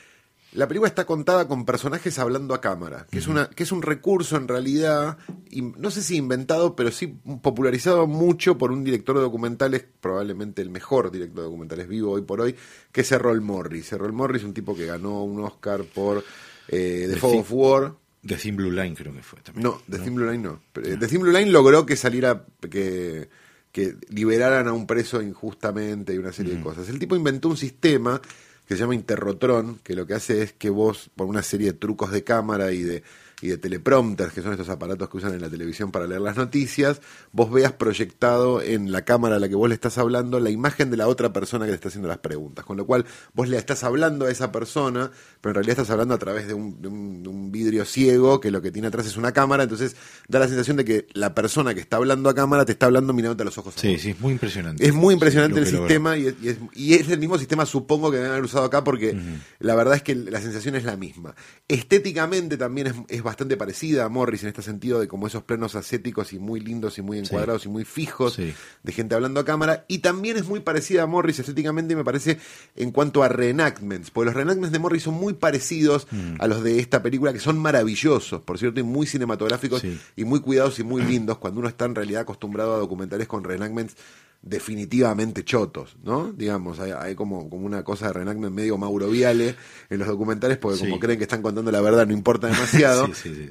la 0.52 0.66
película 0.66 0.88
está 0.88 1.04
contada 1.04 1.46
con 1.48 1.64
personajes 1.64 2.18
hablando 2.18 2.54
a 2.54 2.60
cámara, 2.60 3.06
que, 3.10 3.18
es, 3.18 3.26
una, 3.26 3.50
que 3.50 3.64
es 3.64 3.72
un 3.72 3.82
recurso 3.82 4.36
en 4.36 4.48
realidad, 4.48 5.18
y 5.50 5.62
no 5.62 5.90
sé 5.90 6.02
si 6.02 6.16
inventado, 6.16 6.74
pero 6.74 6.90
sí 6.90 7.08
popularizado 7.42 8.06
mucho 8.06 8.56
por 8.56 8.72
un 8.72 8.82
director 8.82 9.16
de 9.16 9.22
documentales, 9.22 9.84
probablemente 10.00 10.62
el 10.62 10.70
mejor 10.70 11.10
director 11.10 11.36
de 11.36 11.44
documentales 11.44 11.88
vivo 11.88 12.12
hoy 12.12 12.22
por 12.22 12.40
hoy, 12.40 12.54
que 12.90 13.02
es 13.02 13.12
Errol 13.12 13.40
Morris. 13.40 13.92
Errol 13.92 14.12
Morris, 14.12 14.44
un 14.44 14.54
tipo 14.54 14.74
que 14.74 14.86
ganó 14.86 15.24
un 15.24 15.40
Oscar 15.40 15.84
por 15.84 16.24
eh, 16.68 17.04
The 17.06 17.14
The 17.14 17.20
Fog 17.20 17.36
of 17.40 17.52
War, 17.52 17.94
The 18.26 18.36
Thin 18.36 18.56
Blue 18.56 18.70
Line 18.70 18.94
creo 18.94 19.12
que 19.12 19.22
fue 19.22 19.40
también. 19.40 19.64
no, 19.64 19.82
The 19.88 19.98
Thin 19.98 20.14
Blue 20.14 20.30
Line 20.30 20.42
no. 20.42 20.60
Eh, 20.82 20.96
The 20.98 21.06
Thin 21.06 21.20
Blue 21.20 21.32
Line 21.32 21.50
logró 21.50 21.86
que 21.86 21.96
saliera, 21.96 22.44
que, 22.60 23.28
que 23.70 23.96
liberaran 24.08 24.68
a 24.68 24.72
un 24.72 24.86
preso 24.86 25.22
injustamente 25.22 26.14
y 26.14 26.18
una 26.18 26.32
serie 26.32 26.54
de 26.54 26.62
cosas. 26.62 26.88
El 26.88 26.98
tipo 26.98 27.14
inventó 27.14 27.48
un 27.48 27.56
sistema 27.56 28.20
que 28.66 28.74
se 28.74 28.80
llama 28.80 28.94
Interrotron, 28.94 29.78
que 29.82 29.94
lo 29.94 30.06
que 30.06 30.14
hace 30.14 30.42
es 30.42 30.52
que 30.52 30.70
vos, 30.70 31.10
por 31.14 31.26
una 31.26 31.42
serie 31.42 31.72
de 31.72 31.78
trucos 31.78 32.10
de 32.10 32.24
cámara 32.24 32.72
y 32.72 32.82
de, 32.82 33.02
y 33.42 33.48
de 33.48 33.58
teleprompters, 33.58 34.32
que 34.32 34.40
son 34.40 34.52
estos 34.52 34.70
aparatos 34.70 35.10
que 35.10 35.18
usan 35.18 35.34
en 35.34 35.42
la 35.42 35.50
televisión 35.50 35.90
para 35.92 36.06
leer 36.06 36.22
las 36.22 36.36
noticias, 36.38 37.02
vos 37.32 37.50
veas 37.52 37.72
proyectado 37.72 38.62
en 38.62 38.90
la 38.92 39.04
cámara 39.04 39.36
a 39.36 39.38
la 39.38 39.46
que 39.48 39.54
vos 39.54 39.68
le 39.68 39.74
estás 39.74 39.98
hablando 39.98 40.40
la 40.40 40.48
imagen 40.48 40.90
de 40.90 40.96
la 40.96 41.06
otra 41.06 41.34
persona 41.34 41.66
que 41.66 41.70
le 41.72 41.74
está 41.74 41.88
haciendo 41.88 42.08
las 42.08 42.16
preguntas. 42.18 42.64
Con 42.64 42.78
lo 42.78 42.86
cual, 42.86 43.04
vos 43.34 43.48
le 43.48 43.58
estás 43.58 43.84
hablando 43.84 44.24
a 44.24 44.30
esa 44.30 44.50
persona, 44.52 45.10
pero 45.42 45.50
en 45.50 45.54
realidad 45.56 45.72
estás 45.80 45.90
hablando 45.90 46.14
a 46.14 46.18
través 46.18 46.48
de 46.48 46.54
un, 46.54 46.80
de 46.80 46.88
un- 46.88 47.22
de 47.22 47.28
un 47.28 47.52
vidrio 47.52 47.84
ciego 47.84 48.40
que 48.40 48.50
lo 48.50 48.62
que 48.62 48.70
tiene 48.72 48.88
atrás 48.88 49.06
es 49.06 49.18
una 49.18 49.32
cámara, 49.32 49.64
entonces 49.64 49.96
da 50.28 50.38
la 50.38 50.48
sensación 50.48 50.78
de 50.78 50.84
que 50.86 51.06
la 51.12 51.34
persona 51.34 51.74
que 51.74 51.80
está 51.80 51.98
hablando 51.98 52.30
a 52.30 52.34
cámara 52.34 52.64
te 52.64 52.72
está 52.72 52.86
hablando 52.86 53.12
mirándote 53.12 53.42
a 53.42 53.44
los 53.44 53.58
ojos. 53.58 53.74
Sí, 53.76 53.98
sí, 53.98 54.10
es 54.10 54.20
muy 54.20 54.32
impresionante. 54.32 54.86
Es 54.86 54.94
muy 54.94 55.12
impresionante 55.12 55.60
el 55.60 55.66
sistema 55.88 56.16
y 56.16 56.26
es, 56.28 56.34
y 56.42 56.48
es- 56.48 56.58
y 56.74 56.94
es 56.94 57.08
el 57.10 57.18
mismo 57.18 57.36
sistema, 57.38 57.66
supongo 57.66 58.10
que 58.10 58.16
deben 58.16 58.30
haber 58.32 58.44
usado 58.44 58.64
acá, 58.64 58.82
porque 58.82 59.14
la 59.58 59.74
verdad 59.74 59.94
es 59.96 60.02
que 60.02 60.14
la 60.14 60.40
sensación 60.40 60.74
es 60.74 60.84
la 60.84 60.96
misma. 60.96 61.34
Estéticamente 61.68 62.56
también 62.56 62.86
es, 62.86 62.94
es 63.08 63.22
bastante 63.26 63.56
parecida 63.58 64.04
a 64.04 64.08
Morris 64.08 64.42
en 64.42 64.48
este 64.48 64.62
sentido 64.62 64.98
de 65.00 65.06
como 65.08 65.26
esos 65.26 65.42
planos 65.42 65.74
ascéticos 65.74 66.32
y 66.32 66.38
muy 66.38 66.60
lindos 66.60 66.96
y 66.96 67.02
muy 67.02 67.18
encuadrados 67.18 67.66
y 67.66 67.68
muy 67.68 67.84
fijos 67.84 68.34
Sí. 68.34 68.54
de 68.82 68.92
gente 68.92 69.14
hablando 69.14 69.40
a 69.40 69.44
cámara. 69.44 69.84
Y 69.88 69.98
también 69.98 70.36
es 70.38 70.46
muy 70.46 70.60
parecida 70.60 71.02
a 71.02 71.06
Morris 71.06 71.38
estéticamente, 71.38 71.94
me 71.94 72.04
parece, 72.04 72.38
en 72.74 72.90
cuanto 72.92 73.22
a 73.22 73.28
reenactments, 73.28 74.10
porque 74.10 74.26
los 74.26 74.34
reenactments 74.34 74.72
de 74.72 74.78
Morris 74.78 75.02
son 75.02 75.14
muy 75.14 75.34
parecidos 75.34 76.06
Mm. 76.10 76.36
a 76.40 76.46
los 76.46 76.62
de 76.62 76.78
esta 76.80 77.02
película, 77.02 77.32
que 77.32 77.40
son 77.40 77.58
maravillosos, 77.58 78.40
por 78.42 78.58
cierto, 78.58 78.80
y 78.80 78.82
muy 78.82 79.06
cinematográficos 79.06 79.82
Sí. 79.82 79.98
y 80.16 80.24
muy 80.24 80.40
cuidados 80.40 80.78
y 80.78 80.84
muy 80.84 81.02
lindos, 81.02 81.38
cuando 81.38 81.60
uno 81.60 81.68
está 81.68 81.84
en 81.84 81.94
realidad 81.94 82.22
acostumbrado 82.22 82.74
a 82.74 82.78
documentales 82.78 83.26
con 83.28 83.44
reenactments 83.44 83.96
definitivamente 84.42 85.44
chotos, 85.44 85.96
¿no? 86.04 86.32
Digamos, 86.32 86.78
hay, 86.78 86.92
hay 86.92 87.14
como, 87.14 87.50
como 87.50 87.66
una 87.66 87.82
cosa 87.82 88.06
de 88.08 88.12
reenactment 88.14 88.54
medio 88.54 88.78
Mauro 88.78 89.08
Viale 89.10 89.54
en 89.90 89.98
los 89.98 90.06
documentales, 90.08 90.56
porque 90.58 90.78
como 90.78 90.94
Sí. 90.94 91.00
creen 91.00 91.18
que 91.18 91.24
están 91.24 91.42
contando 91.42 91.70
la 91.72 91.80
verdad, 91.80 92.06
no 92.06 92.12
importa 92.12 92.46
demasiado. 92.48 93.06
Sí, 93.14 93.34
sí, 93.34 93.34
sí. 93.34 93.50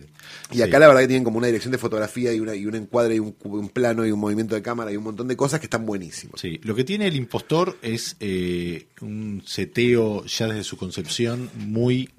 Y 0.58 0.62
acá 0.62 0.80
la 0.80 0.88
verdad 0.88 1.02
que 1.02 1.08
tienen 1.08 1.24
como 1.24 1.38
una 1.38 1.48
dirección 1.48 1.72
de 1.72 1.78
fotografía 1.78 2.32
y, 2.34 2.40
una, 2.40 2.56
y 2.56 2.66
un 2.66 2.76
encuadre 2.76 3.16
y 3.16 3.20
un, 3.20 3.36
un 3.44 3.70
plano 3.70 4.06
y 4.06 4.12
un 4.12 4.20
movimiento 4.20 4.56
de 4.56 4.62
cámara 4.62 4.92
y 4.92 4.98
un 4.98 5.04
montón 5.04 5.28
de 5.28 5.36
cosas 5.36 5.60
que 5.60 5.66
están 5.66 5.86
buenísimos. 5.86 6.40
Sí, 6.40 6.60
lo 6.64 6.76
que 6.76 6.84
tiene 6.84 7.08
el 7.08 7.16
impostor 7.16 7.78
es 7.82 8.16
eh, 8.20 8.88
un 9.02 9.42
seteo 9.46 10.24
ya 10.26 10.48
desde 10.48 10.64
su 10.64 10.78
concepción 10.78 11.50
muy... 11.56 12.10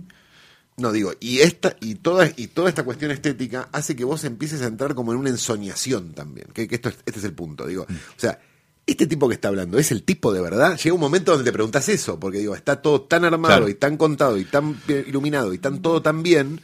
No 0.79 0.93
digo, 0.93 1.13
y 1.21 1.39
esta 1.39 1.75
y 1.81 1.95
toda 1.95 2.29
y 2.37 2.49
toda 2.49 2.69
esta 2.69 2.83
cuestión 2.85 3.11
estética 3.11 3.71
hace 3.73 3.97
que 3.97 4.05
vos 4.05 4.25
empieces 4.25 4.61
a 4.61 4.67
entrar 4.67 4.95
como 4.95 5.13
en 5.13 5.19
una 5.19 5.31
ensoñación 5.31 6.13
también. 6.13 6.49
Que, 6.53 6.69
que 6.69 6.75
esto 6.75 6.91
es- 6.91 6.99
este 7.07 7.19
es 7.21 7.25
el 7.25 7.33
punto, 7.33 7.67
digo. 7.67 7.85
O 7.89 8.19
sea, 8.21 8.39
este 8.87 9.07
tipo 9.07 9.29
que 9.29 9.35
está 9.35 9.49
hablando 9.49 9.79
es 9.79 9.91
el 9.91 10.03
tipo 10.05 10.33
de 10.33 10.41
verdad. 10.41 10.79
Llega 10.79 10.95
un 10.95 11.01
momento 11.01 11.33
donde 11.33 11.45
te 11.45 11.53
preguntas 11.53 11.89
eso, 11.89 12.19
porque 12.21 12.39
digo, 12.39 12.55
está 12.55 12.81
todo 12.81 13.03
tan 13.03 13.25
armado 13.25 13.57
Claro. 13.57 13.69
y 13.69 13.75
tan 13.75 13.97
contado 13.97 14.39
y 14.39 14.45
tan 14.45 14.81
iluminado 15.07 15.53
y 15.53 15.59
tan 15.59 15.83
todo 15.83 16.03
tan 16.03 16.23
bien 16.23 16.61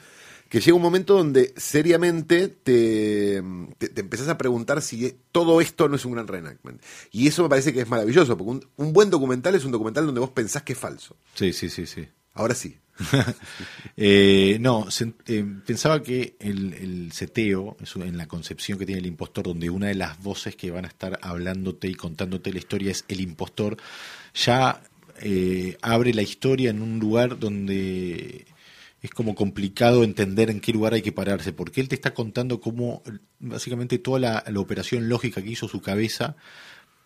que 0.48 0.60
llega 0.60 0.76
un 0.76 0.82
momento 0.82 1.14
donde 1.16 1.54
seriamente 1.56 2.48
te, 2.48 3.42
te, 3.78 3.88
te 3.88 4.00
empezás 4.02 4.28
a 4.28 4.36
preguntar 4.36 4.82
si 4.82 5.16
todo 5.32 5.62
esto 5.62 5.88
no 5.88 5.96
es 5.96 6.04
un 6.04 6.12
gran 6.12 6.28
reenactment. 6.28 6.80
Y 7.10 7.26
eso 7.26 7.42
me 7.42 7.48
parece 7.48 7.72
que 7.72 7.80
es 7.80 7.88
maravilloso, 7.88 8.36
porque 8.36 8.50
un, 8.50 8.66
un 8.76 8.92
buen 8.92 9.08
documental 9.08 9.54
es 9.54 9.64
un 9.64 9.72
documental 9.72 10.04
donde 10.04 10.20
vos 10.20 10.28
pensás 10.30 10.62
que 10.62 10.74
es 10.74 10.78
falso. 10.78 11.16
Sí, 11.34 11.52
sí, 11.54 11.70
sí, 11.70 11.86
sí. 11.86 12.06
Ahora 12.34 12.54
sí. 12.54 12.78
Eh, 13.94 14.56
no, 14.58 14.88
eh, 15.26 15.44
pensaba 15.66 16.02
que 16.02 16.34
el, 16.40 16.72
el 16.72 17.12
seteo, 17.12 17.76
en 17.96 18.16
la 18.16 18.26
concepción 18.26 18.78
que 18.78 18.86
tiene 18.86 19.00
el 19.00 19.06
impostor, 19.06 19.44
donde 19.44 19.68
una 19.68 19.88
de 19.88 19.94
las 19.94 20.20
voces 20.22 20.56
que 20.56 20.70
van 20.70 20.86
a 20.86 20.88
estar 20.88 21.18
hablándote 21.22 21.88
y 21.88 21.94
contándote 21.94 22.52
la 22.52 22.58
historia 22.58 22.90
es 22.90 23.04
el 23.08 23.20
impostor, 23.20 23.76
ya 24.34 24.82
eh, 25.20 25.76
abre 25.82 26.14
la 26.14 26.22
historia 26.22 26.70
en 26.70 26.80
un 26.80 26.98
lugar 26.98 27.38
donde 27.38 28.46
es 29.02 29.10
como 29.10 29.34
complicado 29.34 30.04
entender 30.04 30.48
en 30.48 30.60
qué 30.60 30.72
lugar 30.72 30.94
hay 30.94 31.02
que 31.02 31.12
pararse, 31.12 31.52
porque 31.52 31.82
él 31.82 31.88
te 31.88 31.94
está 31.94 32.14
contando 32.14 32.60
cómo 32.60 33.02
básicamente 33.38 33.98
toda 33.98 34.18
la 34.18 34.60
operación 34.60 35.08
lógica 35.08 35.42
que 35.42 35.50
hizo 35.50 35.68
su 35.68 35.82
cabeza 35.82 36.34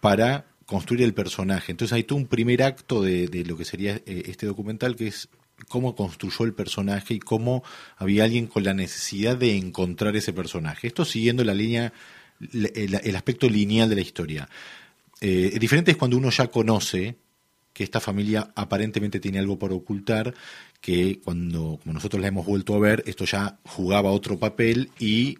para 0.00 0.46
construir 0.66 1.02
el 1.04 1.14
personaje. 1.14 1.72
Entonces 1.72 1.94
hay 1.94 2.04
todo 2.04 2.18
un 2.18 2.26
primer 2.26 2.62
acto 2.62 3.02
de, 3.02 3.28
de 3.28 3.44
lo 3.44 3.56
que 3.56 3.64
sería 3.64 3.96
eh, 4.04 4.24
este 4.26 4.46
documental, 4.46 4.96
que 4.96 5.06
es 5.06 5.28
cómo 5.68 5.94
construyó 5.94 6.44
el 6.44 6.52
personaje 6.52 7.14
y 7.14 7.18
cómo 7.18 7.62
había 7.96 8.24
alguien 8.24 8.46
con 8.46 8.64
la 8.64 8.74
necesidad 8.74 9.36
de 9.36 9.56
encontrar 9.56 10.16
ese 10.16 10.32
personaje. 10.32 10.88
Esto 10.88 11.04
siguiendo 11.04 11.44
la 11.44 11.54
línea, 11.54 11.92
el, 12.52 13.00
el 13.02 13.16
aspecto 13.16 13.48
lineal 13.48 13.88
de 13.88 13.94
la 13.94 14.02
historia. 14.02 14.48
Eh, 15.20 15.56
diferente 15.58 15.92
es 15.92 15.96
cuando 15.96 16.18
uno 16.18 16.30
ya 16.30 16.48
conoce 16.48 17.16
que 17.72 17.84
esta 17.84 18.00
familia 18.00 18.52
aparentemente 18.54 19.20
tiene 19.20 19.38
algo 19.38 19.58
por 19.58 19.72
ocultar, 19.72 20.34
que 20.80 21.20
cuando 21.22 21.78
como 21.82 21.92
nosotros 21.92 22.20
la 22.20 22.28
hemos 22.28 22.46
vuelto 22.46 22.74
a 22.74 22.78
ver, 22.78 23.02
esto 23.06 23.24
ya 23.24 23.58
jugaba 23.64 24.12
otro 24.12 24.38
papel 24.38 24.90
y 24.98 25.38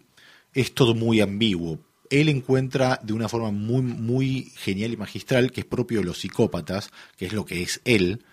es 0.53 0.73
todo 0.73 0.93
muy 0.93 1.19
ambiguo. 1.19 1.79
Él 2.09 2.29
encuentra 2.29 2.99
de 3.03 3.13
una 3.13 3.27
forma 3.29 3.51
muy, 3.51 3.81
muy 3.81 4.51
genial 4.55 4.93
y 4.93 4.97
magistral, 4.97 5.51
que 5.51 5.61
es 5.61 5.65
propio 5.65 5.99
de 5.99 6.05
los 6.05 6.19
psicópatas, 6.19 6.89
que 7.17 7.25
es 7.25 7.33
lo 7.33 7.45
que 7.45 7.61
es 7.63 7.81
él, 7.85 8.23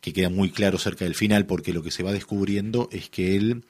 que 0.00 0.12
queda 0.12 0.28
muy 0.30 0.50
claro 0.50 0.78
cerca 0.78 1.04
del 1.04 1.14
final, 1.14 1.46
porque 1.46 1.72
lo 1.72 1.82
que 1.82 1.90
se 1.90 2.02
va 2.02 2.12
descubriendo 2.12 2.88
es 2.92 3.08
que 3.10 3.36
él 3.36 3.64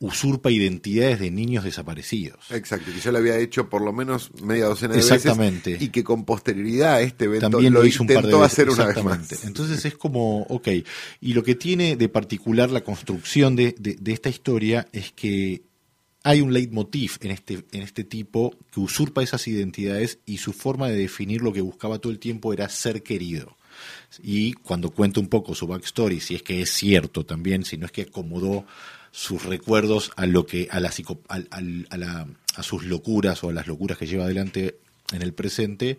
usurpa 0.00 0.52
identidades 0.52 1.18
de 1.18 1.30
niños 1.32 1.64
desaparecidos. 1.64 2.38
Exacto, 2.52 2.92
que 2.94 3.00
ya 3.00 3.10
lo 3.10 3.18
había 3.18 3.36
hecho 3.36 3.68
por 3.68 3.82
lo 3.82 3.92
menos 3.92 4.30
media 4.42 4.66
docena 4.66 4.94
de 4.94 5.00
Exactamente. 5.00 5.72
veces 5.72 5.86
y 5.88 5.90
que 5.90 6.04
con 6.04 6.24
posterioridad 6.24 6.94
a 6.94 7.00
este 7.00 7.24
evento 7.24 7.50
También 7.50 7.72
lo, 7.72 7.84
hizo 7.84 8.04
un 8.04 8.06
par 8.06 8.18
de 8.18 8.20
intentó 8.28 8.38
veces. 8.40 8.52
hacer 8.52 8.70
una 8.70 8.84
vez 8.86 8.96
exactamente. 8.96 9.34
más. 9.34 9.44
Entonces 9.44 9.84
es 9.84 9.94
como, 9.96 10.42
ok. 10.42 10.68
Y 11.20 11.32
lo 11.32 11.42
que 11.42 11.56
tiene 11.56 11.96
de 11.96 12.08
particular 12.08 12.70
la 12.70 12.82
construcción 12.84 13.56
de, 13.56 13.74
de- 13.76 13.96
de 13.96 14.12
esta 14.12 14.28
historia 14.28 14.86
es 14.92 15.10
que 15.10 15.62
hay 16.28 16.42
un 16.42 16.52
leitmotiv 16.52 17.12
en 17.22 17.30
este, 17.30 17.64
en 17.72 17.82
este 17.82 18.04
tipo 18.04 18.54
que 18.70 18.80
usurpa 18.80 19.22
esas 19.22 19.48
identidades 19.48 20.18
y 20.26 20.36
su 20.38 20.52
forma 20.52 20.88
de 20.88 20.96
definir 20.98 21.40
lo 21.40 21.54
que 21.54 21.62
buscaba 21.62 21.98
todo 22.00 22.12
el 22.12 22.18
tiempo 22.18 22.52
era 22.52 22.68
ser 22.68 23.02
querido. 23.02 23.56
Y 24.22 24.52
cuando 24.52 24.90
cuenta 24.90 25.20
un 25.20 25.28
poco 25.28 25.54
su 25.54 25.66
backstory, 25.66 26.20
si 26.20 26.34
es 26.34 26.42
que 26.42 26.60
es 26.60 26.70
cierto 26.70 27.24
también, 27.24 27.64
si 27.64 27.78
no 27.78 27.86
es 27.86 27.92
que 27.92 28.02
acomodó 28.02 28.66
sus 29.10 29.44
recuerdos 29.44 30.10
a 30.16 30.26
lo 30.26 30.44
que 30.44 30.68
a 30.70 30.80
la, 30.80 30.92
a, 31.28 31.96
la- 31.96 32.28
a 32.56 32.62
sus 32.62 32.84
locuras 32.84 33.42
o 33.42 33.48
a 33.48 33.52
las 33.54 33.66
locuras 33.66 33.96
que 33.96 34.06
lleva 34.06 34.24
adelante 34.24 34.76
en 35.12 35.22
el 35.22 35.32
presente, 35.32 35.96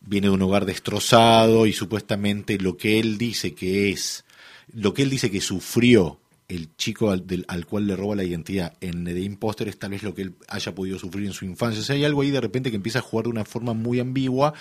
viene 0.00 0.28
de 0.28 0.32
un 0.32 0.40
hogar 0.42 0.64
destrozado 0.64 1.66
y 1.66 1.74
supuestamente 1.74 2.56
lo 2.58 2.78
que 2.78 2.98
él 2.98 3.18
dice 3.18 3.52
que 3.54 3.90
es, 3.90 4.24
lo 4.72 4.94
que 4.94 5.02
él 5.02 5.10
dice 5.10 5.30
que 5.30 5.42
sufrió 5.42 6.18
el 6.50 6.74
chico 6.76 7.10
al, 7.10 7.26
del- 7.26 7.44
al 7.48 7.64
cual 7.64 7.86
le 7.86 7.96
roba 7.96 8.16
la 8.16 8.24
identidad 8.24 8.74
en 8.80 9.04
The 9.04 9.20
Imposter 9.20 9.68
es 9.68 9.78
tal 9.78 9.90
vez 9.92 10.02
lo 10.02 10.14
que 10.14 10.22
él 10.22 10.34
haya 10.48 10.74
podido 10.74 10.98
sufrir 10.98 11.24
en 11.26 11.32
su 11.32 11.44
infancia. 11.44 11.80
O 11.80 11.84
sea, 11.84 11.96
hay 11.96 12.04
algo 12.04 12.22
ahí 12.22 12.30
de 12.30 12.40
repente 12.40 12.70
que 12.70 12.76
empieza 12.76 12.98
a 12.98 13.02
jugar 13.02 13.24
de 13.24 13.30
una 13.30 13.44
forma 13.44 13.72
muy 13.72 14.00
ambigua 14.00 14.52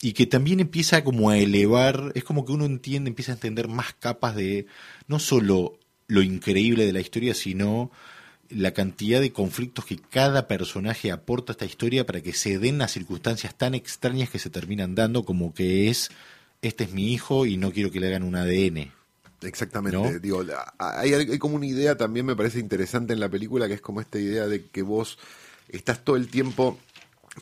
y 0.00 0.12
que 0.12 0.26
también 0.26 0.60
empieza 0.60 1.02
como 1.04 1.30
a 1.30 1.38
elevar, 1.38 2.12
es 2.14 2.24
como 2.24 2.44
que 2.44 2.52
uno 2.52 2.64
entiende, 2.66 3.08
empieza 3.08 3.32
a 3.32 3.34
entender 3.36 3.68
más 3.68 3.94
capas 3.98 4.36
de 4.36 4.66
no 5.08 5.18
solo 5.18 5.78
lo 6.06 6.22
increíble 6.22 6.84
de 6.84 6.92
la 6.92 7.00
historia, 7.00 7.34
sino 7.34 7.90
la 8.50 8.72
cantidad 8.72 9.20
de 9.22 9.32
conflictos 9.32 9.86
que 9.86 9.96
cada 9.96 10.46
personaje 10.48 11.10
aporta 11.10 11.52
a 11.52 11.54
esta 11.54 11.64
historia 11.64 12.04
para 12.04 12.20
que 12.20 12.34
se 12.34 12.58
den 12.58 12.76
las 12.76 12.92
circunstancias 12.92 13.56
tan 13.56 13.74
extrañas 13.74 14.28
que 14.28 14.38
se 14.38 14.50
terminan 14.50 14.94
dando, 14.94 15.24
como 15.24 15.54
que 15.54 15.88
es, 15.88 16.10
este 16.60 16.84
es 16.84 16.92
mi 16.92 17.12
hijo 17.14 17.46
y 17.46 17.56
no 17.56 17.72
quiero 17.72 17.90
que 17.90 18.00
le 18.00 18.08
hagan 18.08 18.24
un 18.24 18.34
ADN. 18.36 18.92
Exactamente. 19.42 19.98
¿No? 19.98 20.18
Digo, 20.18 20.44
hay, 20.78 21.14
hay 21.14 21.38
como 21.38 21.56
una 21.56 21.66
idea 21.66 21.96
también 21.96 22.26
me 22.26 22.36
parece 22.36 22.58
interesante 22.58 23.12
en 23.12 23.20
la 23.20 23.28
película 23.28 23.68
que 23.68 23.74
es 23.74 23.80
como 23.80 24.00
esta 24.00 24.18
idea 24.18 24.46
de 24.46 24.66
que 24.66 24.82
vos 24.82 25.18
estás 25.68 26.04
todo 26.04 26.16
el 26.16 26.28
tiempo 26.28 26.78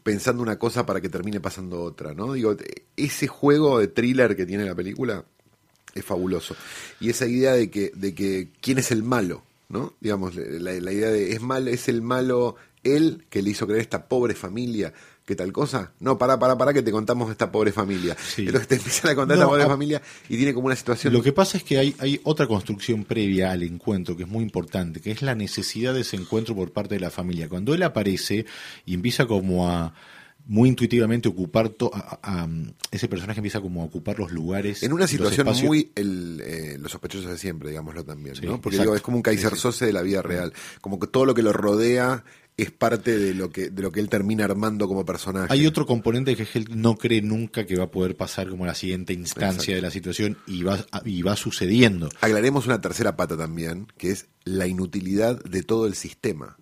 pensando 0.02 0.42
una 0.42 0.58
cosa 0.58 0.86
para 0.86 1.00
que 1.00 1.08
termine 1.08 1.40
pasando 1.40 1.82
otra, 1.82 2.14
¿no? 2.14 2.32
Digo, 2.32 2.56
ese 2.96 3.26
juego 3.26 3.78
de 3.78 3.88
thriller 3.88 4.36
que 4.36 4.46
tiene 4.46 4.64
la 4.64 4.74
película 4.74 5.24
es 5.94 6.04
fabuloso. 6.04 6.54
Y 7.00 7.10
esa 7.10 7.26
idea 7.26 7.52
de 7.52 7.70
que, 7.70 7.90
de 7.94 8.14
que 8.14 8.50
quién 8.60 8.78
es 8.78 8.92
el 8.92 9.02
malo, 9.02 9.42
¿no? 9.68 9.94
Digamos, 10.00 10.36
la, 10.36 10.72
la 10.72 10.92
idea 10.92 11.10
de 11.10 11.32
es 11.32 11.40
mal, 11.40 11.66
es 11.66 11.88
el 11.88 12.02
malo 12.02 12.56
él 12.84 13.26
que 13.28 13.42
le 13.42 13.50
hizo 13.50 13.66
creer 13.66 13.82
esta 13.82 14.06
pobre 14.06 14.34
familia 14.34 14.92
que 15.30 15.36
tal 15.36 15.52
cosa. 15.52 15.92
No, 16.00 16.18
para, 16.18 16.38
para, 16.38 16.58
para 16.58 16.72
que 16.74 16.82
te 16.82 16.90
contamos 16.90 17.30
esta 17.30 17.50
pobre 17.52 17.70
familia. 17.72 18.16
Sí. 18.20 18.42
Entonces 18.46 18.66
te 18.68 18.74
empiezan 18.74 19.10
a 19.12 19.14
contar 19.14 19.36
No, 19.38 19.44
esta 19.44 19.48
pobre 19.50 19.62
a- 19.62 19.68
familia 19.68 20.02
y 20.28 20.36
tiene 20.36 20.52
como 20.52 20.66
una 20.66 20.76
situación 20.76 21.12
Lo 21.12 21.22
que 21.22 21.32
pasa 21.32 21.56
es 21.56 21.62
que 21.64 21.78
hay, 21.78 21.94
hay 22.00 22.20
otra 22.24 22.46
construcción 22.46 23.04
previa 23.04 23.52
al 23.52 23.62
encuentro 23.62 24.16
que 24.16 24.24
es 24.24 24.28
muy 24.28 24.42
importante, 24.42 25.00
que 25.00 25.10
es 25.12 25.22
la 25.22 25.34
necesidad 25.34 25.94
de 25.94 26.00
ese 26.00 26.16
encuentro 26.16 26.54
por 26.56 26.72
parte 26.72 26.96
de 26.96 27.00
la 27.00 27.10
familia. 27.10 27.48
Cuando 27.48 27.72
él 27.74 27.82
aparece 27.84 28.44
y 28.84 28.94
empieza 28.94 29.26
como 29.26 29.68
a 29.70 29.94
muy 30.46 30.68
intuitivamente 30.70 31.28
ocupar 31.28 31.68
to- 31.68 31.90
a- 31.94 32.18
a- 32.22 32.42
a- 32.42 32.48
ese 32.90 33.06
personaje 33.08 33.38
empieza 33.38 33.60
como 33.60 33.82
a 33.82 33.84
ocupar 33.84 34.18
los 34.18 34.32
lugares 34.32 34.82
En 34.82 34.92
una 34.92 35.06
situación 35.06 35.46
muy 35.64 35.92
el, 35.94 36.40
eh, 36.44 36.76
los 36.80 36.90
sospechosos 36.90 37.30
de 37.30 37.38
siempre, 37.38 37.68
digámoslo 37.68 38.04
también, 38.04 38.34
Sí, 38.34 38.46
¿no? 38.46 38.60
Porque 38.60 38.78
digo, 38.78 38.96
es 38.96 39.02
como 39.02 39.18
un 39.18 39.22
Kaiser. 39.22 39.54
Sose 39.56 39.86
de 39.86 39.92
la 39.92 40.02
vida 40.02 40.22
real, 40.22 40.52
como 40.80 40.98
que 40.98 41.06
todo 41.06 41.24
lo 41.26 41.34
que 41.34 41.42
lo 41.42 41.52
rodea 41.52 42.24
es 42.62 42.70
parte 42.70 43.16
de 43.18 43.34
lo 43.34 43.50
que 43.50 43.70
de 43.70 43.82
lo 43.82 43.90
que 43.92 44.00
él 44.00 44.08
termina 44.08 44.44
armando 44.44 44.86
como 44.88 45.04
personaje. 45.04 45.52
Hay 45.52 45.66
otro 45.66 45.86
componente 45.86 46.34
que 46.36 46.46
él 46.54 46.66
no 46.74 46.96
cree 46.96 47.22
nunca 47.22 47.64
que 47.66 47.76
va 47.76 47.84
a 47.84 47.90
poder 47.90 48.16
pasar 48.16 48.48
como 48.48 48.66
la 48.66 48.74
siguiente 48.74 49.12
instancia 49.12 49.50
Exacto. 49.56 49.72
de 49.74 49.82
la 49.82 49.90
situación 49.90 50.38
y 50.46 50.62
va, 50.62 50.84
y 51.04 51.22
va 51.22 51.36
sucediendo. 51.36 52.08
Aclaremos 52.20 52.66
una 52.66 52.80
tercera 52.80 53.16
pata 53.16 53.36
también, 53.36 53.86
que 53.98 54.10
es 54.10 54.26
la 54.44 54.66
inutilidad 54.66 55.42
de 55.44 55.62
todo 55.62 55.86
el 55.86 55.94
sistema. 55.94 56.56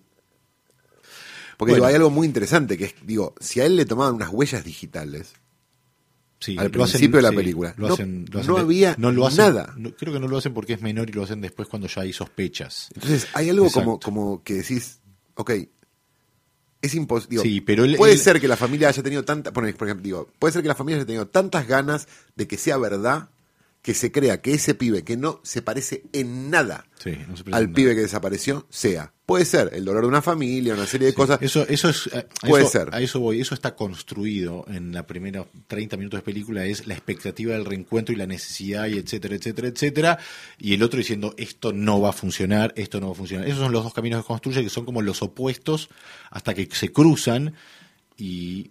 Porque 1.57 1.73
digo, 1.73 1.85
hay 1.85 1.95
algo 1.95 2.09
muy 2.09 2.25
interesante, 2.25 2.77
que 2.77 2.85
es, 2.85 2.95
digo, 3.05 3.35
si 3.41 3.59
a 3.59 3.65
él 3.65 3.75
le 3.75 3.85
tomaban 3.85 4.15
unas 4.15 4.29
huellas 4.29 4.63
digitales, 4.63 5.33
Sí, 6.41 6.53
Al 6.57 6.67
hacen- 6.67 6.71
principio 6.71 7.17
de 7.17 7.21
la 7.23 7.29
sí, 7.31 7.35
película. 7.35 7.73
lo 7.75 7.89
No- 7.89 7.93
hacen- 7.95 8.25
lo 8.31 8.39
hacen 8.39 8.51
no 8.53 8.57
había 8.59 8.95
no 8.97 9.11
lo 9.11 9.27
hacen- 9.27 9.39
nada. 9.39 9.73
no- 9.75 9.93
creo 9.93 10.13
que 10.13 10.21
no 10.21 10.27
lo 10.29 10.37
hacen 10.37 10.53
porque 10.53 10.71
es 10.71 10.81
menor 10.81 11.09
y 11.09 11.11
lo 11.11 11.23
hacen 11.23 11.41
después 11.41 11.67
cuando 11.67 11.89
ya 11.89 12.03
hay 12.03 12.13
sospechas. 12.13 12.87
entonces 12.95 13.27
hay 13.33 13.49
algo 13.49 13.69
como, 13.69 13.99
como 13.99 14.41
que 14.41 14.53
decís, 14.53 15.01
ok, 15.35 15.51
es 16.81 16.95
imposible. 16.95 17.41
Sí, 17.41 17.61
pero 17.61 17.83
él- 17.83 17.95
puede 17.97 18.13
él- 18.13 18.19
ser 18.19 18.39
que 18.39 18.47
la 18.47 18.55
familia 18.57 18.87
haya 18.89 19.03
tenido 19.03 19.23
tanta, 19.25 19.51
por 19.51 19.65
ejemplo, 19.65 19.95
digo, 20.01 20.29
puede 20.39 20.53
ser 20.53 20.61
que 20.61 20.67
la 20.67 20.75
familia 20.75 20.97
haya 20.97 21.05
tenido 21.05 21.27
tantas 21.27 21.67
ganas 21.67 22.07
de 22.35 22.47
que 22.47 22.57
sea 22.57 22.77
verdad 22.77 23.29
que 23.89 23.95
se 23.95 24.11
crea 24.11 24.39
que 24.39 24.53
ese 24.53 24.75
pibe 24.75 25.03
que 25.03 25.17
no 25.17 25.39
se 25.43 25.63
parece 25.63 26.03
en 26.13 26.51
nada 26.51 26.85
Sí, 27.03 27.09
no 27.27 27.35
se 27.35 27.43
parece 27.43 27.57
al 27.57 27.63
nada. 27.63 27.73
pibe 27.75 27.95
que 27.95 28.01
desapareció 28.01 28.67
sea. 28.69 29.13
Puede 29.25 29.45
ser 29.45 29.71
el 29.73 29.83
dolor 29.83 30.03
de 30.03 30.09
una 30.09 30.21
familia, 30.21 30.75
una 30.75 30.85
serie 30.85 31.07
de 31.07 31.11
Sí, 31.13 31.15
cosas. 31.17 31.39
Eso, 31.41 31.65
eso 31.67 31.89
es, 31.89 32.07
a- 32.13 32.19
a 32.19 32.47
Puede 32.47 32.63
eso- 32.65 32.71
ser. 32.71 32.89
A 32.93 33.01
eso 33.01 33.19
voy. 33.19 33.41
Eso 33.41 33.55
está 33.55 33.75
construido 33.75 34.63
en 34.67 34.91
la 34.91 35.07
primera 35.07 35.43
30 35.67 35.97
minutos 35.97 36.19
de 36.19 36.23
película. 36.23 36.65
Es 36.65 36.85
la 36.85 36.93
expectativa 36.93 37.53
del 37.53 37.65
reencuentro 37.65 38.13
y 38.13 38.17
la 38.17 38.27
necesidad 38.27 38.85
y 38.87 38.97
etcétera, 38.99 39.35
etcétera, 39.35 39.67
etcétera. 39.69 40.19
Y 40.59 40.73
el 40.75 40.83
otro 40.83 40.97
diciendo 40.99 41.33
esto 41.37 41.73
no 41.73 41.99
va 41.99 42.09
a 42.09 42.13
funcionar, 42.13 42.73
esto 42.75 42.99
no 42.99 43.07
va 43.07 43.13
a 43.13 43.15
funcionar. 43.15 43.47
Esos 43.47 43.59
son 43.59 43.71
los 43.71 43.83
dos 43.83 43.93
caminos 43.93 44.21
que 44.23 44.27
construye 44.27 44.63
que 44.63 44.69
son 44.69 44.85
como 44.85 45.01
los 45.01 45.21
opuestos 45.23 45.89
hasta 46.29 46.53
que 46.53 46.67
se 46.71 46.91
cruzan 46.91 47.55
y 48.17 48.69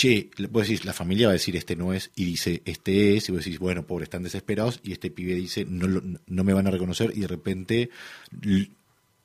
che, 0.00 0.30
vos 0.50 0.66
decís, 0.66 0.84
la 0.84 0.92
familia 0.92 1.26
va 1.26 1.32
a 1.32 1.34
decir 1.34 1.56
este 1.56 1.76
no 1.76 1.92
es, 1.92 2.10
y 2.16 2.24
dice 2.24 2.62
este 2.64 3.16
es, 3.16 3.28
y 3.28 3.32
vos 3.32 3.44
decís, 3.44 3.58
bueno, 3.58 3.86
pobre, 3.86 4.04
están 4.04 4.22
desesperados, 4.22 4.80
y 4.82 4.92
este 4.92 5.10
pibe 5.10 5.34
dice, 5.34 5.66
no, 5.68 6.18
no 6.26 6.44
me 6.44 6.52
van 6.54 6.66
a 6.66 6.70
reconocer, 6.70 7.12
y 7.14 7.20
de 7.20 7.26
repente 7.26 7.90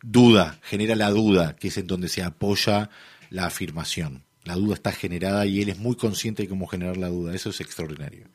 duda, 0.02 0.60
genera 0.64 0.96
la 0.96 1.10
duda, 1.12 1.56
que 1.56 1.70
es 1.70 1.78
en 1.78 1.88
donde 1.88 2.10
se 2.10 2.24
apoya 2.24 2.90
la 3.30 3.46
afirmación. 3.46 4.24
La 4.44 4.56
duda 4.56 4.76
está 4.76 4.92
generada 4.92 5.46
y 5.46 5.62
él 5.62 5.70
es 5.70 5.80
muy 5.80 5.96
consciente 5.96 6.44
de 6.44 6.50
cómo 6.50 6.68
generar 6.68 6.98
la 6.98 7.08
duda. 7.08 7.34
Eso 7.34 7.50
es 7.50 7.62
extraordinario. 7.62 8.28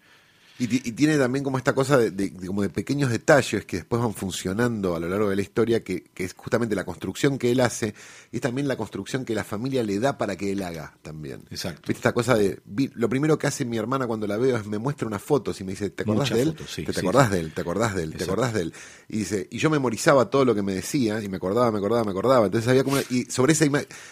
Y, 0.60 0.64
y 0.88 0.92
tiene 0.92 1.16
también 1.16 1.42
como 1.42 1.56
esta 1.58 1.74
cosa 1.74 1.96
de, 1.96 2.10
de- 2.10 2.30
de 2.30 2.46
como 2.46 2.62
de 2.62 2.68
pequeños 2.68 3.10
detalles 3.10 3.64
que 3.64 3.78
después 3.78 4.00
van 4.02 4.12
funcionando 4.14 4.94
a 4.94 5.00
lo 5.00 5.08
largo 5.08 5.30
de 5.30 5.36
la 5.36 5.42
historia, 5.42 5.82
que, 5.82 6.04
que 6.14 6.24
es 6.24 6.34
justamente 6.34 6.74
la 6.74 6.84
construcción 6.84 7.38
que 7.38 7.50
él 7.50 7.60
hace 7.60 7.94
y 8.30 8.40
también 8.40 8.68
la 8.68 8.76
construcción 8.76 9.24
que 9.24 9.34
la 9.34 9.42
familia 9.42 9.82
le 9.82 9.98
da 9.98 10.18
para 10.18 10.36
que 10.36 10.52
él 10.52 10.62
haga 10.62 10.96
también. 11.02 11.42
Exacto. 11.50 11.80
¿Viste 11.88 11.98
esta 12.00 12.12
cosa 12.12 12.34
de, 12.36 12.60
vi- 12.66 12.90
lo 12.94 13.08
primero 13.08 13.38
que 13.38 13.46
hace 13.46 13.64
mi 13.64 13.78
hermana 13.78 14.06
cuando 14.06 14.26
la 14.26 14.36
veo 14.36 14.56
es 14.56 14.66
me 14.66 14.78
muestra 14.78 15.06
unas 15.06 15.22
fotos 15.22 15.58
y 15.60 15.64
me 15.64 15.72
dice, 15.72 15.88
¿te 15.90 16.02
acordás 16.02 16.28
de 16.30 16.42
él? 16.42 16.48
fotos, 16.50 16.70
sí, 16.70 16.84
¿Te, 16.84 17.00
acordás 17.00 17.28
sí. 17.28 17.34
de 17.34 17.40
él? 17.40 17.52
¿Te 17.54 17.60
acordás 17.62 17.94
de 17.94 18.02
él? 18.02 18.14
¿Te 18.14 18.24
acordás 18.24 18.52
de 18.52 18.60
él? 18.60 18.74
Y 19.08 19.16
dice, 19.18 19.48
y 19.50 19.58
yo 19.58 19.70
memorizaba 19.70 20.28
todo 20.28 20.44
lo 20.44 20.54
que 20.54 20.62
me 20.62 20.74
decía 20.74 21.22
y 21.22 21.28
me 21.30 21.38
acordaba, 21.38 21.70
me 21.72 21.78
acordaba, 21.78 22.04
me 22.04 22.10
acordaba. 22.10 22.44
Entonces 22.46 22.68
había 22.68 22.84
como 22.84 22.96
una- 22.96 23.04
y 23.08 23.24
sobre 23.30 23.54
esa 23.54 23.64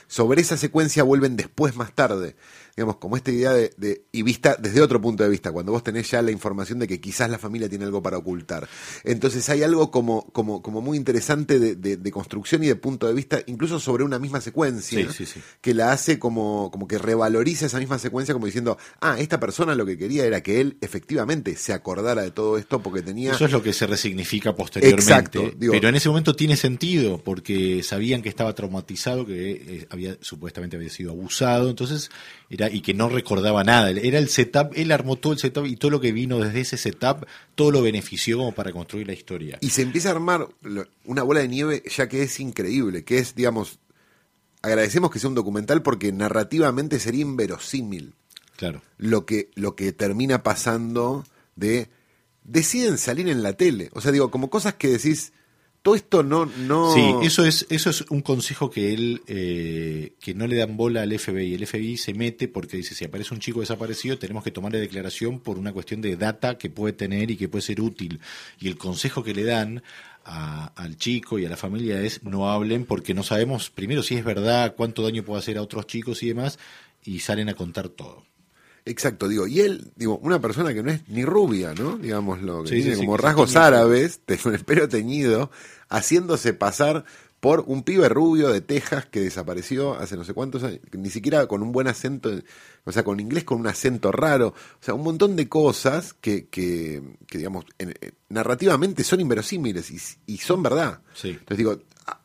sobre 0.06 0.40
esa 0.40 0.56
secuencia 0.56 1.02
vuelven 1.02 1.36
después 1.36 1.76
más 1.76 1.92
tarde. 1.94 2.36
Digamos, 2.78 2.96
como 2.98 3.16
esta 3.16 3.32
idea 3.32 3.52
de, 3.52 3.72
de- 3.76 4.04
y 4.12 4.22
vista 4.22 4.56
desde 4.56 4.80
otro 4.80 5.00
punto 5.00 5.24
de 5.24 5.28
vista, 5.30 5.50
cuando 5.50 5.72
vos 5.72 5.82
tenés 5.82 6.08
ya 6.08 6.22
la 6.22 6.30
información 6.30 6.78
de 6.78 6.86
que 6.86 7.00
quizás 7.00 7.28
la 7.28 7.36
familia 7.38 7.68
tiene 7.68 7.84
algo 7.84 8.00
para 8.00 8.18
ocultar. 8.18 8.68
Entonces 9.02 9.48
hay 9.48 9.64
algo 9.64 9.90
como, 9.90 10.26
como, 10.32 10.62
como 10.62 10.80
muy 10.80 10.96
interesante 10.96 11.58
de, 11.58 11.74
de- 11.74 11.96
de 11.96 12.10
construcción 12.12 12.62
y 12.62 12.68
de 12.68 12.76
punto 12.76 13.08
de 13.08 13.14
vista, 13.14 13.40
incluso 13.46 13.80
sobre 13.80 14.04
una 14.04 14.20
misma 14.20 14.40
secuencia, 14.40 15.08
Sí, 15.10 15.12
sí, 15.12 15.26
sí. 15.26 15.40
que 15.60 15.74
la 15.74 15.90
hace 15.90 16.20
como, 16.20 16.70
como 16.70 16.86
que 16.86 16.98
revaloriza 16.98 17.66
esa 17.66 17.80
misma 17.80 17.98
secuencia, 17.98 18.32
como 18.32 18.46
diciendo, 18.46 18.78
ah, 19.00 19.16
esta 19.18 19.40
persona 19.40 19.74
lo 19.74 19.84
que 19.84 19.98
quería 19.98 20.24
era 20.24 20.40
que 20.40 20.60
él 20.60 20.78
efectivamente 20.80 21.56
se 21.56 21.72
acordara 21.72 22.22
de 22.22 22.30
todo 22.30 22.58
esto 22.58 22.80
porque 22.80 23.02
tenía... 23.02 23.32
Eso 23.32 23.44
es 23.44 23.50
lo 23.50 23.60
que 23.60 23.72
se 23.72 23.88
resignifica 23.88 24.54
posteriormente. 24.54 25.02
Exacto, 25.10 25.50
digo- 25.58 25.72
pero 25.72 25.88
en 25.88 25.96
ese 25.96 26.08
momento 26.08 26.36
tiene 26.36 26.56
sentido, 26.56 27.18
porque 27.24 27.82
sabían 27.82 28.22
que 28.22 28.28
estaba 28.28 28.54
traumatizado, 28.54 29.26
que 29.26 29.50
eh, 29.50 29.86
había 29.90 30.16
supuestamente 30.20 30.76
había 30.76 30.90
sido 30.90 31.10
abusado, 31.10 31.70
entonces 31.70 32.10
era 32.50 32.67
y 32.70 32.80
que 32.80 32.94
no 32.94 33.08
recordaba 33.08 33.64
nada. 33.64 33.90
Era 33.90 34.18
el 34.18 34.28
setup, 34.28 34.72
él 34.74 34.92
armó 34.92 35.16
todo 35.16 35.32
el 35.32 35.38
setup 35.38 35.66
y 35.66 35.76
todo 35.76 35.90
lo 35.90 36.00
que 36.00 36.12
vino 36.12 36.38
desde 36.38 36.60
ese 36.60 36.76
setup, 36.76 37.26
todo 37.54 37.70
lo 37.70 37.82
benefició 37.82 38.38
como 38.38 38.52
para 38.52 38.72
construir 38.72 39.06
la 39.06 39.12
historia. 39.12 39.58
Y 39.60 39.70
se 39.70 39.82
empieza 39.82 40.08
a 40.08 40.12
armar 40.12 40.48
una 41.04 41.22
bola 41.22 41.40
de 41.40 41.48
nieve 41.48 41.82
ya 41.94 42.08
que 42.08 42.22
es 42.22 42.40
increíble, 42.40 43.04
que 43.04 43.18
es, 43.18 43.34
digamos, 43.34 43.78
agradecemos 44.62 45.10
que 45.10 45.18
sea 45.18 45.28
un 45.28 45.34
documental 45.34 45.82
porque 45.82 46.12
narrativamente 46.12 46.98
sería 47.00 47.22
inverosímil 47.22 48.14
Claro. 48.56 48.82
lo 48.96 49.24
que, 49.24 49.50
lo 49.54 49.76
que 49.76 49.92
termina 49.92 50.42
pasando 50.42 51.24
de 51.54 51.88
deciden 52.42 52.98
salir 52.98 53.28
en 53.28 53.42
la 53.42 53.52
tele. 53.52 53.90
O 53.92 54.00
sea, 54.00 54.10
digo, 54.10 54.30
como 54.30 54.50
cosas 54.50 54.74
que 54.74 54.88
decís, 54.88 55.32
todo 55.88 55.94
esto 55.94 56.22
no... 56.22 56.44
no 56.44 56.92
Sí, 56.92 57.14
eso 57.22 57.46
es, 57.46 57.66
eso 57.70 57.88
es 57.88 58.04
un 58.10 58.20
consejo 58.20 58.70
que 58.70 58.92
él, 58.92 59.22
eh, 59.26 60.12
que 60.20 60.34
no 60.34 60.46
le 60.46 60.56
dan 60.56 60.76
bola 60.76 61.00
al 61.00 61.18
FBI. 61.18 61.54
El 61.54 61.66
FBI 61.66 61.96
se 61.96 62.12
mete 62.12 62.46
porque 62.46 62.76
dice, 62.76 62.94
si 62.94 63.06
aparece 63.06 63.32
un 63.32 63.40
chico 63.40 63.60
desaparecido, 63.60 64.18
tenemos 64.18 64.44
que 64.44 64.50
tomarle 64.50 64.80
declaración 64.80 65.40
por 65.40 65.56
una 65.56 65.72
cuestión 65.72 66.02
de 66.02 66.14
data 66.16 66.58
que 66.58 66.68
puede 66.68 66.92
tener 66.92 67.30
y 67.30 67.38
que 67.38 67.48
puede 67.48 67.62
ser 67.62 67.80
útil. 67.80 68.20
Y 68.60 68.68
el 68.68 68.76
consejo 68.76 69.24
que 69.24 69.32
le 69.32 69.44
dan 69.44 69.82
al 70.24 70.98
chico 70.98 71.38
y 71.38 71.46
a 71.46 71.48
la 71.48 71.56
familia 71.56 72.02
es 72.02 72.22
no 72.22 72.50
hablen 72.50 72.84
porque 72.84 73.14
no 73.14 73.22
sabemos, 73.22 73.70
primero, 73.70 74.02
si 74.02 74.14
es 74.14 74.24
verdad, 74.24 74.74
cuánto 74.76 75.02
daño 75.02 75.22
puede 75.22 75.38
hacer 75.38 75.56
a 75.56 75.62
otros 75.62 75.86
chicos 75.86 76.22
y 76.22 76.28
demás, 76.28 76.58
y 77.02 77.20
salen 77.20 77.48
a 77.48 77.54
contar 77.54 77.88
todo. 77.88 78.24
Exacto, 78.88 79.28
digo, 79.28 79.46
y 79.46 79.60
él, 79.60 79.92
digo, 79.96 80.18
una 80.22 80.40
persona 80.40 80.72
que 80.72 80.82
no 80.82 80.90
es 80.90 81.06
ni 81.08 81.24
rubia, 81.24 81.74
¿no? 81.74 81.98
Digámoslo, 81.98 82.62
que 82.62 82.70
Sí, 82.70 82.74
tiene 82.76 82.94
sí, 82.96 83.00
como 83.04 83.16
rasgos 83.16 83.50
el 83.54 83.58
árabes, 83.62 84.20
de 84.26 84.38
un 84.44 84.56
pelo 84.60 84.88
teñido, 84.88 85.50
haciéndose 85.88 86.54
pasar 86.54 87.04
por 87.40 87.64
un 87.68 87.84
pibe 87.84 88.08
rubio 88.08 88.48
de 88.48 88.60
Texas 88.60 89.06
que 89.06 89.20
desapareció 89.20 89.94
hace 89.94 90.16
no 90.16 90.24
sé 90.24 90.34
cuántos 90.34 90.64
años, 90.64 90.80
ni 90.92 91.08
siquiera 91.10 91.46
con 91.46 91.62
un 91.62 91.70
buen 91.70 91.86
acento, 91.86 92.30
o 92.84 92.90
sea, 92.90 93.04
con 93.04 93.20
inglés 93.20 93.44
con 93.44 93.60
un 93.60 93.66
acento 93.68 94.10
raro, 94.10 94.48
o 94.48 94.82
sea, 94.84 94.94
un 94.94 95.04
montón 95.04 95.36
de 95.36 95.48
cosas 95.48 96.14
que, 96.14 96.46
que, 96.46 97.00
que, 97.28 97.38
digamos, 97.38 97.64
en- 97.78 97.94
en- 98.00 98.14
narrativamente 98.28 99.04
son 99.04 99.20
inverosímiles 99.20 99.90
y, 99.92 99.98
y 100.32 100.38
son 100.38 100.62
verdad. 100.64 101.00
Sí. 101.14 101.28
Entonces 101.30 101.58
digo, 101.58 101.78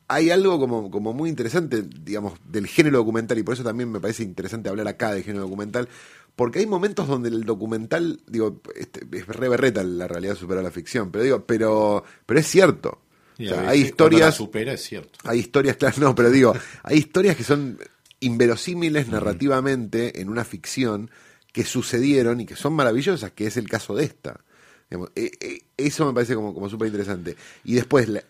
hay 0.07 0.31
algo 0.31 0.59
como, 0.59 0.89
como 0.89 1.13
muy 1.13 1.29
interesante, 1.29 1.83
digamos, 1.83 2.33
del 2.49 2.65
género 2.67 2.97
documental, 2.97 3.37
y 3.37 3.43
por 3.43 3.53
eso 3.53 3.63
también 3.63 3.91
me 3.91 3.99
parece 3.99 4.23
interesante 4.23 4.69
hablar 4.69 4.87
acá 4.87 5.13
de 5.13 5.21
género 5.23 5.43
documental, 5.43 5.89
porque 6.35 6.59
hay 6.59 6.65
momentos 6.65 7.07
donde 7.07 7.29
el 7.29 7.43
documental, 7.43 8.21
digo, 8.27 8.61
este, 8.75 9.05
es 9.11 9.27
re 9.27 9.49
berreta 9.49 9.83
la 9.83 10.07
realidad 10.07 10.35
supera 10.35 10.61
la 10.61 10.71
ficción, 10.71 11.11
pero 11.11 11.23
digo, 11.23 11.45
pero, 11.45 12.03
pero 12.25 12.39
es 12.39 12.47
cierto. 12.47 13.01
O 13.39 13.43
sea, 13.43 13.69
hay 13.69 13.81
historias, 13.81 14.35
supera, 14.35 14.73
es 14.73 14.81
cierto. 14.83 15.19
hay 15.23 15.39
historias, 15.39 15.77
claro, 15.77 15.95
no, 15.99 16.15
pero 16.15 16.29
digo, 16.29 16.53
hay 16.83 16.97
historias 16.97 17.35
que 17.35 17.43
son 17.43 17.79
inverosímiles 18.19 19.07
narrativamente 19.09 20.21
en 20.21 20.29
una 20.29 20.45
ficción 20.45 21.09
que 21.51 21.65
sucedieron 21.65 22.41
y 22.41 22.45
que 22.45 22.55
son 22.55 22.73
maravillosas, 22.73 23.31
que 23.31 23.47
es 23.47 23.57
el 23.57 23.69
caso 23.69 23.95
de 23.95 24.05
esta. 24.05 24.39
Digamos, 24.89 25.11
eh, 25.15 25.31
eh, 25.39 25.59
eso 25.77 26.05
me 26.05 26.13
parece 26.13 26.35
como, 26.35 26.53
como 26.53 26.69
súper 26.69 26.87
interesante. 26.87 27.35
Y 27.63 27.75
después, 27.75 28.07
la, 28.07 28.23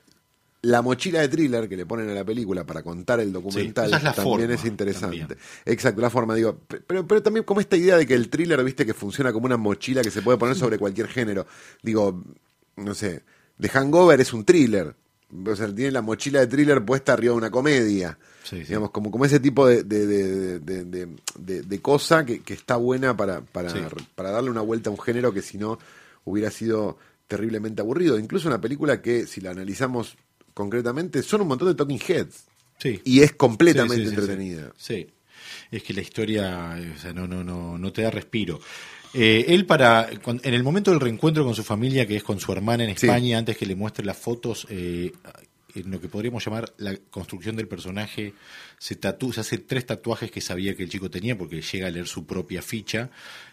la 0.63 0.81
mochila 0.81 1.19
de 1.21 1.27
thriller 1.27 1.69
que 1.69 1.77
le 1.77 1.85
ponen 1.85 2.09
a 2.09 2.13
la 2.13 2.23
película 2.23 2.65
para 2.65 2.81
contar 2.83 3.19
el 3.19 3.31
documental 3.31 3.89
es 3.97 4.03
también 4.15 4.39
forma, 4.49 4.53
es 4.55 4.65
interesante. 4.65 5.17
también. 5.19 5.39
Exacto, 5.65 6.01
la 6.01 6.09
forma, 6.09 6.35
digo. 6.35 6.57
pe- 6.57 6.79
Pero, 6.79 7.05
pero 7.07 7.21
también 7.21 7.43
como 7.45 7.59
esta 7.59 7.75
idea 7.77 7.97
de 7.97 8.07
que 8.07 8.13
el 8.15 8.29
thriller, 8.29 8.63
viste, 8.63 8.85
que 8.85 8.93
funciona 8.93 9.31
como 9.31 9.45
una 9.45 9.57
mochila 9.57 10.01
que 10.01 10.09
se 10.11 10.21
puede 10.21 10.37
poner 10.37 10.55
sobre 10.55 10.77
cualquier 10.79 11.07
género. 11.07 11.45
Digo, 11.81 12.23
no 12.77 12.93
sé, 12.95 13.23
The 13.59 13.69
Hangover 13.69 14.19
es 14.21 14.33
un 14.33 14.43
thriller. 14.45 14.95
O 15.47 15.55
sea, 15.55 15.73
tiene 15.73 15.91
la 15.91 16.01
mochila 16.01 16.39
de 16.41 16.47
thriller 16.47 16.85
puesta 16.85 17.13
arriba 17.13 17.33
de 17.33 17.37
una 17.39 17.51
comedia. 17.51 18.17
Sí, 18.43 18.57
sí. 18.57 18.63
Digamos, 18.67 18.91
como, 18.91 19.09
como 19.11 19.25
ese 19.25 19.39
tipo 19.39 19.65
de, 19.67 19.83
de, 19.83 20.05
de, 20.07 20.59
de- 21.63 21.81
cosa 21.81 22.25
que, 22.25 22.41
que 22.41 22.53
está 22.53 22.75
buena 22.77 23.17
para, 23.17 23.41
para, 23.41 23.69
para 24.15 24.31
darle 24.31 24.49
una 24.49 24.61
vuelta 24.61 24.89
a 24.89 24.93
un 24.93 24.99
género 24.99 25.33
que 25.33 25.41
si 25.41 25.57
no 25.57 25.77
hubiera 26.23 26.51
sido 26.51 26.97
terriblemente 27.27 27.81
aburrido. 27.81 28.17
Incluso 28.19 28.47
una 28.47 28.61
película 28.61 29.01
que, 29.01 29.25
si 29.27 29.41
la 29.41 29.51
analizamos 29.51 30.15
concretamente, 30.53 31.23
son 31.23 31.41
un 31.41 31.47
montón 31.49 31.69
de 31.69 31.75
talking 31.75 32.01
heads. 32.07 32.45
Sí. 32.79 33.01
Y 33.03 33.21
es 33.21 33.33
completamente 33.33 33.95
Sí, 33.95 34.09
sí, 34.09 34.15
sí, 34.15 34.19
entretenida. 34.19 34.73
Sí, 34.77 35.07
es 35.71 35.83
que 35.83 35.93
la 35.93 36.01
historia 36.01 36.75
eh, 36.77 36.93
o 36.95 36.99
sea, 36.99 37.13
no, 37.13 37.27
no, 37.27 37.43
no, 37.43 37.77
no 37.77 37.93
te 37.93 38.01
da 38.01 38.11
respiro. 38.11 38.59
Eh, 39.13 39.45
él 39.49 39.65
para 39.67 40.09
en 40.09 40.53
el 40.53 40.63
momento 40.63 40.89
del 40.89 40.99
reencuentro 40.99 41.45
con 41.45 41.53
su 41.53 41.63
familia, 41.63 42.07
que 42.07 42.15
es 42.15 42.23
con 42.23 42.39
su 42.39 42.51
hermana 42.51 42.83
en. 42.83 42.89
España, 42.89 43.37
antes 43.37 43.57
que 43.57 43.67
le 43.67 43.75
muestre 43.75 44.03
las 44.03 44.17
fotos, 44.17 44.65
eh, 44.69 45.11
en 45.75 45.91
lo 45.91 45.99
que 45.99 46.07
podríamos 46.07 46.43
llamar 46.43 46.73
la 46.77 46.95
construcción 47.09 47.55
del 47.55 47.67
personaje, 47.67 48.33
se, 48.77 48.95
tatú, 48.95 49.31
se 49.33 49.41
hace 49.41 49.59
tres 49.59 49.85
tatuajes 49.85 50.31
que 50.31 50.41
sabía 50.41 50.75
que 50.75 50.83
el 50.83 50.89
chico 50.89 51.09
tenía, 51.09 51.37
porque 51.37 51.61
llega 51.61 51.87
a 51.87 51.91
leer 51.91 52.07
su 52.07 52.25
propia 52.25 52.61
ficha, 52.61 53.09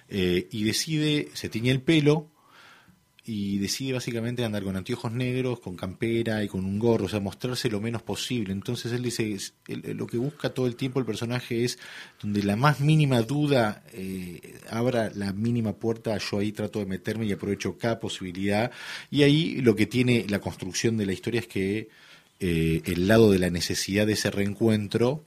eh, 0.08 0.48
y 0.50 0.64
decide, 0.64 1.28
se 1.34 1.48
tiñe 1.48 1.70
el 1.70 1.82
pelo, 1.82 2.29
y 3.32 3.58
decide 3.58 3.92
básicamente 3.92 4.44
andar 4.44 4.64
con 4.64 4.74
anteojos 4.74 5.12
negros, 5.12 5.60
con 5.60 5.76
campera 5.76 6.42
y 6.42 6.48
con 6.48 6.64
un 6.64 6.80
gorro, 6.80 7.04
o 7.04 7.08
sea, 7.08 7.20
mostrarse 7.20 7.70
lo 7.70 7.80
menos 7.80 8.02
posible. 8.02 8.52
Entonces 8.52 8.90
él 8.90 9.04
dice, 9.04 9.36
lo 9.68 10.08
que 10.08 10.16
busca 10.16 10.50
todo 10.50 10.66
el 10.66 10.74
tiempo 10.74 10.98
el 10.98 11.06
personaje 11.06 11.62
es 11.62 11.78
donde 12.20 12.42
la 12.42 12.56
más 12.56 12.80
mínima 12.80 13.22
duda 13.22 13.84
eh, 13.92 14.58
abra 14.68 15.12
la 15.14 15.32
mínima 15.32 15.74
puerta, 15.74 16.18
yo 16.18 16.40
ahí 16.40 16.50
trato 16.50 16.80
de 16.80 16.86
meterme 16.86 17.24
y 17.24 17.30
aprovecho 17.30 17.78
cada 17.78 18.00
posibilidad. 18.00 18.72
Y 19.12 19.22
ahí 19.22 19.60
lo 19.60 19.76
que 19.76 19.86
tiene 19.86 20.26
la 20.28 20.40
construcción 20.40 20.96
de 20.96 21.06
la 21.06 21.12
historia 21.12 21.38
es 21.38 21.46
que 21.46 21.88
eh, 22.40 22.82
el 22.84 23.06
lado 23.06 23.30
de 23.30 23.38
la 23.38 23.50
necesidad 23.50 24.08
de 24.08 24.14
ese 24.14 24.32
reencuentro 24.32 25.24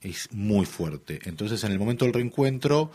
es 0.00 0.32
muy 0.32 0.64
fuerte. 0.64 1.20
Entonces 1.24 1.62
en 1.64 1.72
el 1.72 1.78
momento 1.78 2.06
del 2.06 2.14
reencuentro 2.14 2.92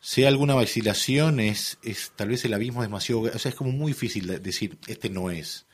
sea 0.00 0.28
alguna 0.28 0.54
vacilación, 0.54 1.40
es, 1.40 1.78
es 1.82 2.12
tal 2.16 2.28
vez 2.30 2.44
el 2.46 2.54
abismo 2.54 2.82
es 2.82 2.88
demasiado, 2.88 3.22
o 3.22 3.38
sea, 3.38 3.50
es 3.50 3.54
como 3.54 3.70
muy 3.72 3.92
difícil 3.92 4.26
de- 4.26 4.38
decir, 4.38 4.78
este 4.86 5.10
no 5.10 5.30
es, 5.30 5.66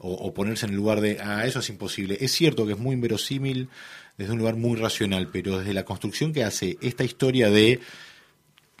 o, 0.00 0.12
o 0.14 0.32
ponerse 0.34 0.66
en 0.66 0.70
el 0.70 0.76
lugar 0.76 1.00
de, 1.00 1.18
ah, 1.20 1.44
eso 1.46 1.58
es 1.60 1.68
imposible. 1.68 2.16
Es 2.20 2.32
cierto 2.32 2.64
que 2.66 2.72
es 2.74 2.78
muy 2.78 2.94
inverosímil 2.94 3.68
desde 4.18 4.32
un 4.32 4.38
lugar 4.38 4.56
muy 4.56 4.76
racional, 4.78 5.28
pero 5.32 5.58
desde 5.58 5.74
la 5.74 5.84
construcción 5.84 6.32
que 6.32 6.44
hace 6.44 6.78
esta 6.80 7.02
historia 7.04 7.50
de 7.50 7.80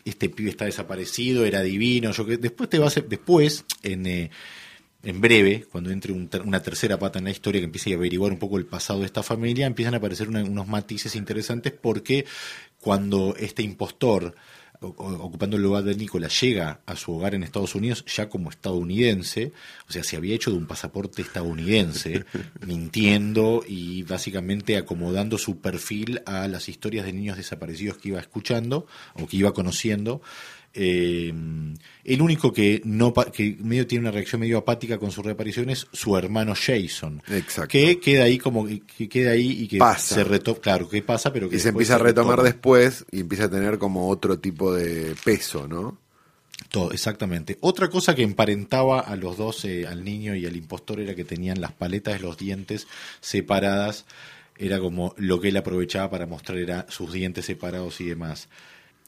este 0.04 0.28
pibe 0.28 0.50
está 0.50 0.64
desaparecido, 0.64 1.44
era 1.46 1.62
divino, 1.62 2.12
yo 2.12 2.26
que 2.26 2.36
después 2.36 2.68
te 2.68 2.78
va 2.78 2.86
a 2.86 2.88
hacer, 2.88 3.08
después, 3.08 3.64
en, 3.82 4.06
eh, 4.06 4.30
en 5.04 5.20
breve, 5.20 5.66
cuando 5.70 5.90
entre 5.90 6.12
un 6.12 6.28
una 6.44 6.62
tercera 6.62 6.98
pata 6.98 7.18
en 7.18 7.24
la 7.26 7.30
historia 7.30 7.60
que 7.60 7.66
empiece 7.66 7.92
a 7.92 7.96
averiguar 7.96 8.32
un 8.32 8.38
poco 8.38 8.58
el 8.58 8.66
pasado 8.66 9.00
de 9.00 9.06
esta 9.06 9.22
familia, 9.22 9.66
empiezan 9.66 9.94
a 9.94 9.98
aparecer 9.98 10.28
una- 10.28 10.42
unos 10.44 10.66
matices 10.68 11.14
interesantes 11.16 11.72
porque 11.72 12.24
cuando 12.80 13.34
este 13.38 13.62
impostor 13.62 14.34
ocupando 14.82 15.56
el 15.56 15.62
lugar 15.62 15.84
de 15.84 15.94
Nicolás, 15.94 16.40
llega 16.40 16.80
a 16.86 16.96
su 16.96 17.12
hogar 17.12 17.34
en 17.34 17.42
Estados 17.42 17.74
Unidos 17.74 18.04
ya 18.06 18.28
como 18.28 18.50
estadounidense, 18.50 19.52
o 19.88 19.92
sea, 19.92 20.02
se 20.02 20.16
había 20.16 20.34
hecho 20.34 20.50
de 20.50 20.56
un 20.56 20.66
pasaporte 20.66 21.22
estadounidense, 21.22 22.24
mintiendo 22.66 23.62
y 23.66 24.02
básicamente 24.02 24.76
acomodando 24.76 25.38
su 25.38 25.60
perfil 25.60 26.22
a 26.26 26.48
las 26.48 26.68
historias 26.68 27.06
de 27.06 27.12
niños 27.12 27.36
desaparecidos 27.36 27.98
que 27.98 28.08
iba 28.08 28.20
escuchando 28.20 28.86
o 29.14 29.26
que 29.26 29.36
iba 29.36 29.52
conociendo. 29.52 30.22
Eh, 30.74 31.32
el 32.04 32.22
único 32.22 32.52
que 32.52 32.80
no 32.84 33.12
que 33.12 33.56
medio 33.60 33.86
tiene 33.86 34.04
una 34.04 34.10
reacción 34.10 34.40
medio 34.40 34.58
apática 34.58 34.98
con 34.98 35.10
su 35.10 35.22
reaparición 35.22 35.68
es 35.70 35.86
su 35.92 36.16
hermano 36.16 36.54
Jason, 36.54 37.22
Exacto. 37.28 37.68
que 37.68 38.00
queda 38.00 38.24
ahí 38.24 38.38
como 38.38 38.66
que 38.66 39.08
queda 39.08 39.32
ahí 39.32 39.50
y 39.62 39.68
que 39.68 39.78
Pasa. 39.78 40.14
se 40.16 40.24
retoma, 40.24 40.60
claro, 40.60 40.88
que 40.88 41.02
pasa, 41.02 41.32
pero 41.32 41.48
que 41.50 41.56
Y 41.56 41.60
se 41.60 41.68
empieza 41.68 41.96
a 41.96 41.98
retomar 41.98 42.38
retoma. 42.38 42.48
después 42.48 43.04
y 43.12 43.20
empieza 43.20 43.44
a 43.44 43.50
tener 43.50 43.76
como 43.78 44.08
otro 44.08 44.38
tipo 44.38 44.72
de 44.74 45.14
peso, 45.24 45.68
¿no? 45.68 45.98
Todo, 46.70 46.92
exactamente. 46.92 47.58
Otra 47.60 47.90
cosa 47.90 48.14
que 48.14 48.22
emparentaba 48.22 49.00
a 49.00 49.14
los 49.16 49.36
dos, 49.36 49.64
eh, 49.66 49.86
al 49.86 50.04
niño 50.04 50.34
y 50.34 50.46
al 50.46 50.56
impostor, 50.56 51.00
era 51.00 51.14
que 51.14 51.24
tenían 51.24 51.60
las 51.60 51.72
paletas 51.72 52.14
de 52.14 52.20
los 52.20 52.38
dientes 52.38 52.86
separadas. 53.20 54.06
Era 54.58 54.78
como 54.80 55.14
lo 55.18 55.40
que 55.40 55.48
él 55.48 55.56
aprovechaba 55.56 56.08
para 56.10 56.26
mostrar 56.26 56.58
era 56.58 56.86
sus 56.88 57.12
dientes 57.12 57.44
separados 57.46 58.00
y 58.00 58.04
demás. 58.06 58.48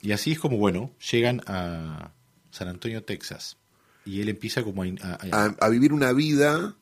Y 0.04 0.12
así 0.12 0.32
es 0.32 0.38
como, 0.38 0.58
bueno, 0.58 0.92
llegan 1.10 1.40
a 1.46 2.12
San 2.50 2.68
Antonio, 2.68 3.02
Texas. 3.02 3.56
Y 4.04 4.20
él 4.20 4.28
empieza 4.28 4.62
como 4.62 4.82
a... 4.82 4.86
a- 4.86 5.14
a- 5.32 5.44
A, 5.46 5.56
a 5.60 5.68
vivir 5.70 5.92
una 5.94 6.12
vida 6.12 6.76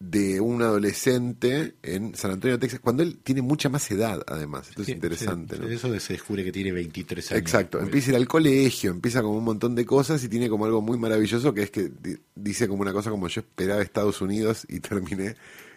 de 0.00 0.40
un 0.40 0.60
adolescente 0.62 1.76
en 1.84 2.16
San 2.16 2.32
Antonio, 2.32 2.58
Texas, 2.58 2.80
cuando 2.80 3.04
él 3.04 3.18
tiene 3.22 3.40
mucha 3.42 3.68
más 3.68 3.88
edad, 3.92 4.20
además. 4.26 4.68
Esto 4.70 4.82
Sí, 4.82 4.90
es 4.90 4.96
interesante, 4.96 5.56
¿no? 5.56 5.68
Eso 5.68 5.96
se 6.00 6.14
descubre 6.14 6.42
que 6.42 6.50
tiene 6.50 6.72
23 6.72 7.30
años. 7.30 7.40
Exacto, 7.40 7.78
empieza 7.80 8.08
a 8.08 8.10
ir 8.10 8.16
al 8.16 8.26
colegio, 8.26 8.90
empieza 8.90 9.22
como 9.22 9.38
un 9.38 9.44
montón 9.44 9.76
de 9.76 9.86
cosas 9.86 10.24
y 10.24 10.28
tiene 10.28 10.48
como 10.48 10.64
algo 10.64 10.82
muy 10.82 10.98
maravilloso 10.98 11.54
que 11.54 11.62
es 11.62 11.70
que 11.70 11.82
di- 12.02 12.18
dice 12.34 12.66
como 12.66 12.82
una 12.82 12.92
cosa 12.92 13.10
como 13.10 13.28
yo 13.28 13.42
esperaba 13.42 13.80
Estados 13.80 14.20
Unidos 14.20 14.66
y 14.68 14.80
terminé 14.80 15.36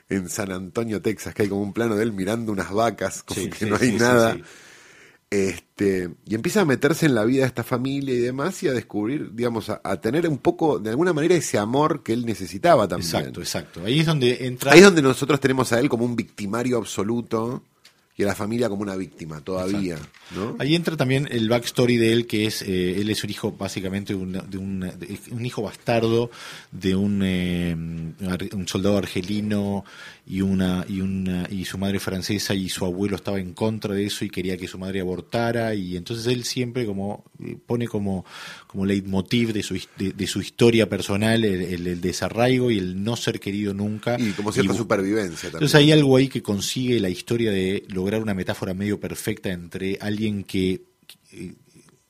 en 0.09 0.27
San 0.29 0.51
Antonio, 0.51 0.99
Texas, 1.03 1.35
que 1.35 1.43
hay 1.43 1.49
como 1.49 1.61
un 1.61 1.73
plano 1.73 1.95
de 1.95 2.01
él 2.03 2.11
mirando 2.11 2.51
unas 2.51 2.71
vacas, 2.71 3.21
como 3.21 3.41
Sí, 3.41 3.49
que 3.51 3.57
sí, 3.59 3.65
no 3.69 3.77
hay 3.79 3.91
nada. 3.91 4.37
Este, 5.29 6.09
y 6.25 6.35
empieza 6.35 6.61
a 6.61 6.65
meterse 6.65 7.07
en 7.07 7.15
la 7.15 7.25
vida 7.25 7.41
de 7.41 7.47
esta 7.47 7.63
familia 7.63 8.13
y 8.13 8.19
demás 8.19 8.61
y 8.63 8.67
a 8.67 8.73
descubrir, 8.73 9.33
digamos, 9.33 9.69
a, 9.69 9.81
a 9.83 9.99
tener 9.99 10.27
un 10.29 10.37
poco, 10.37 10.79
de 10.79 10.91
alguna 10.91 11.13
manera, 11.13 11.35
ese 11.35 11.57
amor 11.57 12.03
que 12.03 12.13
él 12.13 12.25
necesitaba 12.25 12.87
también. 12.87 13.15
Exacto, 13.15 13.39
exacto. 13.41 13.81
Ahí 13.83 13.99
es 13.99 14.05
donde 14.05 14.45
entra... 14.45 14.71
Ahí 14.71 14.79
es 14.79 14.85
donde 14.85 15.01
nosotros 15.01 15.39
tenemos 15.39 15.73
a 15.73 15.79
él 15.79 15.89
como 15.89 16.05
un 16.05 16.15
victimario 16.15 16.77
absoluto 16.77 17.63
y 18.17 18.23
a 18.23 18.27
la 18.27 18.35
familia 18.35 18.69
como 18.69 18.81
una 18.81 18.95
víctima 18.95 19.41
todavía, 19.41 19.97
¿no? 20.33 20.55
Ahí 20.57 20.73
entra 20.73 20.95
también 20.95 21.27
el 21.29 21.49
backstory 21.49 21.97
de 21.97 22.13
él, 22.13 22.27
que 22.27 22.45
es, 22.45 22.61
eh, 22.61 23.01
él 23.01 23.09
es 23.09 23.23
un 23.25 23.29
hijo 23.29 23.51
básicamente 23.51 24.13
de 24.13 24.19
un, 24.19 24.31
de 24.31 24.57
un, 24.57 24.79
de 24.79 25.19
un 25.31 25.45
hijo 25.45 25.61
bastardo 25.61 26.31
de 26.71 26.95
un, 26.95 27.21
eh, 27.23 27.75
un 27.75 28.67
soldado 28.69 28.97
argelino 28.97 29.83
y 30.27 30.41
una 30.41 30.83
y 30.89 31.01
una 31.01 31.47
y 31.51 31.65
su 31.65 31.77
madre 31.77 31.99
francesa 31.99 32.55
y 32.55 32.67
su 32.67 32.83
abuelo 32.83 33.15
estaba 33.15 33.39
en 33.39 33.53
contra 33.53 33.93
de 33.93 34.05
eso 34.07 34.25
y 34.25 34.29
quería 34.31 34.57
que 34.57 34.67
su 34.67 34.79
madre 34.79 34.99
abortara 35.01 35.75
y 35.75 35.95
entonces 35.95 36.25
él 36.25 36.43
siempre 36.45 36.85
como 36.87 37.25
eh, 37.43 37.55
pone 37.63 37.87
como 37.87 38.25
como 38.65 38.87
leitmotiv 38.87 39.53
de 39.53 39.61
su 39.61 39.75
de, 39.97 40.13
de 40.13 40.27
su 40.27 40.41
historia 40.41 40.89
personal 40.89 41.45
el, 41.45 41.61
el- 41.61 41.85
el 41.87 42.01
desarraigo 42.01 42.71
y 42.71 42.79
el 42.79 43.03
no 43.03 43.15
ser 43.15 43.39
querido 43.39 43.73
nunca 43.75 44.17
Y 44.19 44.31
como 44.31 44.51
cierta 44.51 44.73
supervivencia 44.73 45.51
también. 45.51 45.57
entonces 45.57 45.75
hay 45.75 45.91
algo 45.91 46.17
ahí 46.17 46.27
que 46.27 46.41
consigue 46.41 46.99
la 46.99 47.09
historia 47.09 47.51
de 47.51 47.83
lograr 47.89 48.19
una 48.21 48.33
metáfora 48.33 48.73
medio 48.73 48.99
perfecta 48.99 49.51
entre 49.51 49.99
alguien 50.01 50.43
que, 50.43 50.81
que- 51.29 51.53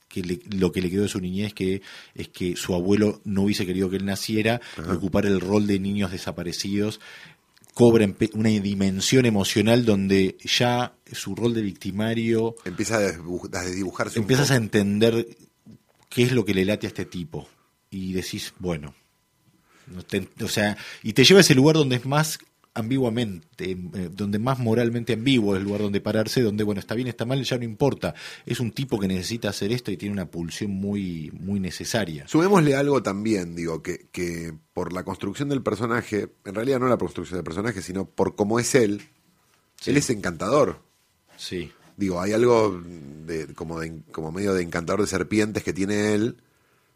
que 0.07 0.23
le- 0.23 0.39
lo 0.57 0.71
que 0.71 0.81
le 0.81 0.89
quedó 0.89 1.01
de 1.01 1.09
su 1.09 1.19
niñez 1.19 1.53
que 1.53 1.81
es 2.13 2.29
que 2.29 2.55
su 2.55 2.73
abuelo 2.73 3.19
no 3.25 3.41
hubiese 3.41 3.65
querido 3.65 3.89
que 3.89 3.97
él 3.97 4.05
naciera 4.05 4.61
ocupar 4.89 5.25
el 5.25 5.41
rol 5.41 5.67
de 5.67 5.77
niños 5.79 6.11
desaparecidos 6.11 7.01
cobra 7.75 8.07
una 8.33 8.49
dimensión 8.49 9.25
emocional 9.27 9.85
donde 9.85 10.37
ya 10.43 10.95
su 11.11 11.35
rol 11.35 11.53
de 11.53 11.61
victimario 11.61 12.55
Empieza 12.65 12.95
a, 12.95 13.01
desdibujarse 13.01 14.17
empiezas 14.17 14.49
a 14.49 14.55
entender 14.55 15.27
qué 16.09 16.23
es 16.23 16.31
lo 16.31 16.45
que 16.45 16.53
le 16.53 16.63
late 16.65 16.87
a 16.87 16.89
este 16.89 17.05
tipo 17.05 17.47
y 17.91 18.13
decís, 18.13 18.53
bueno, 18.59 18.95
no 19.87 20.03
te- 20.03 20.27
o 20.41 20.47
sea, 20.47 20.77
y 21.03 21.11
te 21.13 21.23
lleva 21.25 21.39
a 21.39 21.41
ese 21.41 21.53
lugar 21.53 21.75
donde 21.75 21.97
es 21.97 22.05
más 22.05 22.39
ambiguamente, 22.75 23.71
eh, 23.71 24.09
donde 24.11 24.37
más 24.37 24.59
moralmente 24.59 25.13
ambiguo 25.13 25.55
es 25.55 25.59
el 25.59 25.65
lugar 25.65 25.81
donde 25.81 26.01
pararse, 26.01 26.41
donde, 26.41 26.63
bueno, 26.63 26.79
está 26.79 26.93
bien, 26.93 27.07
está 27.07 27.25
mal, 27.25 27.43
ya 27.43 27.57
no 27.57 27.63
importa. 27.63 28.13
Es 28.45 28.59
un 28.59 28.71
tipo 28.71 28.99
que 28.99 29.07
necesita 29.07 29.49
hacer 29.49 29.71
esto 29.71 29.91
y 29.91 29.97
tiene 29.97 30.13
una 30.13 30.29
pulsión 30.29 30.71
muy, 30.71 31.31
muy 31.39 31.59
necesaria. 31.59 32.27
Sumémosle 32.27 32.75
algo 32.75 33.01
también, 33.01 33.55
digo, 33.55 33.81
que, 33.81 34.07
que 34.11 34.53
por 34.73 34.93
la 34.93 35.03
construcción 35.03 35.49
del 35.49 35.63
personaje, 35.63 36.29
en 36.45 36.53
realidad 36.55 36.79
no 36.79 36.87
la 36.87 36.97
construcción 36.97 37.37
del 37.37 37.43
personaje, 37.45 37.81
sino 37.81 38.05
por 38.05 38.35
cómo 38.35 38.59
es 38.59 38.75
él, 38.75 39.01
Sí. 39.77 39.91
él 39.91 39.97
es 39.97 40.09
encantador. 40.09 40.79
Sí, 41.37 41.71
Digo, 41.97 42.19
hay 42.21 42.33
algo 42.33 42.81
de, 43.25 43.47
como, 43.55 43.79
de, 43.79 44.01
como 44.11 44.31
medio 44.31 44.53
de 44.53 44.63
encantador 44.63 44.99
de 45.01 45.07
serpientes 45.07 45.63
que 45.63 45.71
tiene 45.73 46.13
él, 46.13 46.37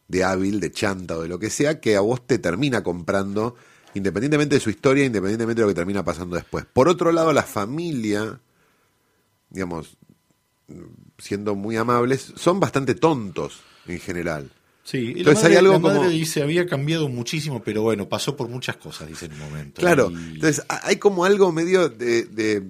de 0.09 0.23
hábil, 0.25 0.59
de 0.59 0.71
chanta 0.71 1.17
o 1.17 1.21
de 1.21 1.29
lo 1.29 1.39
que 1.39 1.49
sea, 1.49 1.79
que 1.79 1.95
a 1.95 2.01
vos 2.01 2.25
te 2.27 2.37
termina 2.37 2.83
comprando, 2.83 3.55
independientemente 3.93 4.55
de 4.55 4.61
su 4.61 4.69
historia, 4.69 5.05
independientemente 5.05 5.61
de 5.61 5.67
lo 5.67 5.69
que 5.73 5.75
termina 5.75 6.03
pasando 6.03 6.35
después. 6.35 6.65
Por 6.65 6.87
otro 6.89 7.11
lado, 7.11 7.33
la 7.33 7.43
familia, 7.43 8.39
digamos, 9.49 9.97
siendo 11.17 11.55
muy 11.55 11.75
amables, 11.77 12.33
son 12.35 12.59
bastante 12.59 12.95
tontos 12.95 13.61
en 13.87 13.99
general. 13.99 14.51
sí. 14.83 15.13
Y 15.15 15.19
Entonces 15.19 15.35
la 15.35 15.41
madre, 15.41 15.51
hay 15.51 15.57
algo 15.57 15.73
la 15.73 15.79
madre 15.79 15.97
como- 15.99 16.09
dice, 16.09 16.41
había 16.43 16.65
cambiado 16.67 17.09
muchísimo, 17.09 17.61
pero 17.63 17.81
bueno, 17.83 18.07
pasó 18.09 18.35
por 18.35 18.49
muchas 18.49 18.77
cosas, 18.77 19.07
dice 19.07 19.25
en 19.25 19.33
un 19.33 19.39
momento. 19.39 19.79
Claro, 19.81 20.11
Y- 20.11 20.35
entonces 20.35 20.63
ha- 20.69 20.87
hay 20.87 20.97
como 20.97 21.25
algo 21.25 21.51
medio 21.51 21.89
de, 21.89 22.23
de- 22.25 22.61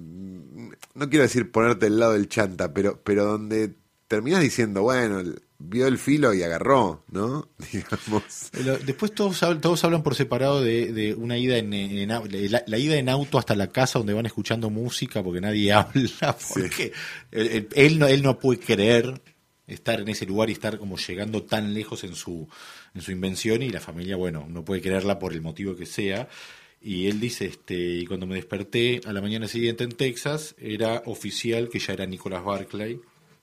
no 0.94 1.08
quiero 1.08 1.22
decir 1.22 1.50
ponerte 1.50 1.86
del 1.86 1.98
lado 1.98 2.12
del 2.12 2.28
chanta, 2.28 2.72
pero, 2.74 3.00
pero 3.04 3.24
donde 3.24 3.74
terminas 4.08 4.40
diciendo, 4.42 4.82
bueno, 4.82 5.20
el- 5.20 5.40
vio 5.62 5.86
el 5.86 5.98
filo 5.98 6.32
y 6.34 6.42
agarró, 6.42 7.04
¿no? 7.10 7.48
Digamos. 7.72 8.48
Pero 8.50 8.78
Después 8.78 9.12
todos, 9.14 9.42
hablan- 9.42 9.60
todos 9.60 9.84
hablan 9.84 10.02
por 10.02 10.14
separado 10.14 10.60
de, 10.62 10.92
de 10.92 11.14
una 11.14 11.38
ida 11.38 11.58
en, 11.58 11.72
en 11.74 12.08
la, 12.08 12.22
la 12.66 12.78
ida 12.78 12.96
en 12.96 13.08
auto 13.08 13.38
hasta 13.38 13.54
la 13.54 13.68
casa 13.68 13.98
donde 13.98 14.14
van 14.14 14.26
escuchando 14.26 14.70
música 14.70 15.22
porque 15.22 15.40
nadie 15.40 15.72
habla, 15.74 16.36
porque 16.54 16.92
él, 17.30 17.46
él- 17.48 17.68
él 17.74 17.98
no, 17.98 18.06
él 18.08 18.22
no 18.22 18.38
puede 18.38 18.58
creer 18.60 19.20
estar 19.66 20.00
en 20.00 20.08
ese 20.08 20.26
lugar 20.26 20.48
y 20.50 20.54
estar 20.54 20.78
como 20.78 20.96
llegando 20.96 21.44
tan 21.44 21.72
lejos 21.74 22.02
en 22.02 22.16
su, 22.16 22.48
en 22.94 23.02
su 23.02 23.12
invención 23.12 23.62
y 23.62 23.68
la 23.68 23.78
familia, 23.80 24.16
bueno, 24.16 24.46
no 24.48 24.64
puede 24.64 24.80
creerla 24.82 25.18
por 25.20 25.32
el 25.32 25.42
motivo 25.42 25.76
que 25.76 25.86
sea. 25.86 26.28
Y 26.82 27.06
él 27.08 27.20
dice, 27.20 27.44
este, 27.44 27.74
y 27.74 28.06
cuando 28.06 28.26
me 28.26 28.34
desperté 28.36 29.00
a 29.04 29.12
la 29.12 29.20
mañana 29.20 29.46
siguiente 29.46 29.84
en 29.84 29.92
Texas, 29.92 30.54
era 30.58 31.02
oficial 31.04 31.68
que 31.68 31.78
ya 31.78 31.92
era 31.92 32.06
Nicholas 32.06 32.42
Barclay. 32.42 32.98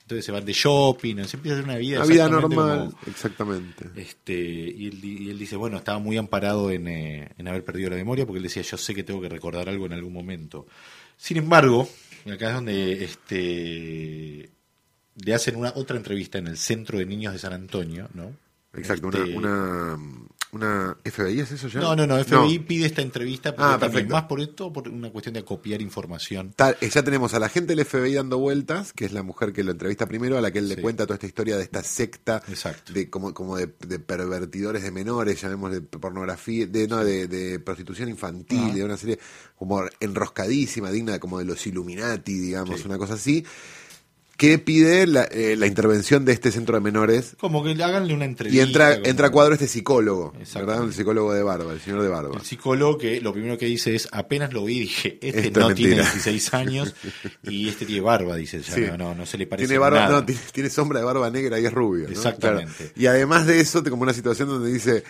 Entonces 0.07 0.23
se 0.23 0.31
van 0.31 0.45
de 0.45 0.53
shopping, 0.53 1.17
se 1.25 1.35
empieza 1.35 1.57
a 1.57 1.59
hacer 1.59 1.65
una 1.65 1.75
vida 1.77 2.29
normal, 2.29 2.77
como- 2.91 2.99
exactamente. 3.07 3.89
este, 3.97 4.33
y, 4.33 4.87
él, 4.87 5.03
y 5.03 5.29
él 5.31 5.37
dice, 5.37 5.57
bueno, 5.57 5.75
estaba 5.75 5.99
muy 5.99 6.15
amparado 6.15 6.71
en, 6.71 6.87
eh, 6.87 7.29
en 7.37 7.47
haber 7.49 7.65
perdido 7.65 7.89
la 7.89 7.97
memoria 7.97 8.25
porque 8.25 8.37
él 8.37 8.43
decía, 8.43 8.61
yo 8.63 8.77
sé 8.77 8.95
que 8.95 9.03
tengo 9.03 9.19
que 9.19 9.27
recordar 9.27 9.67
algo 9.67 9.85
en 9.85 9.91
algún 9.91 10.13
momento. 10.13 10.65
Sin 11.17 11.35
embargo, 11.35 11.89
acá 12.31 12.47
es 12.47 12.53
donde 12.55 13.03
este, 13.03 14.49
le 15.25 15.33
hacen 15.33 15.57
una 15.57 15.73
otra 15.75 15.97
entrevista 15.97 16.37
en 16.37 16.47
el 16.47 16.55
Centro 16.57 16.99
de 16.99 17.05
Niños 17.05 17.33
de 17.33 17.39
San 17.39 17.51
Antonio, 17.51 18.07
¿no? 18.13 18.31
Exacto, 18.75 19.09
Este, 19.09 19.35
una, 19.35 19.95
una, 19.95 19.99
una 20.51 20.95
FBI, 21.03 21.41
¿es 21.41 21.51
eso 21.51 21.67
ya? 21.67 21.79
No, 21.81 21.95
no, 21.95 22.07
no, 22.07 22.15
FBI 22.23 22.59
pide 22.59 22.85
esta 22.85 23.01
entrevista 23.01 23.53
Ah, 23.57 23.77
perfecto. 23.79 24.13
más 24.13 24.23
por 24.23 24.39
esto, 24.39 24.71
por 24.71 24.87
una 24.87 25.09
cuestión 25.11 25.33
de 25.33 25.43
copiar 25.43 25.81
información. 25.81 26.53
Tal- 26.55 26.77
eh, 26.81 26.89
ya 26.89 27.03
tenemos 27.03 27.33
a 27.33 27.39
la 27.39 27.49
gente 27.49 27.75
del 27.75 27.85
FBI 27.85 28.13
dando 28.13 28.37
vueltas, 28.37 28.93
que 28.93 29.05
es 29.05 29.11
la 29.11 29.23
mujer 29.23 29.51
que 29.53 29.63
lo 29.63 29.71
entrevista 29.71 30.05
primero, 30.05 30.37
a 30.37 30.41
la 30.41 30.51
que 30.51 30.59
él 30.59 30.69
le 30.69 30.77
cuenta 30.81 31.05
toda 31.05 31.15
esta 31.15 31.27
historia 31.27 31.57
de 31.57 31.63
esta 31.63 31.83
secta 31.83 32.41
Exacto. 32.47 32.93
de 32.93 33.09
como, 33.09 33.33
como 33.33 33.57
de, 33.57 33.67
de 33.85 33.99
pervertidores 33.99 34.83
de 34.83 34.91
menores, 34.91 35.41
llamémosle 35.41 35.81
pornografía, 35.81 36.65
de 36.65 36.87
no, 36.87 37.03
de, 37.03 37.27
de 37.27 37.59
prostitución 37.59 38.09
infantil, 38.09 38.73
de 38.73 38.83
una 38.83 38.95
serie 38.97 39.19
como 39.55 39.83
enroscadísima, 39.99 40.91
digna 40.91 41.13
de 41.13 41.19
como 41.19 41.39
de 41.39 41.45
los 41.45 41.65
Illuminati, 41.67 42.37
digamos, 42.39 42.79
Sí. 42.81 42.85
una 42.87 42.97
cosa 42.97 43.15
así, 43.15 43.43
que 44.37 44.59
pide 44.59 45.07
la, 45.07 45.23
eh, 45.23 45.55
la 45.57 45.65
intervención 45.65 46.23
de 46.23 46.31
este 46.31 46.51
centro 46.51 46.75
de 46.75 46.81
menores. 46.81 47.35
Como 47.39 47.63
que 47.63 47.73
le 47.73 47.83
háganle 47.83 48.13
una 48.13 48.25
Y 48.25 48.27
entrevista. 48.29 48.63
entra, 48.63 48.93
como- 48.95 49.05
entra 49.07 49.27
a 49.27 49.29
cuadro 49.31 49.53
este 49.55 49.67
psicólogo. 49.67 50.31
¿verdad? 50.53 50.83
El 50.83 50.93
psicólogo 50.93 51.33
de 51.33 51.41
Barba, 51.41 51.73
el 51.73 51.81
señor 51.81 52.03
de 52.03 52.07
Barba. 52.07 52.35
El 52.37 52.45
psicólogo 52.45 52.99
que 52.99 53.19
lo 53.19 53.33
primero 53.33 53.57
que 53.57 53.65
dice 53.65 53.95
es, 53.95 54.07
apenas 54.11 54.53
lo 54.53 54.63
vi, 54.63 54.79
dije, 54.81 55.17
este 55.21 55.47
Esto 55.47 55.59
es 55.61 55.67
no 55.69 55.73
tiene 55.73 55.95
mentira. 55.95 56.11
16 56.13 56.53
años 56.53 56.95
y 57.43 57.67
este 57.67 57.87
tiene 57.87 58.01
barba, 58.01 58.35
dice, 58.35 58.61
ya 58.61 58.75
Sí. 58.75 58.81
no, 58.81 58.95
no, 58.97 59.15
no 59.15 59.25
se 59.25 59.39
le 59.39 59.47
parece 59.47 59.67
Tiene, 59.67 59.79
barba, 59.79 59.99
nada. 60.01 60.11
no, 60.19 60.25
tiene, 60.25 60.41
tiene 60.53 60.69
sombra 60.69 60.99
de 60.99 61.05
barba 61.05 61.29
negra 61.31 61.59
y 61.59 61.65
es 61.65 61.73
rubio. 61.73 62.03
¿no? 62.05 62.11
Exactamente. 62.11 62.73
Claro. 62.77 62.91
Y 62.95 63.07
además 63.07 63.47
de 63.47 63.59
eso, 63.59 63.81
te 63.81 63.89
como 63.89 64.03
una 64.03 64.13
situación 64.13 64.49
donde 64.49 64.71
dice, 64.71 65.03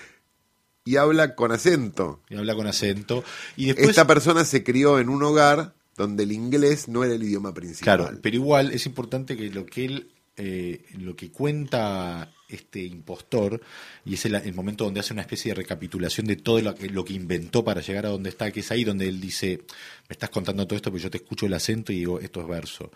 y 0.86 0.96
habla 0.96 1.36
con 1.36 1.52
acento. 1.52 2.22
Y 2.30 2.38
habla 2.38 2.56
con 2.56 2.66
acento. 2.66 3.26
Y 3.58 3.66
después, 3.66 3.90
Esta 3.90 4.08
persona 4.08 4.46
se 4.46 4.64
crió 4.64 5.00
en 5.00 5.10
un 5.10 5.22
hogar 5.22 5.76
donde 5.98 6.24
el 6.24 6.32
inglés 6.32 6.88
no 6.88 7.04
era 7.04 7.16
el 7.16 7.24
idioma 7.24 7.54
principal. 7.54 7.98
claro, 7.98 8.20
pero 8.22 8.36
igual 8.36 8.72
es 8.72 8.86
importante 8.86 9.36
que 9.36 9.50
lo 9.50 9.66
que 9.66 9.86
él 9.86 10.12
eh, 10.38 10.86
lo 11.00 11.16
que 11.16 11.32
cuenta 11.32 12.32
este 12.50 12.82
impostor, 12.82 13.62
y 14.06 14.14
es 14.14 14.26
el, 14.26 14.36
el 14.36 14.54
momento 14.54 14.86
donde 14.86 15.02
hace 15.02 15.12
una 15.12 15.24
especie 15.24 15.52
de 15.52 15.56
recapitulación 15.56 16.28
de 16.28 16.38
todo 16.38 16.62
lo 16.62 16.76
que, 16.76 16.90
lo 16.90 17.04
que 17.04 17.14
inventó 17.14 17.64
para 17.64 17.82
llegar 17.82 18.06
a 18.06 18.10
donde 18.10 18.30
está, 18.30 18.52
que 18.52 18.62
es 18.62 18.72
ahí 18.72 18.86
donde 18.86 19.08
él 19.08 19.20
dice, 19.20 19.64
me 20.08 20.14
estás 20.14 20.30
contando 20.30 20.66
todo 20.66 20.78
esto, 20.78 20.92
pero 20.92 21.04
yo 21.04 21.10
te 21.10 21.18
escucho 21.18 21.46
el 21.46 21.54
acento 21.54 21.92
y 21.92 21.98
digo, 21.98 22.20
esto 22.22 22.40
es 22.40 22.48
verso, 22.48 22.92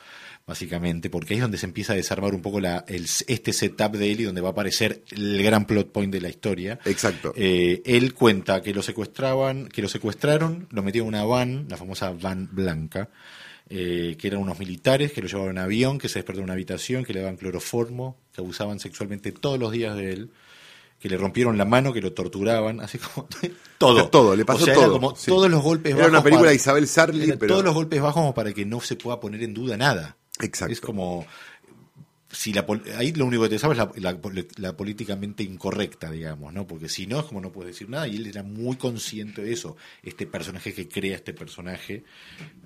básicamente, 0.48 1.10
porque 1.10 1.34
ahí 1.34 1.40
es 1.40 1.42
donde 1.42 1.58
se 1.58 1.66
empieza 1.66 1.94
a 1.94 1.98
desarmar 1.98 2.34
un 2.34 2.42
poco 2.42 2.62
la, 2.62 2.86
el, 2.88 3.06
este 3.28 3.52
setup 3.52 3.98
de 3.98 4.12
él 4.12 4.22
y 4.22 4.24
donde 4.24 4.42
va 4.42 4.50
a 4.50 4.52
aparecer 4.52 5.04
el 5.12 5.44
gran 5.44 5.66
plot 5.66 5.92
point 5.92 6.14
de 6.14 6.22
la 6.22 6.30
historia. 6.30 6.80
Exacto. 6.86 7.34
Eh, 7.36 7.82
él 7.86 8.14
cuenta 8.14 8.62
que 8.62 8.74
lo 8.74 8.82
secuestraban, 8.82 9.68
que 9.68 9.82
lo 9.82 9.90
secuestraron, 9.90 10.68
lo 10.72 10.82
metieron 10.82 11.10
en 11.10 11.16
una 11.16 11.26
van, 11.26 11.66
la 11.68 11.76
famosa 11.76 12.12
van 12.12 12.48
blanca, 12.54 13.10
eh, 13.74 14.18
que 14.20 14.28
eran 14.28 14.42
unos 14.42 14.60
militares 14.60 15.14
que 15.14 15.22
lo 15.22 15.28
llevaban 15.30 15.52
en 15.52 15.58
avión, 15.60 15.98
que 15.98 16.10
se 16.10 16.20
despertó 16.20 16.40
en 16.42 16.44
una 16.44 16.54
habitación, 16.54 17.06
que 17.06 17.14
le 17.14 17.22
daban 17.22 17.38
cloroformo, 17.38 18.18
que 18.34 18.42
abusaban 18.42 18.80
sexualmente 18.82 19.32
todos 19.32 19.58
los 19.58 19.72
días 19.72 19.96
de 19.96 20.12
él, 20.12 20.30
que 21.00 21.08
le 21.10 21.16
rompieron 21.18 21.58
la 21.58 21.64
mano, 21.66 21.94
que 21.94 22.02
lo 22.02 22.12
torturaban, 22.12 22.82
así 22.82 22.98
como 22.98 23.28
todo. 23.78 24.10
Todo, 24.10 24.36
le 24.36 24.44
pasó 24.46 24.64
O 24.64 24.66
sea, 24.66 24.74
era 24.74 24.84
todo, 24.84 24.94
como 24.94 25.16
sí. 25.16 25.26
todos 25.32 25.50
los 25.50 25.64
golpes 25.64 25.92
Era 25.94 26.00
bajos. 26.00 26.12
una 26.12 26.22
película 26.24 26.42
para- 26.42 26.50
de 26.52 26.56
Isabel 26.58 26.88
Sarli, 26.88 27.24
era 27.30 27.38
pero- 27.38 27.54
Todos 27.54 27.64
los 27.66 27.74
golpes 27.74 28.02
bajos 28.02 28.22
como 28.22 28.34
para 28.34 28.54
que 28.54 28.66
no 28.66 28.82
se 28.82 28.98
pueda 28.98 29.20
poner 29.20 29.42
en 29.44 29.54
duda 29.54 29.78
nada. 29.78 30.18
Exacto. 30.42 30.74
Es 30.74 30.82
como 30.82 31.26
si 32.32 32.54
la 32.54 32.66
ahí 32.98 33.12
lo 33.14 33.26
único 33.26 33.44
que 33.44 33.50
te 33.50 33.60
sabes 33.60 33.78
es 33.78 33.86
la, 34.02 34.12
la 34.12 34.18
pol- 34.22 34.48
la 34.58 34.76
políticamente 34.78 35.44
incorrecta, 35.44 36.10
digamos, 36.10 36.54
¿no? 36.54 36.66
Porque 36.66 36.88
si 36.90 37.06
no 37.08 37.20
es 37.20 37.26
como 37.26 37.42
no 37.42 37.52
puedes 37.52 37.74
decir 37.74 37.90
nada 37.90 38.08
y 38.08 38.16
él 38.16 38.28
era 38.28 38.42
muy 38.44 38.78
consciente 38.78 39.42
de 39.42 39.54
eso. 39.54 39.76
Este 40.04 40.26
personaje 40.28 40.74
que 40.74 40.88
crea 40.88 41.16
este 41.16 41.34
personaje, 41.34 42.04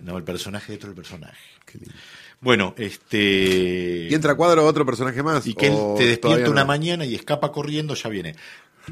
no 0.02 0.18
el 0.18 0.24
personaje 0.24 0.72
dentro 0.74 0.90
del 0.90 0.96
personaje. 0.96 1.38
Qué 1.66 1.80
lindo. 1.80 1.94
Bueno, 2.42 2.76
este 2.78 4.08
Y 4.10 4.14
entra 4.14 4.34
a 4.34 4.36
cuadro 4.36 4.66
otro 4.66 4.86
personaje 4.86 5.24
más. 5.24 5.46
y 5.48 5.54
que 5.54 5.68
él 5.68 5.76
te 5.98 6.06
despierta 6.06 6.50
una 6.50 6.66
mañana 6.66 7.06
y 7.06 7.16
escapa 7.16 7.52
corriendo, 7.52 7.96
ya 7.96 8.10
viene. 8.10 8.36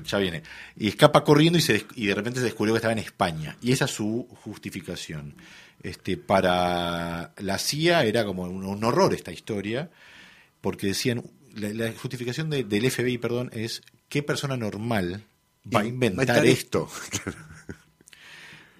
Ya 0.05 0.17
viene. 0.17 0.41
Y 0.75 0.87
escapa 0.87 1.23
corriendo 1.23 1.59
y, 1.59 1.61
se 1.61 1.85
y 1.95 2.07
de 2.07 2.15
repente 2.15 2.39
se 2.39 2.45
descubrió 2.45 2.73
que 2.73 2.77
estaba 2.77 2.93
en 2.93 2.99
España. 2.99 3.57
Y 3.61 3.73
esa 3.73 3.85
es 3.85 3.91
su 3.91 4.27
justificación. 4.43 5.35
Este, 5.83 6.17
para 6.17 7.33
la 7.37 7.57
CIA 7.59 8.05
era 8.05 8.25
como 8.25 8.43
un, 8.43 8.63
un 8.65 8.83
horror 8.83 9.13
esta 9.13 9.31
historia, 9.31 9.91
porque 10.63 10.87
decían, 10.87 11.21
la, 11.53 11.69
la 11.73 11.91
justificación 11.91 12.49
de- 12.49 12.63
del 12.63 12.89
FBI, 12.89 13.17
perdón, 13.17 13.49
es 13.53 13.81
qué 14.07 14.23
persona 14.23 14.55
normal 14.55 15.25
va 15.75 15.81
a 15.81 15.85
inventar 15.85 16.45
esto. 16.45 16.89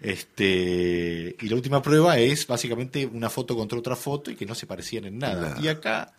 Este, 0.01 1.35
y 1.39 1.47
la 1.49 1.55
última 1.55 1.81
prueba 1.81 2.17
es 2.19 2.45
básicamente 2.47 3.05
una 3.05 3.29
foto 3.29 3.55
contra 3.55 3.77
otra 3.79 3.95
foto 3.95 4.31
y 4.31 4.35
que 4.35 4.45
no 4.45 4.55
se 4.55 4.65
parecían 4.67 5.05
en 5.05 5.17
nada. 5.17 5.49
Nada. 5.49 5.61
Y 5.61 5.67
acá, 5.69 6.13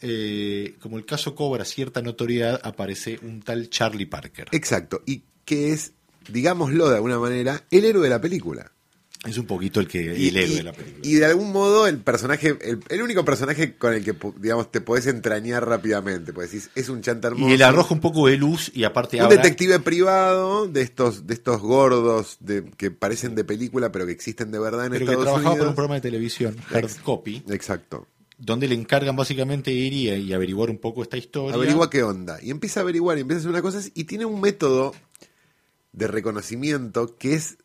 eh, 0.00 0.74
como 0.80 0.98
el 0.98 1.04
caso 1.06 1.34
cobra 1.34 1.64
cierta 1.64 2.02
notoriedad, 2.02 2.60
aparece 2.64 3.18
un 3.22 3.40
tal 3.42 3.70
Charlie 3.70 4.06
Parker. 4.06 4.48
Exacto. 4.52 5.02
Y 5.06 5.22
que 5.44 5.72
es, 5.72 5.92
digámoslo 6.28 6.88
de 6.88 6.96
alguna 6.96 7.18
manera, 7.20 7.64
el 7.70 7.84
héroe 7.84 8.02
de 8.04 8.10
la 8.10 8.20
película. 8.20 8.72
Es 9.26 9.38
un 9.38 9.46
poquito 9.46 9.80
el 9.80 9.88
que 9.88 10.02
Y, 10.18 10.28
el 10.28 10.36
héroe 10.36 10.52
y- 10.52 10.56
de 10.56 10.62
la 10.62 10.72
película. 10.72 11.00
y 11.02 11.14
de 11.14 11.24
algún 11.26 11.50
modo 11.52 11.86
el 11.86 11.98
personaje, 11.98 12.56
el, 12.60 12.80
el 12.88 13.02
único 13.02 13.24
personaje 13.24 13.76
con 13.76 13.94
el 13.94 14.04
que 14.04 14.14
digamos 14.38 14.70
te 14.70 14.80
podés 14.80 15.06
entrañar 15.06 15.66
rápidamente, 15.66 16.32
pues 16.32 16.50
decís, 16.52 16.70
es 16.74 16.88
un 16.88 17.00
chanta 17.00 17.28
hermoso. 17.28 17.48
y 17.48 17.54
él 17.54 17.62
arroja 17.62 17.94
un 17.94 18.00
poco 18.00 18.26
de 18.26 18.36
luz 18.36 18.70
y 18.74 18.84
aparte 18.84 19.22
un 19.22 19.28
detective 19.28 19.78
privado 19.80 20.66
de 20.66 20.82
estos, 20.82 21.26
de 21.26 21.34
estos 21.34 21.60
gordos 21.60 22.36
de, 22.40 22.64
que 22.76 22.90
parecen 22.90 23.34
de 23.34 23.44
película 23.44 23.90
pero 23.92 24.04
que 24.06 24.12
existen 24.12 24.50
de 24.50 24.58
verdad 24.58 24.86
en 24.86 24.92
pero 24.92 25.06
que 25.06 25.12
Estados 25.12 25.24
trabajaba 25.24 25.50
Unidos. 25.52 25.64
por 25.64 25.68
un 25.70 25.74
programa 25.74 25.94
de 25.96 26.00
televisión, 26.02 26.56
Hard 26.70 26.90
Copy, 27.02 27.42
Exacto. 27.48 28.06
donde 28.38 28.68
le 28.68 28.74
encargan 28.74 29.16
básicamente 29.16 29.70
ir 29.72 29.92
y, 29.94 30.10
y 30.10 30.32
averiguar 30.34 30.68
un 30.68 30.78
poco 30.78 31.02
esta 31.02 31.16
historia. 31.16 31.54
Averigua 31.54 31.88
qué 31.88 32.02
onda. 32.02 32.38
Y 32.42 32.50
empieza 32.50 32.80
a 32.80 32.82
averiguar 32.82 33.16
y 33.16 33.22
empieza 33.22 33.38
a 33.38 33.40
hacer 33.40 33.50
una 33.50 33.62
cosa 33.62 33.80
y 33.94 34.04
tiene 34.04 34.24
un 34.26 34.40
método 34.40 34.92
de 35.92 36.08
reconocimiento 36.08 37.16
que 37.16 37.34
es 37.34 37.56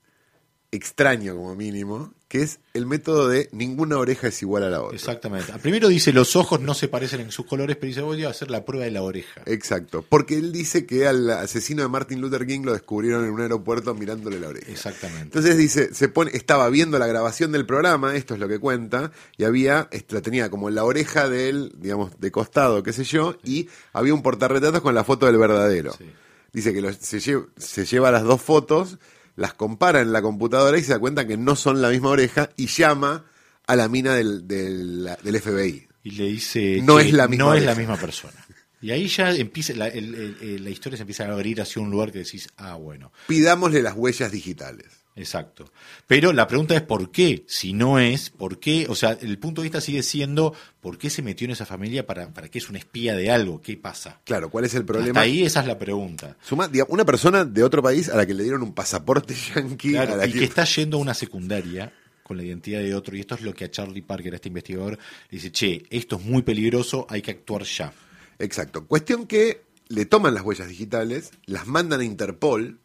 extraño 0.72 1.36
como 1.36 1.56
mínimo, 1.56 2.14
que 2.28 2.44
es 2.44 2.60
el 2.76 2.86
método 2.86 3.28
de 3.28 3.50
ninguna 3.52 3.98
oreja 3.98 4.28
es 4.28 4.40
igual 4.44 4.62
a 4.64 4.70
la 4.70 4.84
otra. 4.84 4.96
Exactamente. 4.96 5.52
Primero 5.64 5.88
dice 5.88 6.14
los 6.14 6.36
ojos 6.36 6.62
no 6.62 6.76
se 6.76 6.88
parecen 6.88 7.22
en 7.22 7.32
sus 7.32 7.48
colores, 7.48 7.76
pero 7.76 7.88
dice 7.88 8.02
voy 8.02 8.24
a 8.24 8.30
hacer 8.30 8.52
la 8.52 8.66
prueba 8.66 8.86
de 8.86 8.92
la 8.92 9.02
oreja. 9.02 9.42
Exacto, 9.48 10.06
porque 10.08 10.36
él 10.36 10.52
dice 10.52 10.86
que 10.86 11.08
al 11.08 11.28
asesino 11.32 11.82
de 11.82 11.88
Martin 11.90 12.22
Luther 12.22 12.46
King 12.46 12.62
lo 12.66 12.74
descubrieron 12.74 13.26
en 13.26 13.32
un 13.32 13.42
aeropuerto 13.42 13.96
mirándole 13.96 14.40
la 14.40 14.50
oreja. 14.50 14.72
Exactamente. 14.72 15.24
Entonces 15.24 15.58
dice, 15.58 15.92
se 15.96 16.08
pone, 16.08 16.30
estaba 16.36 16.70
viendo 16.70 17.00
la 17.00 17.08
grabación 17.08 17.52
del 17.52 17.66
programa, 17.66 18.16
esto 18.16 18.36
es 18.36 18.40
lo 18.40 18.48
que 18.48 18.60
cuenta, 18.60 19.12
y 19.38 19.46
había, 19.46 19.90
la 20.10 20.22
tenía 20.22 20.52
como 20.52 20.70
en 20.70 20.76
la 20.76 20.84
oreja 20.84 21.30
de 21.30 21.50
él, 21.50 21.72
digamos, 21.78 22.12
de 22.20 22.30
costado, 22.32 22.84
qué 22.84 22.94
sé 22.94 23.06
yo, 23.06 23.38
y 23.44 23.70
había 23.92 24.14
un 24.14 24.22
portarretratos 24.22 24.82
con 24.82 24.94
la 24.94 25.04
foto 25.04 25.26
del 25.26 25.38
verdadero. 25.40 25.94
Sí. 25.98 26.06
Dice 26.54 26.74
que 26.74 26.82
lo- 26.82 26.94
se, 26.94 27.18
lle- 27.18 27.48
se 27.58 27.86
lleva 27.86 28.12
las 28.12 28.24
dos 28.24 28.40
fotos, 28.42 29.00
las 29.40 29.54
compara 29.54 30.02
en 30.02 30.12
la 30.12 30.22
computadora 30.22 30.78
y 30.78 30.84
se 30.84 30.92
da 30.92 31.00
cuenta 31.00 31.26
que 31.26 31.38
no 31.38 31.56
son 31.56 31.82
la 31.82 31.90
misma 31.90 32.10
oreja 32.10 32.50
y 32.58 32.68
llama 32.68 33.26
a 33.66 33.76
la 33.76 33.88
mina 33.88 34.14
del, 34.16 34.48
del, 34.48 35.10
del 35.24 35.42
FBI. 35.42 35.88
y 36.04 36.12
le 36.12 36.26
dice 36.26 36.80
No 36.84 36.98
que 36.98 37.04
es 37.08 37.14
la 37.14 37.28
misma 37.28 37.46
no 37.46 37.54
es 37.56 37.64
la 37.64 37.76
misma 37.76 37.98
persona. 37.98 38.34
Y 38.82 38.92
ahí 38.92 39.08
ya 39.08 39.32
empieza 39.36 39.74
la, 39.74 39.88
el- 39.88 40.16
el- 40.16 40.38
el- 40.42 40.64
la 40.64 40.70
historia 40.70 40.96
se 40.98 41.04
empieza 41.04 41.26
a 41.26 41.32
abrir 41.34 41.60
hacia 41.62 41.82
un 41.82 41.90
lugar 41.92 42.12
que 42.12 42.20
decís, 42.20 42.48
ah, 42.58 42.76
bueno, 42.76 43.12
Pidámosle 43.28 43.82
las 43.82 43.94
huellas 43.96 44.32
digitales. 44.32 44.86
Exacto. 45.20 45.72
Pero 46.08 46.34
la 46.34 46.48
pregunta 46.48 46.76
es 46.76 46.82
por 46.82 47.12
qué, 47.12 47.44
si 47.48 47.74
no 47.74 48.00
es, 48.00 48.30
por 48.30 48.60
qué, 48.60 48.88
o 48.90 48.96
sea, 48.96 49.12
el 49.22 49.38
punto 49.38 49.62
de 49.62 49.66
vista 49.68 49.82
sigue 49.82 50.02
siendo, 50.02 50.54
¿por 50.82 50.98
qué 50.98 51.10
se 51.10 51.22
metió 51.22 51.46
en 51.46 51.52
esa 51.52 51.66
familia? 51.66 52.06
¿Para, 52.08 52.34
para 52.34 52.48
qué 52.50 52.58
es 52.58 52.70
un 52.70 52.76
espía 52.78 53.16
de 53.16 53.30
algo? 53.30 53.62
¿Qué 53.62 53.78
pasa? 53.78 54.20
Claro, 54.24 54.50
¿cuál 54.50 54.66
es 54.66 54.74
el 54.74 54.82
Hasta 54.82 54.94
problema? 54.94 55.20
ahí 55.22 55.44
esa 55.44 55.60
es 55.62 55.68
la 55.68 55.78
pregunta. 55.78 56.38
Suma, 56.42 56.68
digamos, 56.68 56.92
una 56.94 57.06
persona 57.06 57.46
de 57.46 57.64
otro 57.64 57.84
país 57.84 58.10
a 58.10 58.16
la 58.18 58.26
que 58.26 58.34
le 58.34 58.44
dieron 58.44 58.64
un 58.64 58.74
pasaporte 58.74 59.36
yanqui, 59.56 59.92
Claro, 59.92 60.14
a 60.14 60.18
la 60.18 60.26
y 60.28 60.32
que- 60.34 60.40
que 60.40 60.46
está 60.46 60.64
yendo 60.64 60.98
a 60.98 61.02
una 61.02 61.14
secundaria 61.14 61.94
con 62.24 62.38
la 62.38 62.44
identidad 62.44 62.80
de 62.82 62.94
otro, 62.94 63.18
y 63.18 63.22
esto 63.22 63.34
es 63.36 63.42
lo 63.42 63.54
que 63.56 63.66
a 63.66 63.72
Charlie 63.72 64.04
Parker, 64.04 64.34
a 64.34 64.36
este 64.36 64.50
investigador, 64.50 64.94
le 64.98 65.00
dice, 65.38 65.52
che, 65.52 65.84
esto 65.90 66.18
es 66.18 66.24
muy 66.24 66.44
peligroso, 66.44 67.08
hay 67.10 67.22
que 67.24 67.32
actuar 67.32 67.64
ya. 67.64 67.92
Exacto. 68.38 68.86
Cuestión 68.86 69.26
que 69.26 69.64
le 69.88 70.06
toman 70.06 70.36
las 70.36 70.44
huellas 70.44 70.68
digitales, 70.68 71.32
las 71.48 71.66
mandan 71.66 72.02
a 72.02 72.04
Interpol 72.04 72.78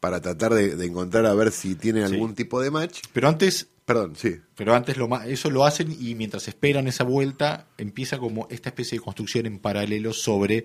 para 0.00 0.20
tratar 0.20 0.54
de, 0.54 0.76
de 0.76 0.86
encontrar 0.86 1.26
a 1.26 1.34
ver 1.34 1.52
si 1.52 1.74
tiene 1.74 2.04
algún 2.04 2.34
tipo 2.34 2.60
de 2.60 2.70
match. 2.70 3.00
Pero 3.12 3.28
antes, 3.28 3.68
Perdón, 3.86 4.14
sí. 4.16 4.36
pero 4.56 4.74
antes 4.74 4.96
lo 4.96 5.08
eso 5.22 5.48
lo 5.48 5.64
hacen 5.64 5.96
y 5.98 6.16
mientras 6.16 6.48
esperan 6.48 6.88
esa 6.88 7.04
vuelta, 7.04 7.68
empieza 7.78 8.18
como 8.18 8.48
esta 8.50 8.70
especie 8.70 8.98
de 8.98 9.04
construcción 9.04 9.46
en 9.46 9.60
paralelo 9.60 10.12
sobre 10.12 10.64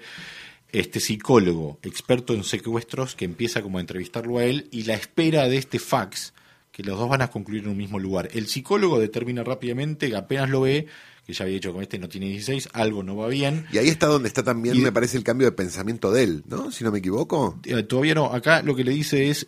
este 0.71 0.99
psicólogo 0.99 1.79
experto 1.83 2.33
en 2.33 2.43
secuestros 2.43 3.15
que 3.15 3.25
empieza 3.25 3.61
como 3.61 3.77
a 3.77 3.81
entrevistarlo 3.81 4.39
a 4.39 4.45
él 4.45 4.69
y 4.71 4.83
la 4.83 4.95
espera 4.95 5.47
de 5.47 5.57
este 5.57 5.77
fax 5.77 6.33
que 6.71 6.83
los 6.83 6.97
dos 6.97 7.09
van 7.09 7.21
a 7.21 7.29
concluir 7.29 7.63
en 7.63 7.69
un 7.69 7.77
mismo 7.77 7.99
lugar. 7.99 8.29
El 8.33 8.47
psicólogo 8.47 8.99
determina 8.99 9.43
rápidamente 9.43 10.09
que 10.09 10.15
apenas 10.15 10.49
lo 10.49 10.61
ve, 10.61 10.87
que 11.31 11.37
ya 11.37 11.43
había 11.45 11.55
dicho 11.55 11.73
con 11.73 11.81
este 11.81 11.97
no 11.97 12.07
tiene 12.09 12.27
16, 12.27 12.69
algo 12.73 13.03
no 13.03 13.15
va 13.15 13.27
bien. 13.27 13.65
Y 13.71 13.77
ahí 13.77 13.87
está 13.89 14.07
donde 14.07 14.27
está 14.27 14.43
también, 14.43 14.75
Y- 14.75 14.79
me 14.79 14.91
parece, 14.91 15.17
el 15.17 15.23
cambio 15.23 15.47
de 15.47 15.51
pensamiento 15.53 16.11
de 16.11 16.23
él, 16.23 16.43
¿no? 16.47 16.71
Si 16.71 16.83
no 16.83 16.91
me 16.91 16.99
equivoco. 16.99 17.59
Eh, 17.65 17.83
Todavía 17.83 18.15
no. 18.15 18.25
Acá 18.33 18.61
lo 18.61 18.75
que 18.75 18.83
le 18.83 18.91
dice 18.91 19.29
es 19.29 19.47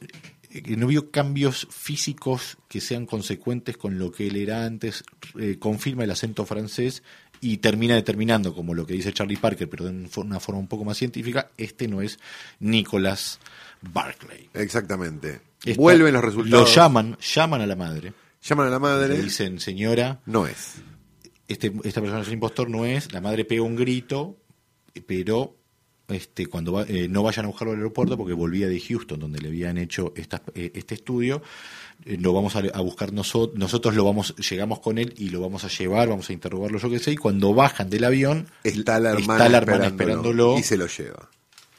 eh, 0.51 0.61
que 0.61 0.77
no 0.77 0.87
vio 0.87 1.11
cambios 1.11 1.67
físicos 1.71 2.57
que 2.67 2.79
sean 2.81 3.05
consecuentes 3.05 3.75
con 3.77 3.97
lo 3.99 4.11
que 4.11 4.27
él 4.27 4.35
era 4.37 4.65
antes. 4.65 5.03
eh, 5.39 5.57
confirma 5.59 6.03
el 6.03 6.11
acento 6.11 6.45
francés 6.45 7.01
y 7.41 7.57
termina 7.57 7.95
determinando, 7.95 8.53
como 8.55 8.73
lo 8.73 8.85
que 8.85 8.93
dice 8.93 9.11
Charlie 9.11 9.35
Parker, 9.37 9.67
pero 9.69 9.85
de 9.85 9.89
un- 9.91 10.09
una 10.17 10.39
forma 10.39 10.59
un 10.61 10.67
poco 10.67 10.85
más 10.85 10.97
científica, 10.97 11.49
este 11.57 11.87
no 11.87 12.01
es 12.01 12.17
Nicholas 12.59 13.39
Barclay. 13.81 14.49
Exactamente. 14.53 15.41
Esta- 15.65 15.81
Vuelven 15.81 16.13
los 16.13 16.23
resultados. 16.23 16.69
Lo 16.69 16.73
llaman, 16.75 17.17
llaman 17.19 17.61
a 17.61 17.67
la 17.67 17.75
madre. 17.75 18.13
Llaman 18.43 18.67
a 18.67 18.69
la 18.69 18.79
madre. 18.79 19.17
Le 19.17 19.23
dicen, 19.23 19.59
señora, 19.59 20.19
No 20.25 20.45
es. 20.47 20.75
Este, 21.53 21.71
esta 21.85 22.01
persona 22.01 22.21
es 22.21 22.27
un 22.27 22.33
impostor, 22.33 22.69
no 22.69 22.85
es. 22.85 23.11
La 23.13 23.21
madre 23.21 23.45
pega 23.45 23.61
un 23.63 23.75
grito, 23.75 24.37
pero 25.07 25.55
este, 26.09 26.45
cuando 26.47 26.73
va- 26.73 26.85
eh, 26.87 27.07
no 27.07 27.23
vayan 27.23 27.45
a 27.45 27.47
buscarlo 27.47 27.71
al 27.71 27.77
aeropuerto 27.79 28.17
porque 28.17 28.33
volvía 28.33 28.67
de 28.67 28.79
Houston, 28.79 29.19
donde 29.19 29.39
le 29.39 29.47
habían 29.47 29.77
hecho 29.77 30.13
estas- 30.15 30.41
eh, 30.53 30.71
este 30.75 30.95
estudio. 30.95 31.41
eh, 32.05 32.17
lo 32.19 32.33
vamos 32.33 32.55
a, 32.57 32.59
a 32.73 32.81
buscar 32.81 33.13
nosotros, 33.13 33.57
nosotros 33.57 33.95
lo 33.95 34.03
vamos, 34.03 34.35
llegamos 34.49 34.79
con 34.79 34.97
él 34.97 35.13
y 35.15 35.29
lo 35.29 35.39
vamos 35.39 35.63
a 35.63 35.69
llevar, 35.69 36.09
vamos 36.09 36.29
a 36.29 36.33
interrogarlo, 36.33 36.77
yo 36.77 36.89
qué 36.89 36.99
sé, 36.99 37.11
y 37.13 37.15
cuando 37.17 37.53
bajan 37.53 37.89
del 37.89 38.03
avión, 38.03 38.47
Está 38.63 38.99
la 38.99 39.11
hermana, 39.11 39.33
está 39.45 39.49
la 39.49 39.57
hermana 39.59 39.85
esperándolo 39.87 40.29
esperándolo 40.55 40.59
y 40.59 40.63
se 40.63 40.75
lo 40.77 40.87
lleva. 40.87 41.29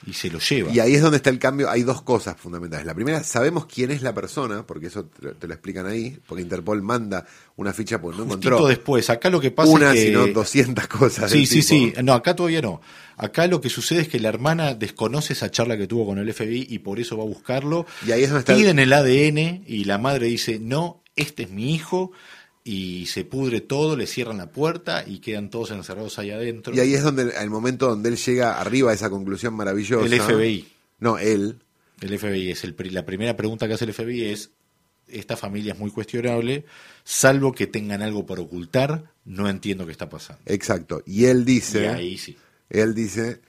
Y 0.06 0.12
se 0.12 0.30
lo 0.30 0.38
lleva. 0.38 0.70
Y 0.72 0.80
ahí 0.80 0.94
es 0.94 1.02
donde 1.02 1.16
está 1.16 1.30
el 1.30 1.38
cambio. 1.38 1.70
Hay 1.70 1.82
dos 1.82 2.02
cosas 2.02 2.36
fundamentales. 2.36 2.86
La 2.86 2.94
primera, 2.94 3.22
sabemos 3.22 3.66
quién 3.66 3.90
es 3.90 4.02
la 4.02 4.14
persona, 4.14 4.66
porque 4.66 4.86
eso 4.88 5.04
te, 5.04 5.32
te 5.32 5.46
lo 5.46 5.54
explican 5.54 5.86
ahí, 5.86 6.18
porque 6.26 6.42
Interpol 6.42 6.82
manda 6.82 7.26
una 7.56 7.72
ficha 7.72 8.00
porque 8.00 8.18
no 8.18 8.24
Justito 8.24 8.48
encontró 8.48 8.68
después, 8.68 9.10
acá 9.10 9.30
lo 9.30 9.40
que 9.40 9.50
pasa 9.50 9.70
una, 9.70 9.92
es 9.92 10.00
que... 10.00 10.06
sino 10.06 10.26
200 10.26 10.86
cosas. 10.88 11.30
Sí, 11.30 11.46
sí, 11.46 11.60
tipo. 11.60 11.68
sí. 11.68 12.02
No, 12.02 12.12
acá 12.14 12.34
todavía 12.34 12.60
no. 12.62 12.80
Acá 13.16 13.46
lo 13.46 13.60
que 13.60 13.70
sucede 13.70 14.02
es 14.02 14.08
que 14.08 14.18
la 14.18 14.28
hermana 14.28 14.74
desconoce 14.74 15.34
esa 15.34 15.50
charla 15.50 15.76
que 15.76 15.86
tuvo 15.86 16.06
con 16.06 16.18
el 16.18 16.32
FBI 16.32 16.66
y 16.68 16.80
por 16.80 16.98
eso 16.98 17.16
va 17.16 17.22
a 17.22 17.26
buscarlo. 17.26 17.86
Y 18.06 18.12
ahí 18.12 18.24
es 18.24 18.30
donde 18.30 18.40
está 18.40 18.54
Piden 18.54 18.78
el 18.78 18.92
ADN 18.92 19.64
y 19.66 19.84
la 19.84 19.98
madre 19.98 20.26
dice, 20.26 20.58
no, 20.58 21.02
este 21.16 21.44
es 21.44 21.50
mi 21.50 21.74
hijo. 21.74 22.12
Y 22.64 23.04
se 23.06 23.26
pudre 23.26 23.60
todo, 23.60 23.94
le 23.94 24.06
cierran 24.06 24.38
la 24.38 24.50
puerta 24.50 25.04
y 25.06 25.18
quedan 25.18 25.50
todos 25.50 25.70
encerrados 25.70 26.18
ahí 26.18 26.30
adentro. 26.30 26.74
Y 26.74 26.80
ahí 26.80 26.94
es 26.94 27.02
donde 27.02 27.34
el 27.38 27.50
momento 27.50 27.88
donde 27.88 28.08
él 28.08 28.16
llega 28.16 28.58
arriba 28.58 28.90
a 28.90 28.94
esa 28.94 29.10
conclusión 29.10 29.52
maravillosa. 29.54 30.06
El 30.06 30.20
FBI. 30.20 30.66
No, 30.98 31.18
él. 31.18 31.58
El 32.00 32.18
FBI 32.18 32.50
es 32.50 32.64
el, 32.64 32.74
la 32.90 33.04
primera 33.04 33.36
pregunta 33.36 33.68
que 33.68 33.74
hace 33.74 33.84
el 33.84 33.92
FBI 33.92 34.24
es 34.24 34.50
esta 35.08 35.36
familia 35.36 35.74
es 35.74 35.78
muy 35.78 35.90
cuestionable, 35.90 36.64
salvo 37.04 37.52
que 37.52 37.66
tengan 37.66 38.00
algo 38.00 38.24
por 38.24 38.40
ocultar, 38.40 39.12
no 39.26 39.48
entiendo 39.48 39.84
qué 39.84 39.92
está 39.92 40.08
pasando. 40.08 40.42
Exacto. 40.46 41.02
Y 41.06 41.26
él 41.26 41.44
dice. 41.44 41.82
Y 41.82 41.86
ahí 41.86 42.18
sí. 42.18 42.36
Él 42.70 42.94
dice. 42.94 43.40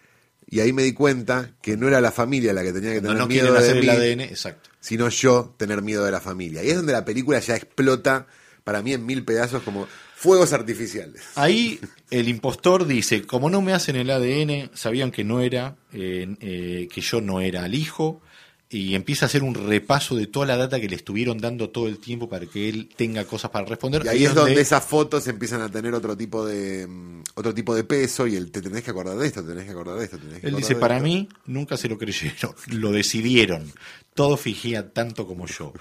Y 0.48 0.60
ahí 0.60 0.74
me 0.74 0.84
di 0.84 0.94
cuenta 0.94 1.52
que 1.62 1.76
no 1.76 1.88
era 1.88 2.02
la 2.02 2.12
familia 2.12 2.54
la 2.54 2.64
que 2.64 2.72
tenía 2.72 2.94
que 2.94 3.02
No, 3.02 3.08
tener 3.10 3.18
no 3.18 3.28
miedo 3.28 3.48
quieren 3.48 3.54
de 3.54 3.68
hacer 3.68 3.82
mí, 3.82 3.90
el 3.90 3.90
ADN, 3.90 4.22
exacto. 4.30 4.70
sino 4.80 5.10
yo 5.10 5.56
tener 5.58 5.82
miedo 5.82 6.06
de 6.06 6.12
la 6.12 6.22
familia. 6.22 6.64
Y 6.64 6.70
es 6.70 6.76
donde 6.76 6.94
la 6.94 7.04
película 7.04 7.40
ya 7.40 7.56
explota 7.56 8.28
para 8.66 8.82
mí 8.82 8.94
en 8.94 9.06
mil 9.06 9.24
pedazos 9.24 9.64
como 9.64 9.88
fuegos 10.16 10.52
artificiales. 10.52 11.22
Ahí 11.36 11.80
el 12.10 12.28
impostor 12.28 12.86
dice, 12.86 13.22
como 13.22 13.50
no 13.50 13.62
me 13.62 13.74
hacen 13.74 13.96
el 13.96 14.10
ADN, 14.10 14.72
sabían 14.74 15.12
que 15.12 15.24
no 15.24 15.40
era, 15.40 15.76
eh, 15.94 16.36
eh, 16.42 16.90
que 16.92 17.00
yo 17.00 17.22
no 17.22 17.40
era 17.40 17.68
el 17.68 17.76
hijo, 17.76 18.22
y 18.68 18.96
empieza 18.96 19.26
a 19.26 19.28
hacer 19.28 19.44
un 19.44 19.54
repaso 19.54 20.16
de 20.16 20.26
toda 20.26 20.48
la 20.48 20.58
data 20.58 20.82
que 20.82 20.90
le 20.90 20.96
estuvieron 20.96 21.38
dando 21.38 21.70
todo 21.70 21.88
el 21.88 22.00
tiempo 22.00 22.28
para 22.28 22.48
que 22.48 22.68
él 22.68 22.90
tenga 22.96 23.24
cosas 23.26 23.52
para 23.52 23.66
responder. 23.66 24.02
Y 24.04 24.08
ahí 24.08 24.26
es 24.26 24.34
donde 24.34 24.60
esas 24.60 24.84
fotos 24.84 25.28
empiezan 25.28 25.62
a 25.62 25.70
tener 25.70 25.94
otro 25.94 26.18
tipo 26.18 26.44
de 26.44 26.88
mm, 26.88 27.22
otro 27.36 27.54
tipo 27.54 27.76
de 27.76 27.84
peso 27.84 28.26
y 28.26 28.36
el 28.36 28.50
te 28.50 28.64
tenés 28.64 28.82
que 28.82 28.90
acordar 28.90 29.16
de 29.16 29.28
esto, 29.28 29.44
te 29.44 29.50
tenés 29.50 29.66
que 29.66 29.72
acordar 29.72 30.00
de 30.00 30.06
esto, 30.06 30.18
te 30.18 30.26
tenés 30.26 30.42
que 30.42 30.48
Él 30.48 30.56
dice, 30.56 30.74
de 30.74 30.80
para 30.80 30.96
esto". 30.96 31.06
mí 31.06 31.30
nunca 31.46 31.78
se 31.78 31.88
lo 31.88 32.00
creyeron, 32.00 32.56
lo 32.72 32.92
decidieron. 32.92 33.72
Todo 34.16 34.38
fingía 34.38 34.92
tanto 34.92 35.28
como 35.28 35.46
yo. 35.46 35.72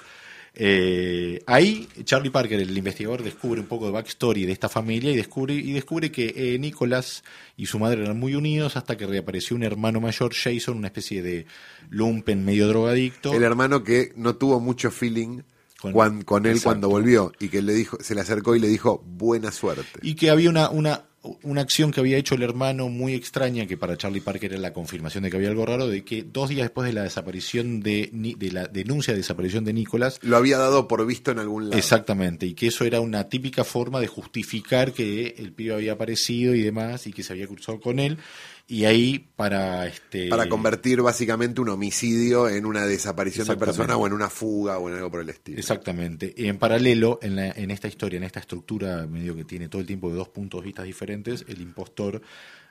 Eh, 0.57 1.43
ahí 1.47 1.89
Charlie 2.05 2.31
Parker, 2.31 2.61
el 2.61 2.77
investigador, 2.77 3.23
descubre 3.25 3.61
un 3.61 3.67
poco 3.67 3.87
de 3.87 3.93
backstory 3.93 4.47
de 4.47 4.53
esta 4.53 4.69
familia 4.69 5.11
y 5.11 5.17
descubre, 5.17 5.55
y 5.55 5.73
descubre 5.73 6.13
que 6.13 6.33
eh, 6.37 6.59
Nicholas 6.59 7.25
y 7.57 7.67
su 7.67 7.79
madre 7.79 8.03
eran 8.03 8.19
muy 8.19 8.37
unidos 8.37 8.77
hasta 8.77 8.97
que 8.97 9.07
reapareció 9.07 9.57
un 9.57 9.65
hermano 9.65 10.01
mayor, 10.01 10.33
Jason, 10.33 10.77
una 10.77 10.87
especie 10.89 11.23
de 11.23 11.47
lumpen 11.91 12.45
medio 12.45 12.69
drogadicto. 12.69 13.33
El 13.35 13.43
hermano 13.43 13.83
que 13.83 14.13
no 14.17 14.37
tuvo 14.37 14.61
mucho 14.61 14.91
feeling 14.91 15.43
Con- 15.81 16.47
él 16.47 16.53
exacto. 16.53 16.63
cuando 16.63 16.89
volvió 16.89 17.33
y 17.41 17.49
que 17.49 17.61
le 17.61 17.75
dijo, 17.75 17.99
se 18.01 18.15
le 18.15 18.21
acercó 18.21 18.55
y 18.55 18.61
le 18.61 18.69
dijo 18.69 19.03
buena 19.05 19.51
suerte. 19.51 19.99
Y 20.03 20.15
que 20.15 20.31
había 20.31 20.51
una, 20.51 20.71
una, 20.71 21.05
una 21.43 21.63
acción 21.63 21.91
que 21.91 22.01
había 22.01 22.17
hecho 22.19 22.35
el 22.35 22.43
hermano 22.43 22.89
muy 22.89 23.15
extraña, 23.15 23.67
que 23.67 23.77
para 23.77 23.97
Charlie 23.97 24.21
Parker 24.21 24.53
era 24.53 24.61
la 24.61 24.73
confirmación 24.73 25.25
de 25.25 25.31
que 25.31 25.37
había 25.37 25.49
algo 25.49 25.65
raro, 25.65 25.87
de 25.87 26.05
que 26.05 26.23
dos 26.23 26.49
días 26.49 26.65
después 26.65 26.87
de 26.87 26.93
la 26.93 27.03
desaparición 27.03 27.81
de, 27.81 28.11
de 28.13 28.53
la 28.53 28.67
denuncia 28.67 29.13
de 29.13 29.19
desaparición 29.19 29.65
de 29.65 29.73
Nicolás, 29.73 30.19
Lo 30.23 30.37
había 30.37 30.59
dado 30.59 30.87
por 30.87 31.05
visto 31.07 31.31
en 31.31 31.39
algún 31.39 31.71
lado. 31.71 31.79
Exactamente, 31.79 32.47
y 32.47 32.55
que 32.55 32.67
eso 32.67 32.85
era 32.85 33.01
una 33.01 33.29
típica 33.29 33.65
forma 33.65 34.01
de 34.01 34.07
justificar 34.07 34.93
que 34.93 35.35
el 35.39 35.53
pibe 35.53 35.75
había 35.75 35.93
aparecido 35.93 36.55
y 36.55 36.63
demás, 36.63 37.07
y 37.07 37.13
que 37.13 37.23
se 37.23 37.33
había 37.33 37.47
cruzado 37.47 37.81
con 37.81 37.99
él, 37.99 38.19
y 38.67 38.87
ahí 38.87 39.29
para 39.37 39.87
este 39.87 40.29
Para 40.29 40.49
convertir 40.49 41.03
básicamente 41.03 41.61
un 41.61 41.69
homicidio 41.69 42.49
en 42.49 42.65
una 42.65 42.87
desaparición 42.87 43.47
de 43.47 43.57
persona 43.57 43.97
o 43.97 44.07
en 44.07 44.13
una 44.15 44.31
fuga 44.31 44.79
o 44.79 44.89
en 44.89 44.97
algo 44.97 45.11
por 45.11 45.21
el 45.21 45.29
estilo. 45.29 45.59
Exactamente. 45.59 46.33
Y 46.37 46.47
en 46.49 46.57
paralelo, 46.59 47.19
en, 47.23 47.37
la- 47.37 47.51
en 47.51 47.71
esta 47.71 47.89
historia, 47.89 48.17
en 48.17 48.25
esta 48.25 48.41
estructura 48.41 49.07
medio 49.07 49.37
que 49.37 49.45
tiene 49.45 49.69
todo 49.69 49.81
el 49.83 49.87
tiempo 49.87 50.09
de 50.11 50.17
dos 50.17 50.29
puntos 50.29 50.61
de 50.63 50.67
vista 50.67 50.83
diferentes, 50.83 51.45
el 51.47 51.61
impostor 51.61 52.23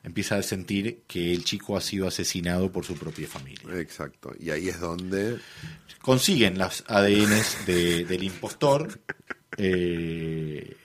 empieza 0.04 0.36
a 0.36 0.44
sentir 0.44 1.04
que 1.08 1.32
el 1.32 1.44
chico 1.46 1.78
ha 1.78 1.82
sido 1.82 2.08
asesinado 2.08 2.72
por 2.72 2.84
su 2.86 2.96
propia 2.96 3.28
familia. 3.28 3.80
Exacto. 3.80 4.34
Y 4.40 4.50
ahí 4.50 4.70
es 4.70 4.80
donde 4.80 5.38
Consiguen 6.02 6.58
las 6.58 6.84
ADNs 6.88 7.66
de- 7.66 8.04
del 8.04 8.24
impostor. 8.24 9.00
eh, 9.58 10.76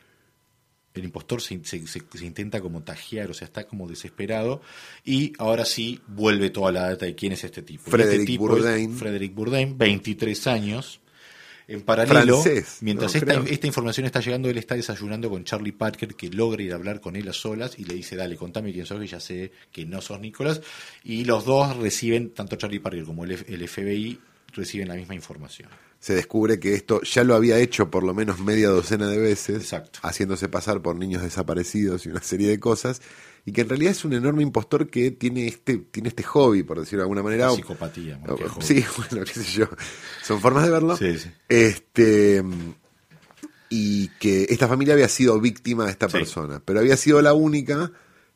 el 0.99 1.05
impostor 1.05 1.40
se, 1.40 1.61
se- 1.64 1.86
se- 1.86 2.03
se 2.12 2.26
intenta 2.26 2.61
como 2.61 2.82
tajear, 2.82 3.30
o 3.30 3.34
sea, 3.34 3.46
está 3.46 3.64
como 3.66 3.88
desesperado. 3.88 4.61
Y 5.05 5.32
ahora 5.38 5.64
sí 5.64 6.01
vuelve 6.07 6.51
toda 6.51 6.72
la 6.72 6.82
data 6.90 7.07
de 7.07 7.14
quién 7.14 7.32
es 7.32 7.44
este 7.44 7.62
tipo. 7.62 7.90
Frederick 7.90 8.20
este 8.20 8.26
tipo 8.32 8.49
Bourdain. 8.49 8.92
Es 8.92 8.99
Frederick 8.99 9.34
Bourdain, 9.34 9.76
23 9.78 10.46
años. 10.46 11.01
En 11.70 11.82
paralelo, 11.82 12.40
Francés, 12.40 12.78
mientras 12.80 13.14
¿no? 13.14 13.42
esta, 13.44 13.66
información 13.66 14.07
está 14.07 14.20
llegando, 14.20 14.49
él 14.49 14.57
está 14.57 14.74
desayunando 14.74 15.28
con 15.28 15.44
Charlie 15.44 15.72
Parker, 15.72 16.14
que 16.14 16.30
logra 16.30 16.62
ir 16.62 16.72
a 16.72 16.76
hablar 16.76 16.99
con 17.03 17.14
él 17.14 17.28
a 17.28 17.34
solas 17.34 17.78
y 17.78 17.84
le 17.84 17.92
dice, 17.92 18.16
dale, 18.16 18.36
contame 18.36 18.72
quién 18.72 18.86
sos, 18.86 18.99
que 18.99 19.07
ya 19.07 19.20
sé 19.20 19.53
que 19.70 19.84
no 19.84 20.01
sos 20.01 20.18
Nicolás. 20.18 20.62
Y 21.05 21.26
los 21.26 21.44
dos 21.44 21.76
reciben, 21.76 22.30
tanto 22.30 22.57
Charlie 22.57 22.78
Parker 22.80 23.05
como 23.05 23.24
el 23.24 23.36
FBI, 23.68 24.18
reciben 24.53 24.88
la 24.88 24.94
misma 24.94 25.14
información. 25.14 25.68
se 26.01 26.14
descubre 26.14 26.61
que 26.61 26.74
esto 26.74 27.03
ya 27.03 27.24
lo 27.24 27.34
había 27.34 27.59
hecho 27.59 27.90
por 27.90 28.05
lo 28.05 28.14
menos 28.14 28.38
media 28.40 28.68
docena 28.68 29.09
de 29.09 29.18
veces, 29.18 29.57
Exacto. 29.62 29.99
haciéndose 30.03 30.49
pasar 30.49 30.80
por 30.80 30.94
niños 30.96 31.22
desaparecidos 31.22 32.07
y 32.07 32.11
una 32.11 32.22
serie 32.22 32.46
de 32.49 32.61
cosas, 32.61 33.03
y 33.44 33.51
que 33.53 33.62
en 33.62 33.68
realidad 33.68 33.90
es 33.92 34.05
un 34.05 34.12
enorme 34.12 34.42
impostor 34.44 34.88
que 34.88 35.11
tiene 35.11 35.49
este, 35.49 35.78
tiene 35.78 36.11
este 36.11 36.22
hobby, 36.22 36.62
por 36.62 36.78
decirlo 36.78 36.99
de 36.99 37.05
alguna 37.05 37.22
manera. 37.24 37.46
La 37.49 37.55
psicopatía. 37.57 38.20
o- 38.28 38.36
hobby. 38.36 38.64
sí, 38.64 38.84
bueno, 38.96 39.24
qué 39.24 39.32
sé 39.32 39.44
yo. 39.44 39.68
Son 40.22 40.40
formas 40.40 40.64
de 40.64 40.70
verlo. 40.70 40.96
Sí, 40.96 41.18
sí. 41.18 41.30
Este 41.49 42.44
y 43.70 44.09
que 44.20 44.46
esta 44.49 44.66
familia 44.68 44.94
había 44.94 45.09
sido 45.09 45.38
víctima 45.40 45.84
de 45.84 45.90
esta 45.90 46.09
Sí. 46.09 46.12
persona, 46.18 46.62
pero 46.64 46.80
había 46.80 46.96
sido 46.96 47.20
la 47.22 47.34
única 47.34 47.90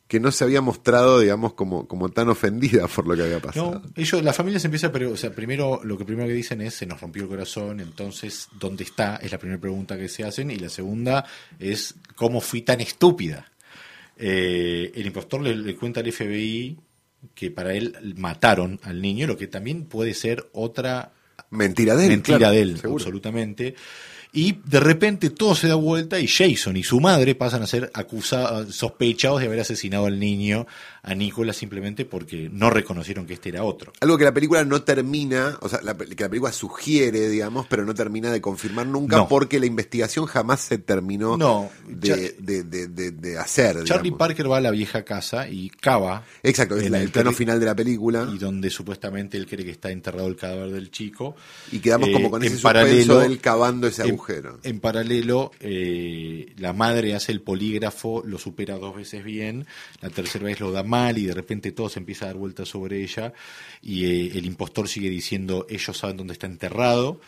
que 0.07 0.19
no 0.19 0.31
se 0.31 0.43
había 0.43 0.61
mostrado, 0.61 1.19
digamos, 1.19 1.53
como, 1.53 1.87
como 1.87 2.09
tan 2.09 2.29
ofendida 2.29 2.87
por 2.87 3.07
lo 3.07 3.15
que 3.15 3.23
había 3.23 3.39
pasado. 3.39 3.81
No, 3.83 3.91
ellos, 3.95 4.23
la 4.23 4.33
familia 4.33 4.59
se 4.59 4.67
empieza, 4.67 4.91
pero, 4.91 5.11
o 5.11 5.17
sea, 5.17 5.33
primero, 5.33 5.81
lo 5.83 5.97
que 5.97 6.05
primero 6.05 6.27
que 6.27 6.33
dicen 6.33 6.61
es, 6.61 6.75
se 6.75 6.85
nos 6.85 7.01
rompió 7.01 7.23
el 7.23 7.29
corazón, 7.29 7.79
entonces, 7.79 8.47
¿dónde 8.59 8.83
está? 8.83 9.15
Es 9.17 9.31
la 9.31 9.37
primera 9.39 9.59
pregunta 9.59 9.97
que 9.97 10.09
se 10.09 10.23
hacen, 10.23 10.51
y 10.51 10.57
la 10.57 10.69
segunda 10.69 11.25
es, 11.59 11.95
¿cómo 12.15 12.41
fui 12.41 12.61
tan 12.61 12.81
estúpida? 12.81 13.51
Eh, 14.17 14.91
el 14.93 15.05
impostor 15.07 15.41
le, 15.41 15.55
le 15.55 15.75
cuenta 15.75 16.01
al 16.01 16.11
FBI 16.11 16.77
que 17.33 17.49
para 17.51 17.73
él 17.73 18.13
mataron 18.17 18.79
al 18.83 19.01
niño, 19.01 19.25
lo 19.27 19.37
que 19.37 19.47
también 19.47 19.85
puede 19.85 20.13
ser 20.13 20.49
otra 20.51 21.13
Mentira 21.49 21.95
de 21.95 22.05
él. 22.05 22.09
mentira 22.09 22.37
claro, 22.37 22.53
de 22.55 22.61
él, 22.61 22.79
seguro. 22.79 22.95
absolutamente. 23.03 23.75
Y 24.35 24.57
de 24.65 24.79
repente 24.79 25.29
todo 25.29 25.53
se 25.53 25.67
da 25.67 25.75
vuelta 25.75 26.19
y 26.19 26.27
Jason 26.27 26.75
y 26.75 26.83
su 26.83 26.99
madre 26.99 27.35
pasan 27.35 27.61
a 27.61 27.67
ser 27.67 27.91
acusados, 27.93 28.73
sospechados 28.75 29.39
de 29.39 29.45
haber 29.45 29.59
asesinado 29.59 30.07
al 30.07 30.19
niño, 30.19 30.65
a 31.03 31.13
Nicolás, 31.13 31.57
simplemente 31.57 32.03
porque 32.05 32.49
no 32.51 32.71
reconocieron 32.71 33.27
que 33.27 33.33
este 33.35 33.49
era 33.49 33.63
otro. 33.63 33.93
Algo 33.99 34.17
que 34.17 34.23
la 34.23 34.33
película 34.33 34.63
no 34.65 34.81
termina, 34.81 35.57
o 35.61 35.69
sea, 35.69 35.81
la, 35.83 35.95
que 35.95 36.23
la 36.23 36.29
película 36.29 36.51
sugiere, 36.51 37.29
digamos, 37.29 37.67
pero 37.69 37.85
no 37.85 37.93
termina 37.93 38.31
de 38.31 38.41
confirmar 38.41 38.87
nunca 38.87 39.17
No. 39.17 39.27
porque 39.27 39.59
la 39.59 39.67
investigación 39.67 40.25
jamás 40.25 40.61
se 40.61 40.79
terminó 40.79 41.37
No, 41.37 41.69
de, 41.87 42.35
de- 42.39 42.63
de- 42.63 42.87
de- 43.11 43.37
hacer. 43.37 43.83
Charlie 43.83 44.03
digamos. 44.05 44.17
Parker 44.19 44.49
va 44.51 44.57
a 44.57 44.61
la 44.61 44.71
vieja 44.71 45.03
casa 45.03 45.47
y 45.47 45.69
cava. 45.69 46.23
Exacto, 46.41 46.75
es 46.77 46.91
el 46.91 47.09
plano 47.09 47.33
final 47.33 47.59
de 47.59 47.65
la 47.67 47.75
película. 47.75 48.27
Y 48.33 48.39
donde 48.39 48.71
supuestamente 48.71 49.37
él 49.37 49.45
cree 49.45 49.63
que 49.65 49.71
está 49.71 49.91
enterrado 49.91 50.27
el 50.27 50.35
cadáver 50.37 50.71
del 50.71 50.89
chico. 50.89 51.35
Y 51.71 51.79
quedamos 51.79 52.09
como 52.09 52.27
Eh, 52.27 52.31
con 52.31 52.41
en 52.41 52.47
ese 52.47 52.55
suspenso 52.59 52.79
paralelo- 52.79 53.19
de 53.19 53.25
él 53.27 53.39
cavando 53.39 53.85
ese 53.87 54.03
en- 54.03 54.09
agujero. 54.23 54.59
En, 54.63 54.79
paralelo, 54.79 55.51
eh, 55.59 56.53
la 56.57 56.73
madre 56.73 57.13
hace 57.15 57.31
el 57.31 57.41
polígrafo, 57.41 58.23
lo 58.25 58.37
supera 58.37 58.77
dos 58.77 58.95
veces 58.95 59.23
bien, 59.23 59.65
la 60.01 60.09
tercera 60.09 60.45
vez 60.45 60.59
lo 60.59 60.71
da 60.71 60.83
mal 60.83 61.17
y 61.17 61.25
de 61.25 61.33
repente 61.33 61.71
todo 61.71 61.89
se 61.89 61.99
empieza 61.99 62.25
a 62.25 62.27
dar 62.29 62.37
vueltas 62.37 62.69
sobre 62.69 63.01
ella 63.03 63.33
y 63.81 64.05
eh, 64.05 64.31
el 64.35 64.45
impostor 64.45 64.87
sigue 64.87 65.09
diciendo 65.09 65.65
ellos 65.69 65.97
saben 65.97 66.17
dónde 66.17 66.33
está 66.33 66.47
enterrado. 66.47 67.19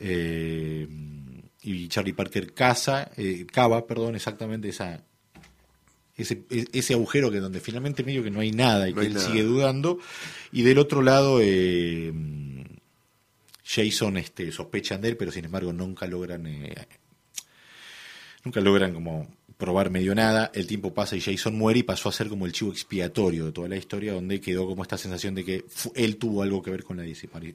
eh, 0.00 0.86
y 1.62 1.88
Charlie 1.88 2.12
Parker 2.12 2.52
caza, 2.52 3.10
eh, 3.16 3.44
cava, 3.50 3.86
perdón, 3.86 4.14
exactamente 4.14 4.68
esa 4.68 5.02
ese, 6.16 6.44
e- 6.48 6.64
ese 6.72 6.94
agujero 6.94 7.30
que 7.30 7.40
donde 7.40 7.60
finalmente 7.60 8.02
medio 8.04 8.22
que 8.22 8.30
no 8.30 8.40
hay 8.40 8.52
nada 8.52 8.88
y 8.88 8.94
No 8.94 9.00
que 9.00 9.06
él 9.08 9.14
nada. 9.14 9.26
sigue 9.26 9.42
dudando 9.42 9.98
y 10.52 10.62
del 10.62 10.78
otro 10.78 11.02
lado 11.02 11.40
eh, 11.42 12.12
Jason 13.66 14.16
este, 14.16 14.52
sospechan 14.52 15.00
de 15.00 15.08
él 15.08 15.16
pero 15.16 15.32
sin 15.32 15.44
embargo 15.44 15.72
nunca 15.72 16.06
logran 16.06 16.46
eh, 16.46 16.74
nunca 18.44 18.60
logran 18.60 18.94
como 18.94 19.26
probar 19.56 19.90
medio 19.90 20.14
nada 20.14 20.50
el 20.54 20.66
tiempo 20.66 20.92
pasa 20.94 21.16
y 21.16 21.20
Jason 21.20 21.56
muere 21.56 21.80
y 21.80 21.82
pasó 21.82 22.08
a 22.10 22.12
ser 22.12 22.28
como 22.28 22.46
el 22.46 22.52
chivo 22.52 22.70
expiatorio 22.70 23.46
de 23.46 23.52
toda 23.52 23.68
la 23.68 23.76
historia 23.76 24.12
donde 24.12 24.40
quedó 24.40 24.66
como 24.66 24.82
esta 24.82 24.98
sensación 24.98 25.34
de 25.34 25.44
que 25.44 25.64
él 25.94 26.16
tuvo 26.16 26.42
algo 26.42 26.62
que 26.62 26.70
ver 26.70 26.84
con 26.84 26.98
la, 26.98 27.04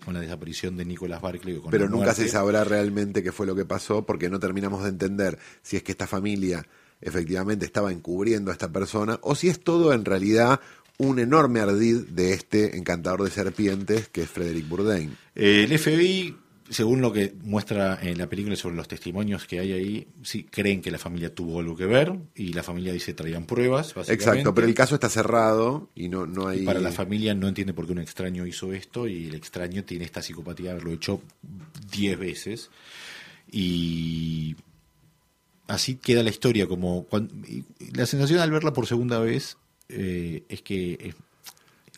con 0.03 0.13
la 0.13 0.19
desaparición 0.19 0.75
de 0.75 0.85
Nicholas 0.85 1.21
Barclay 1.21 1.57
con 1.57 1.71
Pero 1.71 1.85
nunca 1.85 2.05
muerte. 2.05 2.23
se 2.23 2.29
sabrá 2.29 2.63
realmente 2.63 3.23
qué 3.23 3.31
fue 3.31 3.45
lo 3.45 3.55
que 3.55 3.65
pasó 3.65 4.05
porque 4.05 4.29
no 4.29 4.39
terminamos 4.39 4.83
de 4.83 4.89
entender 4.89 5.37
si 5.61 5.77
es 5.77 5.83
que 5.83 5.91
esta 5.91 6.07
familia 6.07 6.67
efectivamente 7.01 7.65
estaba 7.65 7.91
encubriendo 7.91 8.51
a 8.51 8.53
esta 8.53 8.71
persona 8.71 9.19
o 9.21 9.35
si 9.35 9.49
es 9.49 9.59
todo 9.59 9.93
en 9.93 10.05
realidad 10.05 10.59
un 10.97 11.19
enorme 11.19 11.59
ardid 11.59 12.07
de 12.07 12.33
este 12.33 12.77
encantador 12.77 13.23
de 13.23 13.31
serpientes 13.31 14.07
que 14.07 14.23
es 14.23 14.29
Frederick 14.29 14.67
Bourdain. 14.67 15.15
Eh, 15.35 15.65
el 15.67 15.77
FBI, 15.77 16.35
según 16.69 17.01
lo 17.01 17.11
que 17.11 17.33
muestra 17.43 17.99
en 18.01 18.17
la 18.17 18.27
película 18.27 18.55
sobre 18.55 18.75
los 18.75 18.87
testimonios 18.87 19.45
que 19.45 19.59
hay 19.59 19.73
ahí, 19.73 20.07
sí 20.23 20.43
creen 20.43 20.81
que 20.81 20.91
la 20.91 20.99
familia 20.99 21.33
tuvo 21.33 21.59
algo 21.59 21.75
que 21.75 21.85
ver 21.85 22.13
y 22.35 22.53
la 22.53 22.63
familia 22.63 22.93
dice 22.93 23.13
traían 23.13 23.45
pruebas. 23.45 23.95
Exacto, 24.07 24.53
pero 24.53 24.67
el 24.67 24.73
caso 24.73 24.95
está 24.95 25.09
cerrado 25.09 25.89
y 25.95 26.07
no, 26.07 26.25
no 26.25 26.47
hay... 26.47 26.61
Y 26.61 26.65
para 26.65 26.79
la 26.79 26.91
familia 26.91 27.33
no 27.33 27.47
entiende 27.47 27.73
por 27.73 27.85
qué 27.85 27.93
un 27.93 27.99
extraño 27.99 28.45
hizo 28.45 28.71
esto 28.73 29.07
y 29.07 29.27
el 29.27 29.35
extraño 29.35 29.83
tiene 29.83 30.05
esta 30.05 30.21
psicopatía 30.21 30.67
de 30.67 30.71
haberlo 30.73 30.91
hecho 30.91 31.21
10 31.91 32.19
veces. 32.19 32.69
Y 33.51 34.55
así 35.67 35.95
queda 35.95 36.23
la 36.23 36.29
historia. 36.29 36.67
como 36.67 37.07
La 37.93 38.05
sensación 38.05 38.39
al 38.39 38.51
verla 38.51 38.73
por 38.73 38.87
segunda 38.87 39.19
vez 39.19 39.57
eh, 39.91 40.43
es 40.49 40.61
que 40.61 40.97
es- 40.99 41.15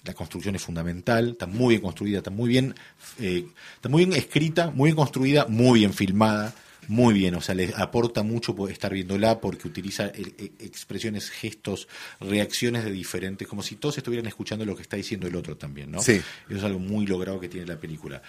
la 0.06 0.14
construcción 0.14 0.56
es 0.56 0.62
fundamental, 0.62 1.30
está 1.32 1.46
muy 1.48 1.76
bien 1.76 1.82
construida, 1.82 2.18
está 2.18 2.30
muy 2.32 2.50
bien, 2.50 2.76
eh, 3.20 3.46
está 3.76 3.88
muy 3.88 4.06
bien 4.06 4.18
escrita, 4.18 4.70
muy 4.72 4.88
bien 4.90 4.98
construida, 4.98 5.46
muy 5.48 5.80
bien 5.80 5.94
filmada, 5.94 6.54
muy 6.90 7.14
bien, 7.14 7.36
o 7.36 7.40
sea, 7.40 7.56
le 7.56 7.72
aporta 7.78 8.24
mucho 8.24 8.54
poder 8.54 8.74
estar 8.74 8.92
viéndola 8.94 9.40
porque 9.40 9.70
utiliza 9.70 10.08
eh, 10.08 10.34
eh, 10.38 10.52
expresiones, 10.60 11.30
gestos, 11.30 11.88
reacciones 12.20 12.84
de 12.84 12.92
diferentes, 12.92 13.48
como 13.48 13.64
si 13.64 13.76
todos 13.78 13.98
estuvieran 13.98 14.28
escuchando 14.28 14.66
lo 14.66 14.76
que 14.76 14.82
está 14.82 14.98
diciendo 14.98 15.26
el 15.28 15.36
otro 15.38 15.56
también, 15.56 15.92
¿no? 15.92 16.02
Sí. 16.02 16.20
Eso 16.50 16.58
es 16.58 16.64
algo 16.66 16.80
muy 16.80 17.08
logrado 17.08 17.40
que 17.40 17.48
tiene 17.48 17.66
la 17.68 17.80
película. 17.80 18.22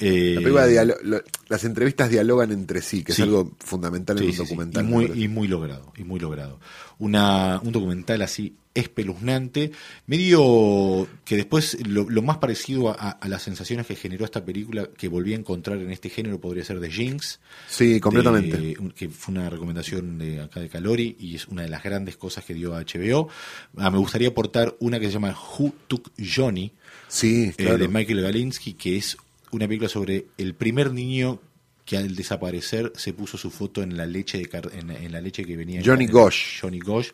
Eh, 0.00 0.32
La 0.34 0.40
película 0.40 0.66
dialo- 0.68 0.96
lo- 1.02 1.22
las 1.48 1.64
entrevistas 1.64 2.08
dialogan 2.10 2.52
entre 2.52 2.82
sí, 2.82 3.02
que 3.02 3.12
Sí. 3.12 3.22
es 3.22 3.26
algo 3.28 3.52
fundamental 3.58 4.18
en 4.18 4.24
un 4.26 4.32
sí, 4.32 4.38
documental. 4.38 4.84
Y 4.84 4.88
muy, 4.88 5.06
parece. 5.06 5.24
y 5.24 5.28
muy 5.28 5.48
logrado, 5.48 5.92
y 5.96 6.04
muy 6.04 6.20
logrado. 6.20 6.60
Una, 6.98 7.60
un 7.62 7.72
documental 7.72 8.22
así 8.22 8.54
espeluznante, 8.74 9.72
medio 10.06 11.08
que 11.24 11.36
después 11.36 11.76
lo, 11.86 12.08
lo 12.08 12.22
más 12.22 12.38
parecido 12.38 12.90
a, 12.90 13.10
a 13.10 13.28
las 13.28 13.42
sensaciones 13.42 13.86
que 13.86 13.94
generó 13.96 14.24
esta 14.24 14.44
película 14.44 14.88
que 14.96 15.08
volví 15.08 15.32
a 15.32 15.36
encontrar 15.36 15.78
en 15.78 15.90
este 15.90 16.10
género 16.10 16.40
podría 16.40 16.64
ser 16.64 16.78
de 16.80 16.90
Jinx. 16.90 17.40
Sí, 17.68 17.98
completamente. 18.00 18.56
de- 18.56 18.76
que 18.94 19.08
fue 19.08 19.34
una 19.34 19.50
recomendación 19.50 20.18
de 20.18 20.40
acá 20.42 20.60
de 20.60 20.68
Calori 20.68 21.16
y 21.18 21.34
es 21.36 21.48
una 21.48 21.62
de 21.62 21.68
las 21.68 21.82
grandes 21.82 22.16
cosas 22.16 22.44
que 22.44 22.54
dio 22.54 22.74
a 22.74 22.80
HBO. 22.84 23.28
Ah, 23.76 23.90
me 23.90 23.98
gustaría 23.98 24.28
aportar 24.28 24.76
una 24.80 24.98
que 25.00 25.06
se 25.06 25.12
llama 25.12 25.36
Who 25.58 25.72
Took 25.88 26.10
Johnny, 26.18 26.72
sí, 27.08 27.52
eh, 27.56 27.76
de 27.76 27.88
Michael 27.88 28.22
Galinsky, 28.22 28.74
que 28.74 28.96
es 28.96 29.16
una 29.52 29.66
película 29.66 29.88
sobre 29.88 30.26
el 30.38 30.54
primer 30.54 30.92
niño 30.92 31.40
que 31.84 31.96
al 31.96 32.14
desaparecer 32.14 32.92
se 32.96 33.12
puso 33.14 33.38
su 33.38 33.50
foto 33.50 33.82
en 33.82 33.96
la 33.96 34.04
leche 34.06 34.38
de 34.38 34.48
en, 34.78 34.90
en 34.90 35.10
la 35.12 35.20
leche 35.20 35.44
que 35.44 35.56
venía 35.56 35.80
en- 35.80 35.86
Johnny 35.86 36.04
en- 36.04 36.10
Gosh. 36.12 36.60
Johnny 36.60 36.80
Gosh. 36.80 37.10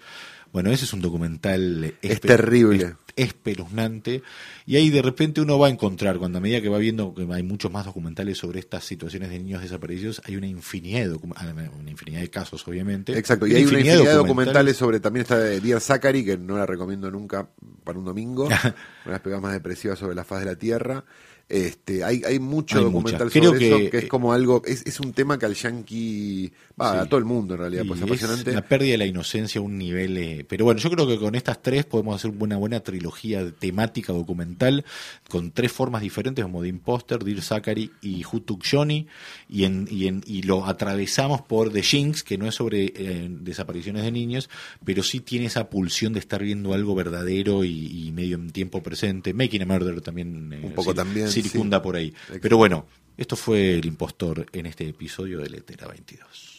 Bueno, 0.53 0.71
ese 0.71 0.85
es 0.85 0.93
un 0.93 1.01
documental 1.01 1.95
Es 2.03 2.21
terrible. 2.21 2.85
es- 2.85 2.95
espeluznante 3.17 4.23
y 4.67 4.75
ahí 4.77 4.91
de 4.91 5.03
repente 5.03 5.41
uno 5.41 5.59
va 5.59 5.69
a 5.69 5.71
encontrar 5.71 6.19
cuando 6.19 6.39
a 6.39 6.41
medida 6.41 6.61
que 6.61 6.69
va 6.69 6.79
viendo 6.79 7.15
que 7.15 7.27
hay 7.33 7.43
muchos 7.45 7.71
más 7.71 7.85
documentales 7.87 8.39
sobre 8.39 8.59
estas 8.61 8.85
situaciones 8.85 9.31
de 9.31 9.39
niños 9.39 9.63
desaparecidos, 9.63 10.21
hay 10.25 10.35
una 10.37 10.47
infinidad 10.49 11.09
de 11.09 11.19
ah, 11.37 11.53
una 11.79 11.91
infinidad 11.91 12.21
de 12.23 12.31
casos 12.31 12.67
obviamente. 12.67 13.17
Exacto, 13.17 13.47
y 13.47 13.55
hay 13.55 13.65
una 13.65 13.79
infinidad 13.79 14.05
de 14.05 14.15
documentales 14.15 14.77
sobre, 14.77 14.99
también 15.01 15.23
está 15.23 15.39
de 15.39 15.61
Dear 15.61 15.81
Zachary, 15.81 16.25
que 16.25 16.37
no 16.39 16.57
la 16.59 16.67
recomiendo 16.67 17.11
nunca 17.11 17.49
para 17.85 17.99
un 17.99 18.05
domingo, 18.05 18.47
una 18.47 18.57
de 19.05 19.11
las 19.11 19.21
películas 19.21 19.43
más 19.43 19.53
depresivas 19.53 19.99
sobre 19.99 20.15
la 20.17 20.25
faz 20.25 20.41
de 20.41 20.47
la 20.47 20.57
Tierra. 20.57 21.05
Este, 21.49 22.03
hay, 22.03 22.23
hay 22.27 22.39
mucho 22.39 22.79
Hay 22.79 22.85
documental. 22.85 23.31
Creo 23.31 23.45
sobre 23.53 23.59
que- 23.59 23.67
eso, 23.69 23.91
que 23.91 23.99
es 23.99 24.07
como 24.07 24.33
algo, 24.33 24.63
es, 24.65 24.83
es 24.87 24.99
un 24.99 25.13
tema 25.13 25.39
que 25.39 25.45
al 25.47 25.55
yankee, 25.55 26.51
va, 26.81 26.93
Sí. 26.93 26.99
a 27.01 27.05
todo 27.07 27.19
el 27.19 27.27
mundo 27.27 27.55
en 27.55 27.61
realidad, 27.61 27.85
pues 27.87 28.01
es 28.01 28.07
apasionante. 28.07 28.53
la 28.53 28.63
pérdida 28.67 28.93
de 28.93 28.99
la 28.99 29.07
inocencia 29.07 29.61
a 29.61 29.63
un 29.63 29.77
nivel. 29.77 30.17
eh, 30.17 30.47
pero 30.49 30.65
bueno, 30.65 30.81
yo 30.81 30.91
creo 30.91 31.07
que 31.07 31.19
con 31.19 31.35
estas 31.35 31.61
tres 31.63 31.85
podemos 31.85 32.17
hacer 32.17 32.33
una 32.39 32.57
buena 32.57 32.81
trilogía 32.81 33.51
temática 33.53 34.13
documental 34.13 34.85
con 35.29 35.51
tres 35.53 35.71
formas 35.71 36.01
diferentes, 36.03 36.43
como 36.45 36.63
The 36.63 36.69
Imposter, 36.69 37.23
Dear 37.23 37.43
Zachary 37.43 37.91
y 38.01 38.25
Who 38.25 38.41
Took 38.41 38.63
Johnny. 38.69 39.07
Y, 39.49 39.65
en, 39.65 39.87
y, 39.91 40.07
en, 40.09 40.23
y 40.27 40.43
lo 40.43 40.65
atravesamos 40.67 41.43
por 41.43 41.71
The 41.73 41.83
Jinx, 41.83 42.23
que 42.23 42.39
no 42.39 42.49
es 42.49 42.55
sobre 42.55 42.87
eh, 42.97 43.29
desapariciones 43.31 44.03
de 44.03 44.11
niños, 44.11 44.49
pero 44.85 45.03
sí 45.03 45.21
tiene 45.21 45.47
esa 45.47 45.69
pulsión 45.69 46.15
de 46.15 46.21
estar 46.21 46.43
viendo 46.43 46.73
algo 46.75 46.95
verdadero 46.95 47.65
y, 47.65 48.07
y 48.07 48.13
medio 48.13 48.37
en 48.37 48.51
tiempo 48.51 48.83
presente. 48.83 49.35
Making 49.35 49.63
a 49.63 49.67
Murder 49.67 50.01
también. 50.01 50.53
eh, 50.53 50.61
Un 50.65 50.73
poco 50.73 50.95
también, 50.95 51.29
Circunda 51.43 51.79
sí. 51.79 51.83
por 51.83 51.97
ahí. 51.97 52.09
Exacto. 52.09 52.39
Pero 52.43 52.57
bueno, 52.57 52.87
esto 53.17 53.37
fue 53.37 53.75
El 53.75 53.87
Impostor 53.87 54.47
en 54.53 54.67
este 54.67 54.89
episodio 54.89 55.41
de 55.41 55.49
Letera 55.49 55.87
22. 55.87 56.55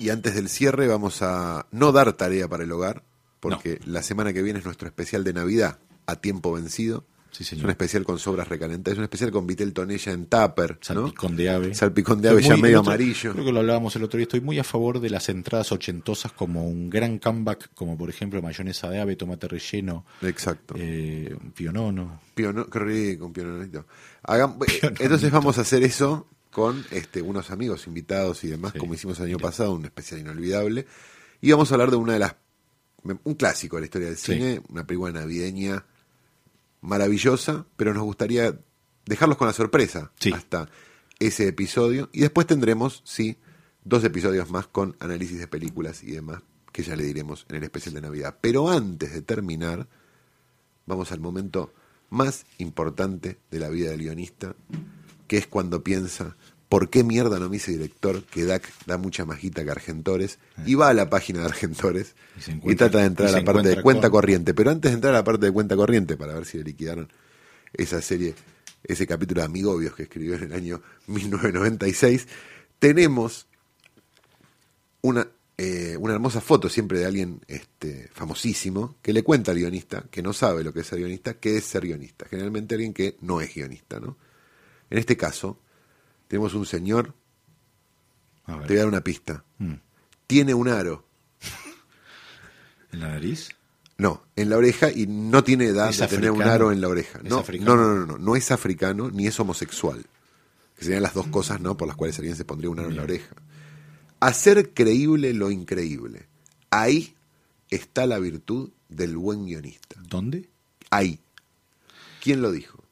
Y 0.00 0.10
antes 0.10 0.34
del 0.34 0.48
cierre 0.48 0.86
vamos 0.86 1.22
a 1.22 1.66
no 1.72 1.92
dar 1.92 2.12
tarea 2.12 2.48
para 2.48 2.64
el 2.64 2.72
hogar, 2.72 3.04
porque 3.40 3.80
la 3.84 4.02
semana 4.02 4.32
que 4.32 4.42
viene 4.42 4.60
es 4.60 4.64
nuestro 4.64 4.86
especial 4.86 5.24
de 5.24 5.32
Navidad, 5.32 5.78
a 6.06 6.16
tiempo 6.16 6.52
vencido. 6.52 7.04
Sí, 7.30 7.44
Es 7.44 7.62
un 7.62 7.70
especial 7.70 8.04
con 8.04 8.18
sobras 8.18 8.48
recalentadas, 8.48 8.94
es 8.94 8.98
un 8.98 9.04
especial 9.04 9.30
con 9.30 9.46
Vitel 9.46 9.72
Tonella 9.72 10.12
en 10.12 10.26
Tupper, 10.26 10.72
¿no? 10.72 10.78
Salpicón 10.82 11.36
de 11.36 11.50
ave. 11.50 11.74
Salpicón 11.74 12.20
de 12.20 12.28
Estoy 12.28 12.38
ave 12.42 12.48
ya 12.48 12.54
muy- 12.54 12.62
medio 12.62 12.80
otro- 12.80 12.92
amarillo. 12.92 13.32
Creo 13.32 13.44
que 13.44 13.52
lo 13.52 13.60
hablábamos 13.60 13.94
el 13.96 14.02
otro 14.04 14.16
día. 14.16 14.22
Estoy 14.24 14.40
muy 14.40 14.58
a 14.58 14.64
favor 14.64 14.98
de 15.00 15.10
las 15.10 15.28
entradas 15.28 15.70
ochentosas 15.70 16.32
como 16.32 16.66
un 16.66 16.90
gran 16.90 17.18
comeback, 17.18 17.70
como 17.74 17.96
por 17.98 18.10
ejemplo 18.10 18.40
mayonesa 18.42 18.88
de 18.90 18.98
ave, 19.00 19.14
tomate 19.16 19.46
relleno, 19.46 20.04
Exacto. 20.22 20.74
eh, 20.76 21.36
pionono. 21.54 22.20
Piono, 22.34 22.66
qué 22.68 22.78
rico, 22.78 23.26
un 23.26 23.32
piononito. 23.32 23.86
Hagam- 24.24 24.56
entonces 24.98 25.30
vamos 25.30 25.58
a 25.58 25.60
hacer 25.60 25.82
eso 25.84 26.26
con 26.50 26.84
este, 26.90 27.22
unos 27.22 27.50
amigos 27.50 27.86
invitados 27.86 28.42
y 28.42 28.48
demás, 28.48 28.72
Sí, 28.72 28.78
como 28.78 28.94
hicimos 28.94 29.20
el 29.20 29.26
año 29.26 29.38
pasado, 29.38 29.74
un 29.74 29.84
especial 29.84 30.20
inolvidable. 30.20 30.86
Y 31.40 31.52
vamos 31.52 31.70
a 31.70 31.74
hablar 31.74 31.90
de 31.90 31.96
una 31.96 32.14
de 32.14 32.18
las. 32.20 32.34
un 33.24 33.34
clásico 33.34 33.76
de 33.76 33.82
la 33.82 33.86
historia 33.86 34.08
del 34.08 34.16
Sí. 34.16 34.32
cine, 34.32 34.60
una 34.70 34.84
película 34.86 35.12
navideña 35.12 35.84
maravillosa, 36.80 37.66
pero 37.76 37.94
nos 37.94 38.02
gustaría 38.04 38.58
dejarlos 39.06 39.38
con 39.38 39.46
la 39.46 39.52
sorpresa 39.52 40.12
Sí. 40.18 40.32
hasta 40.32 40.68
ese 41.18 41.48
episodio. 41.48 42.08
Y 42.12 42.20
después 42.20 42.46
tendremos, 42.46 43.02
sí, 43.04 43.38
dos 43.84 44.04
episodios 44.04 44.50
más 44.50 44.66
con 44.66 44.96
análisis 45.00 45.38
de 45.38 45.48
películas 45.48 46.02
y 46.02 46.12
demás, 46.12 46.42
que 46.72 46.82
ya 46.82 46.94
le 46.96 47.04
diremos 47.04 47.46
en 47.48 47.56
el 47.56 47.64
especial 47.64 47.94
de 47.94 48.02
Navidad. 48.02 48.36
Pero 48.40 48.68
antes 48.68 49.12
de 49.12 49.22
terminar, 49.22 49.88
vamos 50.86 51.10
al 51.12 51.20
momento 51.20 51.72
más 52.10 52.46
importante 52.58 53.38
de 53.50 53.58
la 53.58 53.68
vida 53.68 53.90
del 53.90 54.00
guionista, 54.00 54.54
que 55.26 55.38
es 55.38 55.46
cuando 55.46 55.82
piensa, 55.82 56.36
¿por 56.68 56.90
qué 56.90 57.02
mierda 57.04 57.38
no 57.38 57.48
me 57.48 57.56
hice 57.56 57.72
director? 57.72 58.24
Que 58.24 58.44
DAC 58.44 58.70
da 58.86 58.98
mucha 58.98 59.24
más 59.24 59.40
guita 59.40 59.64
que 59.64 59.70
Argentores, 59.70 60.38
y 60.66 60.74
va 60.74 60.88
a 60.90 60.94
la 60.94 61.08
página 61.10 61.40
de 61.40 61.46
Argentores 61.46 62.14
Y 62.64 62.74
trata 62.76 62.98
de 62.98 63.04
entrar 63.06 63.28
a 63.28 63.32
la 63.32 63.44
parte 63.44 63.68
de 63.68 63.82
cuenta 63.82 64.08
con- 64.10 64.18
corriente. 64.20 64.54
Pero 64.54 64.70
antes 64.70 64.90
de 64.90 64.94
entrar 64.96 65.14
a 65.14 65.18
la 65.18 65.24
parte 65.24 65.46
de 65.46 65.52
cuenta 65.52 65.76
corriente, 65.76 66.16
para 66.16 66.34
ver 66.34 66.44
si 66.46 66.58
le 66.58 66.64
liquidaron 66.64 67.10
esa 67.72 68.00
serie, 68.02 68.34
ese 68.84 69.06
capítulo 69.06 69.40
de 69.40 69.46
Amigobios 69.46 69.94
que 69.94 70.04
escribió 70.04 70.34
en 70.34 70.44
el 70.44 70.52
año 70.52 70.82
1996, 71.06 72.26
tenemos 72.78 73.46
una, 75.02 75.28
eh, 75.56 75.96
una 75.98 76.14
hermosa 76.14 76.40
foto 76.40 76.68
siempre 76.68 76.98
de 76.98 77.06
alguien 77.06 77.40
este, 77.48 78.08
famosísimo 78.12 78.96
que 79.02 79.12
le 79.12 79.22
cuenta 79.22 79.52
al 79.52 79.58
guionista, 79.58 80.04
que 80.10 80.22
no 80.22 80.32
sabe 80.32 80.64
lo 80.64 80.72
que 80.72 80.80
es 80.80 80.86
ser 80.86 80.98
guionista, 80.98 81.34
que 81.34 81.56
es 81.56 81.64
ser 81.64 81.82
guionista. 81.84 82.26
Generalmente 82.28 82.74
alguien 82.74 82.92
que 82.94 83.16
no 83.20 83.40
es 83.40 83.54
guionista, 83.54 84.00
¿no? 84.00 84.16
En 84.90 84.98
este 84.98 85.16
caso, 85.16 85.58
tenemos 86.28 86.54
un 86.54 86.66
señor, 86.66 87.14
A 88.44 88.56
ver, 88.56 88.66
te 88.66 88.72
voy 88.74 88.76
a 88.76 88.80
dar 88.80 88.88
una 88.88 89.02
pista, 89.02 89.44
mm, 89.58 89.74
tiene 90.26 90.54
un 90.54 90.68
aro, 90.68 91.04
¿En 92.92 93.00
la 93.00 93.08
nariz? 93.08 93.48
no, 93.98 94.22
en 94.36 94.50
la 94.50 94.56
oreja 94.56 94.90
y 94.92 95.06
no 95.06 95.42
tiene 95.42 95.66
edad 95.66 95.90
¿Es 95.90 95.98
de 95.98 96.06
tener 96.06 96.30
un 96.30 96.42
aro 96.42 96.70
en 96.70 96.80
la 96.80 96.88
oreja. 96.88 97.18
¿Es 97.18 97.30
No, 97.30 97.42
no, 97.42 97.76
no, 97.76 97.94
no, 97.94 98.06
no, 98.06 98.18
no 98.18 98.36
es 98.36 98.50
africano 98.52 99.10
ni 99.10 99.26
es 99.26 99.38
homosexual. 99.40 100.06
Que 100.76 100.84
serían 100.84 101.02
las 101.02 101.14
dos 101.14 101.26
cosas, 101.26 101.60
¿no? 101.60 101.76
Por 101.76 101.88
las 101.88 101.96
cuales 101.96 102.16
alguien 102.18 102.36
se 102.36 102.44
pondría 102.44 102.70
un 102.70 102.78
aro 102.78 102.90
en 102.90 102.96
la 102.96 103.02
oreja. 103.02 103.34
Hacer 104.20 104.72
creíble 104.72 105.34
lo 105.34 105.50
increíble. 105.50 106.28
Ahí 106.70 107.16
está 107.70 108.06
la 108.06 108.20
virtud 108.20 108.70
del 108.88 109.16
buen 109.16 109.46
guionista. 109.46 110.00
¿Dónde? 110.00 110.48
Ahí. 110.90 111.18
¿Quién 112.22 112.40
lo 112.40 112.52
dijo? 112.52 112.84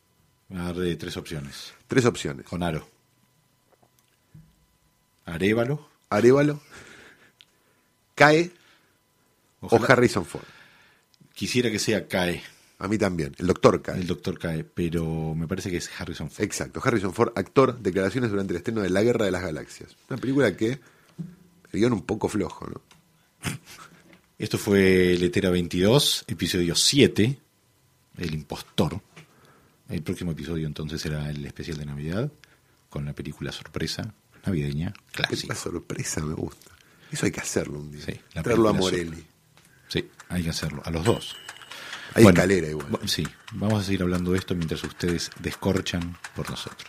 Agarré 0.50 0.96
tres 0.96 1.16
opciones. 1.16 1.72
Tres 1.86 2.04
opciones. 2.04 2.46
Con 2.46 2.64
aro. 2.64 2.88
Arévalo. 5.26 5.96
Arevalo, 6.08 6.60
Cae 8.14 8.50
o 9.60 9.80
Harrison 9.88 10.24
Ford. 10.24 10.44
Quisiera 11.34 11.70
que 11.70 11.78
sea 11.78 12.06
Cae, 12.06 12.42
A 12.78 12.88
mí 12.88 12.96
también. 12.96 13.34
El 13.38 13.46
doctor 13.46 13.82
Cae. 13.82 14.00
el 14.00 14.06
doctor 14.06 14.38
Cae, 14.38 14.64
pero 14.64 15.34
me 15.34 15.48
parece 15.48 15.70
que 15.70 15.78
es 15.78 15.90
Harrison 15.98 16.30
Ford. 16.30 16.44
Exacto. 16.44 16.80
Harrison 16.82 17.12
Ford, 17.12 17.32
actor, 17.34 17.78
declaraciones 17.78 18.30
durante 18.30 18.52
el 18.52 18.58
estreno 18.58 18.80
de 18.82 18.90
La 18.90 19.02
Guerra 19.02 19.24
de 19.24 19.30
las 19.32 19.42
Galaxias. 19.42 19.96
Una 20.08 20.18
película 20.18 20.56
que 20.56 20.78
el 21.72 21.80
guion 21.80 21.92
un 21.92 22.06
poco 22.06 22.28
flojo, 22.28 22.66
¿no? 22.68 22.80
Esto 24.38 24.58
fue 24.58 25.16
Letera 25.18 25.50
22, 25.50 26.24
episodio 26.28 26.74
7, 26.74 27.38
El 28.18 28.34
impostor. 28.34 29.00
El 29.88 30.02
próximo 30.02 30.32
episodio 30.32 30.66
entonces 30.66 31.00
será 31.00 31.30
el 31.30 31.44
especial 31.46 31.78
de 31.78 31.86
Navidad, 31.86 32.30
con 32.90 33.04
la 33.04 33.12
película 33.12 33.50
sorpresa 33.50 34.14
navideña, 34.46 34.94
La 35.16 35.26
clásica. 35.26 35.54
sorpresa 35.54 36.20
me 36.22 36.34
gusta. 36.34 36.70
Eso 37.10 37.26
hay 37.26 37.32
que 37.32 37.40
hacerlo 37.40 37.78
un 37.78 37.90
día. 37.92 38.04
Sí, 38.04 38.20
la 38.34 38.42
Traerlo 38.42 38.68
a 38.68 38.72
Morelli. 38.72 39.24
Sí, 39.88 40.08
hay 40.28 40.42
que 40.42 40.50
hacerlo, 40.50 40.82
a 40.84 40.90
los 40.90 41.04
dos. 41.04 41.36
Hay 42.14 42.22
Bueno, 42.24 42.38
escalera 42.40 42.68
igual. 42.68 42.88
Sí, 43.06 43.26
vamos 43.52 43.82
a 43.82 43.84
seguir 43.84 44.02
hablando 44.02 44.32
de 44.32 44.38
esto 44.38 44.54
mientras 44.54 44.82
ustedes 44.84 45.30
descorchan 45.40 46.16
por 46.34 46.48
nosotros. 46.50 46.88